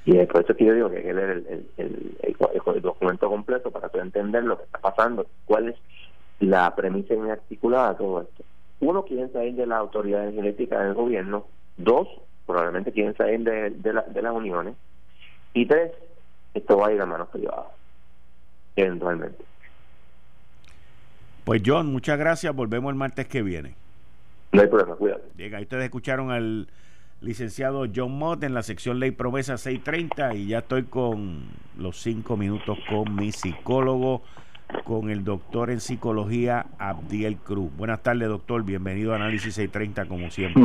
Y 0.06 0.18
es 0.18 0.28
por 0.28 0.44
eso 0.44 0.56
que 0.56 0.66
yo 0.66 0.74
digo 0.74 0.90
que 0.90 0.98
hay 0.98 1.04
que 1.04 1.14
leer 1.14 1.30
el, 1.30 1.68
el, 1.78 2.18
el, 2.22 2.82
documento 2.82 3.30
completo 3.30 3.72
para 3.72 3.88
poder 3.88 4.06
entender 4.08 4.44
lo 4.44 4.58
que 4.58 4.66
está 4.66 4.80
pasando, 4.80 5.26
cuál 5.46 5.70
es 5.70 5.76
la 6.40 6.76
premisa 6.76 7.14
inarticulada 7.14 7.92
de 7.92 7.96
todo 7.96 8.22
esto. 8.22 8.44
Uno, 8.82 9.06
quieren 9.06 9.32
salir 9.32 9.56
de 9.56 9.66
la 9.66 9.78
autoridad 9.78 10.28
energética 10.28 10.84
del 10.84 10.94
gobierno. 10.94 11.46
Dos, 11.78 12.10
probablemente 12.46 12.92
quieren 12.92 13.16
salir 13.16 13.40
de, 13.42 13.70
de, 13.70 13.94
la, 13.94 14.02
de 14.02 14.22
las 14.22 14.34
uniones. 14.34 14.76
Y 15.54 15.66
tres, 15.66 15.92
esto 16.54 16.78
va 16.78 16.88
a 16.88 16.92
ir 16.92 17.00
a 17.00 17.06
manos 17.06 17.30
privadas, 17.30 17.68
eventualmente. 18.76 19.44
Pues 21.46 21.62
John, 21.66 21.92
muchas 21.92 22.18
gracias. 22.18 22.54
Volvemos 22.54 22.90
el 22.92 22.98
martes 22.98 23.28
que 23.28 23.42
viene. 23.42 23.76
No 24.52 24.62
hay 24.62 24.68
problema, 24.68 24.96
cuídate. 24.96 25.24
Llega, 25.38 25.60
ustedes 25.60 25.86
escucharon 25.86 26.32
al 26.32 26.68
licenciado 27.24 27.86
John 27.94 28.18
Mott 28.18 28.44
en 28.44 28.54
la 28.54 28.64
sección 28.64 29.00
Ley 29.00 29.12
Promesa 29.12 29.58
630 29.58 30.36
y 30.36 30.48
ya 30.48 30.60
estoy 30.60 30.84
con 30.84 31.44
los 31.78 32.02
cinco 32.02 32.36
minutos 32.36 32.78
con 32.90 33.16
mi 33.16 33.32
psicólogo, 33.32 34.22
con 34.84 35.10
el 35.10 35.24
doctor 35.24 35.72
en 35.72 35.80
psicología 35.80 36.66
Abdiel 36.78 37.38
Cruz. 37.38 37.72
Buenas 37.78 38.04
tardes, 38.04 38.28
doctor. 38.28 38.64
Bienvenido 38.64 39.14
a 39.14 39.16
Análisis 39.16 39.56
630, 39.56 40.06
como 40.08 40.30
siempre. 40.30 40.64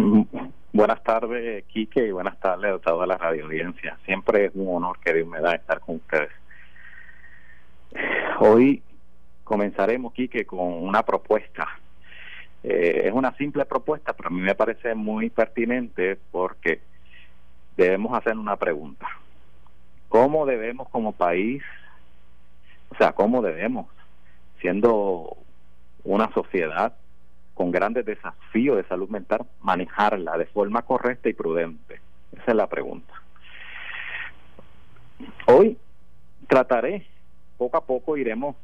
Buenas 0.73 1.03
tardes, 1.03 1.65
Quique, 1.67 2.07
y 2.07 2.11
buenas 2.11 2.39
tardes 2.41 2.75
a 2.75 2.79
toda 2.79 3.07
la 3.07 3.17
radio 3.17 3.45
audiencia. 3.45 3.97
Siempre 4.05 4.47
es 4.47 4.53
un 4.55 4.77
honor 4.77 4.99
que 4.99 5.15
Dios 5.15 5.29
me 5.29 5.41
da 5.41 5.55
estar 5.55 5.81
con 5.81 5.97
ustedes. 5.97 6.31
Hoy 8.41 8.83
comenzaremos, 9.45 10.13
Quique, 10.13 10.45
con 10.45 10.73
una 10.73 11.05
propuesta 11.05 11.69
eh, 12.71 13.09
es 13.09 13.15
una 13.15 13.35
simple 13.37 13.65
propuesta, 13.65 14.13
pero 14.13 14.29
a 14.29 14.31
mí 14.31 14.43
me 14.43 14.55
parece 14.55 14.95
muy 14.95 15.31
pertinente 15.31 16.19
porque 16.31 16.83
debemos 17.79 18.17
hacer 18.17 18.37
una 18.37 18.57
pregunta. 18.57 19.09
¿Cómo 20.11 20.45
debemos 20.45 20.87
como 20.91 21.13
país, 21.13 21.63
o 22.91 22.95
sea, 22.97 23.13
cómo 23.13 23.41
debemos, 23.41 23.87
siendo 24.61 25.35
una 26.05 26.31
sociedad 26.35 26.95
con 27.55 27.71
grandes 27.71 28.05
desafíos 28.05 28.77
de 28.77 28.85
salud 28.85 29.09
mental, 29.09 29.47
manejarla 29.63 30.37
de 30.37 30.45
forma 30.45 30.83
correcta 30.83 31.31
y 31.31 31.33
prudente? 31.33 32.03
Esa 32.33 32.51
es 32.51 32.55
la 32.55 32.67
pregunta. 32.67 33.15
Hoy 35.47 35.79
trataré, 36.47 37.07
poco 37.57 37.79
a 37.79 37.87
poco 37.87 38.19
iremos 38.19 38.57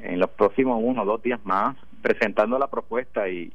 en 0.00 0.20
los 0.20 0.30
próximos 0.30 0.80
uno 0.82 1.02
o 1.02 1.04
dos 1.04 1.22
días 1.22 1.40
más 1.44 1.76
presentando 2.02 2.58
la 2.58 2.68
propuesta 2.68 3.28
y 3.28 3.52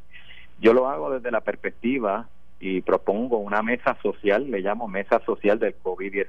yo 0.59 0.73
lo 0.73 0.89
hago 0.89 1.11
desde 1.11 1.29
la 1.29 1.41
perspectiva 1.41 2.27
y 2.59 2.81
propongo 2.81 3.37
una 3.37 3.61
mesa 3.61 3.97
social, 4.01 4.49
le 4.49 4.61
llamo 4.61 4.87
mesa 4.87 5.21
social 5.25 5.59
del 5.59 5.75
COVID-19. 5.83 6.25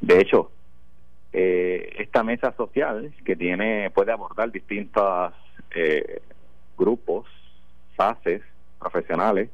De 0.00 0.20
hecho, 0.20 0.52
eh, 1.32 1.94
esta 1.98 2.22
mesa 2.22 2.54
social 2.56 3.12
que 3.24 3.34
tiene 3.34 3.90
puede 3.90 4.12
abordar 4.12 4.52
distintos 4.52 5.32
eh, 5.74 6.22
grupos, 6.78 7.26
fases 7.96 8.42
profesionales, 8.78 9.50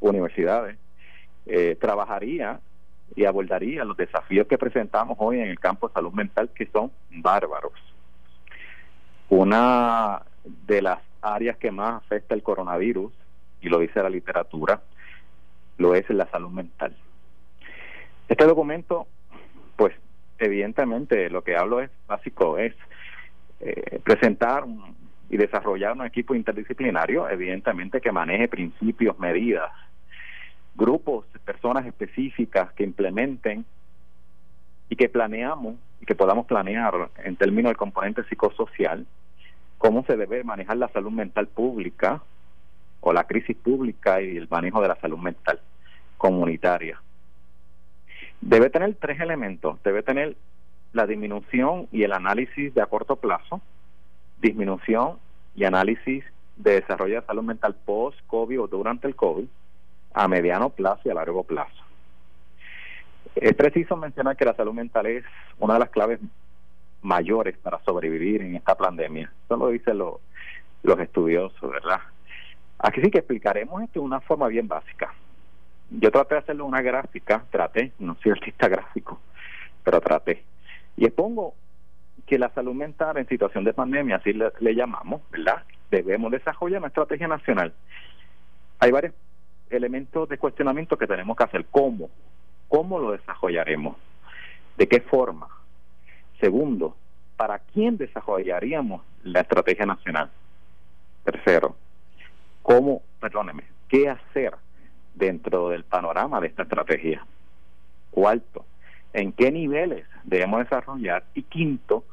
universidades, 0.00 0.78
eh, 1.46 1.76
trabajaría 1.80 2.60
y 3.14 3.24
abordaría 3.24 3.84
los 3.84 3.96
desafíos 3.96 4.46
que 4.46 4.58
presentamos 4.58 5.16
hoy 5.20 5.40
en 5.40 5.48
el 5.48 5.60
campo 5.60 5.88
de 5.88 5.94
salud 5.94 6.12
mental 6.12 6.50
que 6.54 6.66
son 6.66 6.90
bárbaros 7.10 7.72
una 9.28 10.22
de 10.44 10.82
las 10.82 11.00
áreas 11.22 11.56
que 11.56 11.70
más 11.70 12.02
afecta 12.02 12.34
el 12.34 12.42
coronavirus, 12.42 13.12
y 13.60 13.68
lo 13.68 13.78
dice 13.78 14.02
la 14.02 14.10
literatura, 14.10 14.82
lo 15.78 15.94
es 15.94 16.08
la 16.10 16.26
salud 16.26 16.50
mental. 16.50 16.94
Este 18.28 18.44
documento, 18.44 19.06
pues 19.76 19.94
evidentemente 20.38 21.30
lo 21.30 21.42
que 21.42 21.56
hablo 21.56 21.80
es 21.80 21.90
básico, 22.06 22.58
es 22.58 22.74
eh, 23.60 24.00
presentar 24.04 24.64
y 25.28 25.36
desarrollar 25.36 25.92
un 25.92 26.06
equipo 26.06 26.34
interdisciplinario, 26.34 27.28
evidentemente 27.28 28.00
que 28.00 28.12
maneje 28.12 28.48
principios, 28.48 29.18
medidas, 29.18 29.70
grupos, 30.74 31.26
personas 31.44 31.86
específicas 31.86 32.72
que 32.72 32.84
implementen 32.84 33.64
y 34.88 34.96
que 34.96 35.08
planeamos 35.08 35.76
y 36.00 36.06
que 36.06 36.14
podamos 36.14 36.46
planear 36.46 37.10
en 37.24 37.36
términos 37.36 37.70
del 37.70 37.76
componente 37.76 38.24
psicosocial 38.24 39.06
cómo 39.78 40.04
se 40.04 40.16
debe 40.16 40.44
manejar 40.44 40.76
la 40.76 40.88
salud 40.88 41.10
mental 41.10 41.48
pública 41.48 42.22
o 43.00 43.12
la 43.12 43.24
crisis 43.24 43.56
pública 43.56 44.20
y 44.20 44.36
el 44.36 44.48
manejo 44.48 44.80
de 44.80 44.88
la 44.88 44.96
salud 44.96 45.18
mental 45.18 45.60
comunitaria. 46.16 47.00
Debe 48.40 48.70
tener 48.70 48.94
tres 48.94 49.20
elementos. 49.20 49.82
Debe 49.82 50.02
tener 50.02 50.36
la 50.92 51.06
disminución 51.06 51.88
y 51.92 52.02
el 52.02 52.12
análisis 52.12 52.74
de 52.74 52.82
a 52.82 52.86
corto 52.86 53.16
plazo, 53.16 53.60
disminución 54.40 55.18
y 55.54 55.64
análisis 55.64 56.24
de 56.56 56.80
desarrollo 56.80 57.20
de 57.20 57.26
salud 57.26 57.42
mental 57.42 57.76
post-COVID 57.84 58.62
o 58.62 58.66
durante 58.66 59.06
el 59.06 59.14
COVID, 59.14 59.46
a 60.14 60.28
mediano 60.28 60.70
plazo 60.70 61.02
y 61.04 61.10
a 61.10 61.14
largo 61.14 61.44
plazo. 61.44 61.85
Es 63.36 63.54
preciso 63.54 63.96
mencionar 63.96 64.36
que 64.36 64.46
la 64.46 64.54
salud 64.54 64.72
mental 64.72 65.06
es 65.06 65.24
una 65.58 65.74
de 65.74 65.80
las 65.80 65.90
claves 65.90 66.18
mayores 67.02 67.56
para 67.58 67.78
sobrevivir 67.84 68.40
en 68.40 68.56
esta 68.56 68.74
pandemia. 68.74 69.30
Eso 69.44 69.56
lo 69.56 69.68
dicen 69.68 69.98
los 69.98 70.98
estudiosos, 71.00 71.70
¿verdad? 71.70 72.00
Aquí 72.78 73.02
sí 73.02 73.10
que 73.10 73.18
explicaremos 73.18 73.82
esto 73.82 74.00
de 74.00 74.06
una 74.06 74.20
forma 74.20 74.48
bien 74.48 74.66
básica. 74.66 75.12
Yo 75.90 76.10
traté 76.10 76.34
de 76.34 76.40
hacerlo 76.40 76.64
una 76.64 76.80
gráfica, 76.80 77.44
traté, 77.50 77.92
no 77.98 78.16
soy 78.22 78.32
artista 78.32 78.68
gráfico, 78.68 79.20
pero 79.84 80.00
traté. 80.00 80.42
Y 80.96 81.04
expongo 81.04 81.54
que 82.26 82.38
la 82.38 82.48
salud 82.50 82.74
mental 82.74 83.18
en 83.18 83.28
situación 83.28 83.64
de 83.64 83.74
pandemia, 83.74 84.16
así 84.16 84.32
le, 84.32 84.50
le 84.60 84.74
llamamos, 84.74 85.20
¿verdad? 85.30 85.62
Debemos 85.90 86.32
desarrollar 86.32 86.78
una 86.78 86.88
estrategia 86.88 87.28
nacional. 87.28 87.72
Hay 88.80 88.90
varios 88.90 89.12
elementos 89.68 90.28
de 90.28 90.38
cuestionamiento 90.38 90.96
que 90.96 91.06
tenemos 91.06 91.36
que 91.36 91.44
hacer. 91.44 91.66
¿Cómo? 91.70 92.10
¿Cómo 92.68 92.98
lo 92.98 93.12
desarrollaremos? 93.12 93.96
¿De 94.76 94.88
qué 94.88 95.00
forma? 95.00 95.48
Segundo, 96.40 96.96
¿para 97.36 97.58
quién 97.58 97.96
desarrollaríamos 97.96 99.02
la 99.22 99.40
estrategia 99.40 99.86
nacional? 99.86 100.30
Tercero, 101.24 101.76
¿cómo, 102.62 103.02
perdóneme, 103.20 103.64
qué 103.88 104.08
hacer 104.08 104.54
dentro 105.14 105.70
del 105.70 105.84
panorama 105.84 106.40
de 106.40 106.48
esta 106.48 106.62
estrategia? 106.62 107.24
Cuarto, 108.10 108.64
¿en 109.12 109.32
qué 109.32 109.50
niveles 109.50 110.06
debemos 110.24 110.60
desarrollar? 110.60 111.24
Y 111.34 111.42
quinto, 111.44 112.04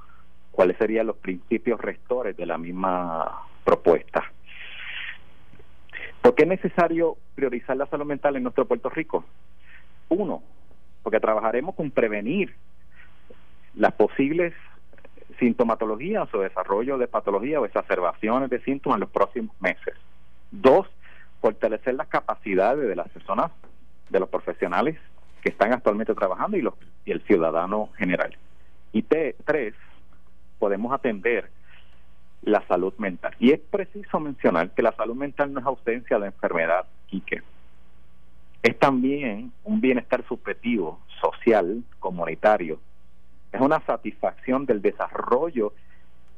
¿cuáles 0.52 0.78
serían 0.78 1.08
los 1.08 1.18
principios 1.18 1.80
rectores 1.82 2.38
de 2.38 2.46
la 2.46 2.58
misma 2.58 3.44
propuesta? 3.64 4.24
¿Por 6.22 6.36
qué 6.36 6.44
es 6.44 6.50
necesario 6.50 7.18
priorizar 7.36 7.76
la 7.76 7.86
salud 7.88 8.06
mental 8.06 8.38
en 8.38 8.44
nuestro 8.44 8.66
Puerto 8.66 8.90
Rico? 8.90 9.26
Uno, 10.10 10.44
porque 11.02 11.20
trabajaremos 11.20 11.76
con 11.76 11.92
prevenir 11.92 12.56
las 13.76 13.94
posibles 13.94 14.54
sintomatologías 15.40 16.34
o 16.34 16.40
desarrollo 16.40 16.98
de 16.98 17.08
patología 17.08 17.60
o 17.60 17.66
exacerbaciones 17.66 18.50
de 18.50 18.62
síntomas 18.62 18.98
en 18.98 19.02
los 19.02 19.10
próximos 19.10 19.56
meses. 19.60 19.96
Dos, 20.52 20.88
fortalecer 21.42 21.96
las 21.96 22.08
capacidades 22.08 22.88
de 22.88 22.96
las 22.96 23.10
personas, 23.10 23.52
de 24.10 24.20
los 24.20 24.30
profesionales 24.30 24.98
que 25.42 25.50
están 25.50 25.74
actualmente 25.74 26.14
trabajando 26.14 26.56
y, 26.56 26.62
los, 26.62 26.76
y 27.06 27.12
el 27.12 27.22
ciudadano 27.24 27.90
general. 27.98 28.38
Y 28.94 29.02
tres, 29.02 29.76
podemos 30.60 30.94
atender 30.94 31.50
la 32.44 32.66
salud 32.68 32.94
mental. 32.98 33.36
Y 33.40 33.52
es 33.52 33.60
preciso 33.60 34.20
mencionar 34.20 34.70
que 34.72 34.82
la 34.82 34.94
salud 34.94 35.16
mental 35.16 35.52
no 35.52 35.60
es 35.60 35.66
ausencia 35.66 36.20
de 36.20 36.28
enfermedad, 36.28 36.86
que 37.26 37.42
Es 38.64 38.80
también 38.80 39.52
un 39.64 39.82
bienestar 39.82 40.26
subjetivo, 40.28 41.00
social, 41.22 41.84
comunitario, 42.00 42.80
es 43.54 43.62
una 43.62 43.80
satisfacción 43.86 44.66
del 44.66 44.82
desarrollo 44.82 45.74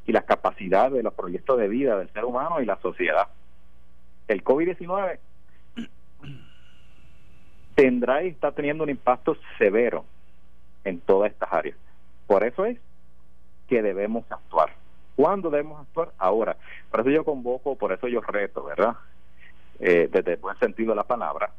y 0.06 0.12
las 0.12 0.26
capacidades 0.26 0.94
de 0.94 1.04
los 1.04 1.14
proyectos 1.14 1.58
de 1.58 1.70
vida 1.70 1.98
del 1.98 2.12
ser 2.12 2.26
humano 2.26 2.62
y 2.62 2.66
la 2.66 2.78
sociedad. 2.82 3.30
El 4.28 4.44
COVID-19 4.44 5.18
tendrá 7.74 8.24
y 8.24 8.28
está 8.28 8.52
teniendo 8.52 8.84
un 8.84 8.90
impacto 8.90 9.38
severo 9.58 10.04
en 10.84 11.00
todas 11.00 11.32
estas 11.32 11.52
áreas. 11.54 11.78
Por 12.28 12.44
eso 12.44 12.66
es 12.66 12.78
que 13.70 13.82
debemos 13.82 14.30
actuar. 14.30 14.74
¿Cuándo 15.16 15.50
debemos 15.50 15.80
actuar? 15.80 16.12
Ahora. 16.18 16.58
Por 16.92 17.00
eso 17.00 17.10
yo 17.10 17.24
convoco, 17.24 17.76
por 17.76 17.94
eso 17.94 18.10
yo 18.10 18.20
reto, 18.20 18.66
¿verdad? 18.66 18.96
Eh, 19.80 20.10
desde 20.12 20.34
el 20.34 20.40
buen 20.40 20.58
sentido 20.60 20.90
de 20.90 20.96
la 20.98 21.04
palabra, 21.04 21.52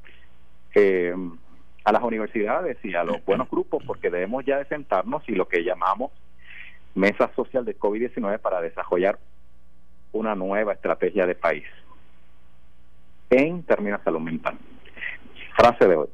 eh, 0.79 1.15
a 1.85 1.93
las 1.93 2.03
universidades 2.03 2.77
y 2.85 2.95
a 2.95 3.03
los 3.03 3.25
buenos 3.25 3.49
grupos 3.49 3.83
porque 3.87 4.11
debemos 4.11 4.45
ya 4.45 4.59
de 4.59 4.67
sentarnos 4.67 5.27
y 5.27 5.33
lo 5.33 5.49
que 5.49 5.65
llamamos 5.65 6.13
mesa 6.95 7.31
social 7.35 7.65
de 7.65 7.79
COVID-19 7.79 8.39
para 8.41 8.61
desarrollar 8.61 9.19
una 10.13 10.35
nueva 10.35 10.75
estrategia 10.75 11.27
de 11.27 11.35
país 11.35 11.65
en 13.31 13.63
términos 13.63 14.01
de 14.01 14.05
salud 14.05 14.21
mental. 14.21 14.59
Frase 15.57 15.89
de 15.89 15.97
hoy. 15.97 16.09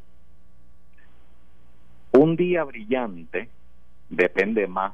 Un 2.12 2.36
día 2.36 2.62
brillante 2.62 3.48
depende 4.10 4.68
más 4.68 4.92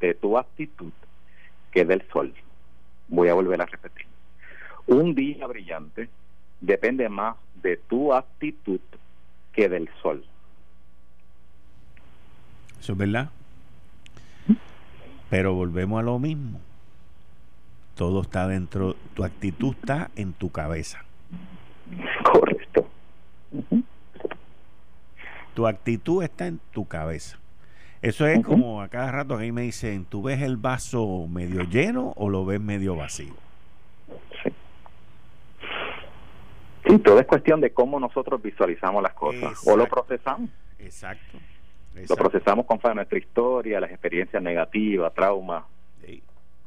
de 0.00 0.14
tu 0.14 0.38
actitud 0.38 0.92
que 1.72 1.84
del 1.84 2.02
sol. 2.10 2.32
Voy 3.08 3.28
a 3.28 3.34
volver 3.34 3.60
a 3.60 3.66
repetir. 3.66 4.06
Un 4.86 5.14
día 5.14 5.46
brillante 5.46 6.08
depende 6.62 7.10
más 7.10 7.36
de 7.62 7.76
tu 7.76 8.14
actitud 8.14 8.80
que 9.52 9.68
del 9.68 9.88
sol. 10.02 10.24
Eso 12.80 12.92
es 12.92 12.98
verdad. 12.98 13.30
Pero 15.28 15.54
volvemos 15.54 16.00
a 16.00 16.02
lo 16.02 16.18
mismo. 16.18 16.60
Todo 17.94 18.22
está 18.22 18.48
dentro, 18.48 18.96
tu 19.14 19.24
actitud 19.24 19.74
está 19.74 20.10
en 20.16 20.32
tu 20.32 20.50
cabeza. 20.50 21.04
Correcto. 22.24 22.88
Tu 25.54 25.66
actitud 25.66 26.22
está 26.22 26.46
en 26.46 26.60
tu 26.72 26.86
cabeza. 26.86 27.38
Eso 28.02 28.26
es 28.26 28.42
como 28.42 28.80
a 28.80 28.88
cada 28.88 29.12
rato 29.12 29.36
ahí 29.36 29.52
me 29.52 29.62
dicen, 29.62 30.06
¿tú 30.06 30.22
ves 30.22 30.40
el 30.40 30.56
vaso 30.56 31.26
medio 31.28 31.64
lleno 31.64 32.14
o 32.16 32.30
lo 32.30 32.46
ves 32.46 32.60
medio 32.60 32.96
vacío? 32.96 33.34
Sí. 34.42 34.50
Sí, 36.90 36.98
todo 36.98 37.20
es 37.20 37.26
cuestión 37.26 37.60
de 37.60 37.72
cómo 37.72 38.00
nosotros 38.00 38.42
visualizamos 38.42 39.02
las 39.02 39.14
cosas 39.14 39.66
o 39.66 39.76
lo 39.76 39.86
procesamos. 39.86 40.50
Exacto. 40.78 41.38
Lo 42.08 42.16
procesamos 42.16 42.66
conforme 42.66 42.92
a 42.92 42.94
nuestra 42.96 43.18
historia, 43.18 43.80
las 43.80 43.90
experiencias 43.90 44.42
negativas, 44.42 45.12
traumas, 45.12 45.64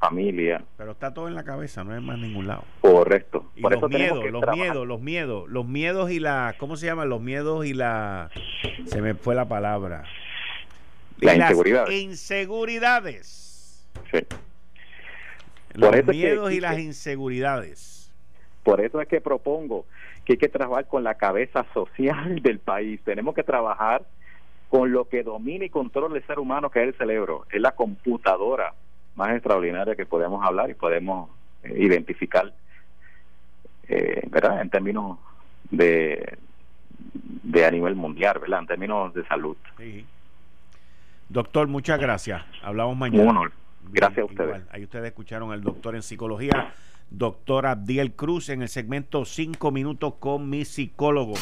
familia. 0.04 0.62
Pero 0.78 0.92
está 0.92 1.14
todo 1.14 1.30
en 1.30 1.36
la 1.36 1.44
cabeza, 1.44 1.84
no 1.84 1.96
es 1.96 2.02
más 2.02 2.18
ningún 2.18 2.48
lado. 2.48 2.64
Correcto. 2.82 3.46
Por 3.62 3.80
los 3.80 3.90
miedos, 3.90 4.26
los 4.32 4.44
miedos, 4.54 4.88
los 4.88 5.02
miedos, 5.02 5.50
los 5.50 5.66
miedos 5.66 6.12
y 6.12 6.20
la, 6.20 6.56
¿cómo 6.58 6.76
se 6.76 6.88
llama? 6.88 7.06
Los 7.06 7.22
miedos 7.22 7.66
y 7.66 7.74
la, 7.74 8.30
se 8.86 9.02
me 9.02 9.14
fue 9.14 9.34
la 9.34 9.48
palabra. 9.48 10.04
Las 11.20 11.38
inseguridades. 11.38 11.94
Inseguridades. 11.94 13.88
Sí. 14.12 14.20
Los 15.74 16.06
miedos 16.06 16.52
y 16.52 16.60
las 16.60 16.80
inseguridades. 16.80 18.12
Por 18.64 18.82
eso 18.82 19.00
es 19.02 19.08
que 19.08 19.22
propongo 19.22 19.86
que 20.26 20.34
hay 20.34 20.38
que 20.38 20.50
trabajar 20.50 20.88
con 20.88 21.04
la 21.04 21.16
cabeza 21.16 21.66
social 21.74 22.40
del 22.42 22.60
país. 22.60 23.02
Tenemos 23.04 23.36
que 23.36 23.44
trabajar 23.44 24.04
con 24.70 24.92
lo 24.92 25.08
que 25.08 25.24
domina 25.24 25.66
y 25.66 25.70
controla 25.70 26.16
el 26.16 26.26
ser 26.26 26.40
humano, 26.40 26.70
que 26.70 26.82
es 26.82 26.88
el 26.88 26.94
cerebro, 26.96 27.46
es 27.52 27.62
la 27.62 27.74
computadora 27.74 28.74
más 29.16 29.32
extraordinaria 29.32 29.96
que 29.96 30.06
podemos 30.06 30.44
hablar 30.44 30.70
y 30.70 30.74
podemos 30.74 31.30
eh, 31.62 31.76
identificar, 31.78 32.52
eh, 33.88 34.28
¿verdad? 34.30 34.62
En 34.62 34.70
términos 34.72 35.20
de, 35.70 36.38
de 37.44 37.66
a 37.66 37.70
nivel 37.70 37.96
mundial, 37.96 38.40
¿verdad? 38.40 38.62
En 38.62 38.68
términos 38.68 39.14
de 39.14 39.24
salud. 39.28 39.58
Doctor, 41.30 41.68
muchas 41.68 42.00
gracias. 42.00 42.42
Hablamos 42.64 42.98
mañana. 42.98 43.24
Un 43.24 43.30
honor. 43.30 43.52
Gracias 43.92 44.20
a 44.20 44.26
ustedes. 44.26 44.62
Ahí 44.72 44.84
ustedes 44.84 45.06
escucharon 45.06 45.52
al 45.52 45.62
doctor 45.62 45.96
en 45.96 46.02
psicología 46.02 46.74
doctor 47.14 47.66
Abdiel 47.68 48.14
Cruz 48.14 48.50
en 48.50 48.64
el 48.64 48.70
segmento 48.70 49.24
5 49.24 49.72
minutos 49.72 50.16
con 50.20 50.50
mi 50.50 50.66
psicólogo. 50.66 51.36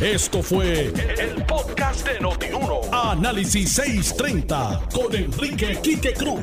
Esto 0.00 0.42
fue 0.42 0.86
el, 1.18 1.44
podcast 1.46 2.06
de 2.06 2.20
Notiuno. 2.20 2.80
Análisis 2.92 3.72
630 3.72 4.88
con 4.92 5.14
Enrique 5.14 5.78
Quique 5.82 6.14
Cruz. 6.14 6.42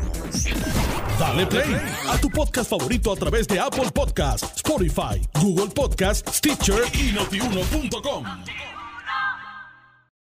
Dale 1.20 1.48
play 1.48 1.76
a 2.08 2.18
tu 2.20 2.30
podcast 2.30 2.70
favorito 2.70 3.12
a 3.12 3.16
través 3.16 3.48
de 3.48 3.60
Apple 3.60 3.90
Podcasts, 3.94 4.58
Spotify, 4.58 5.20
Google 5.42 5.74
Podcasts, 5.74 6.38
Stitcher 6.38 6.84
y 6.94 7.12
notiuno.com. 7.14 8.24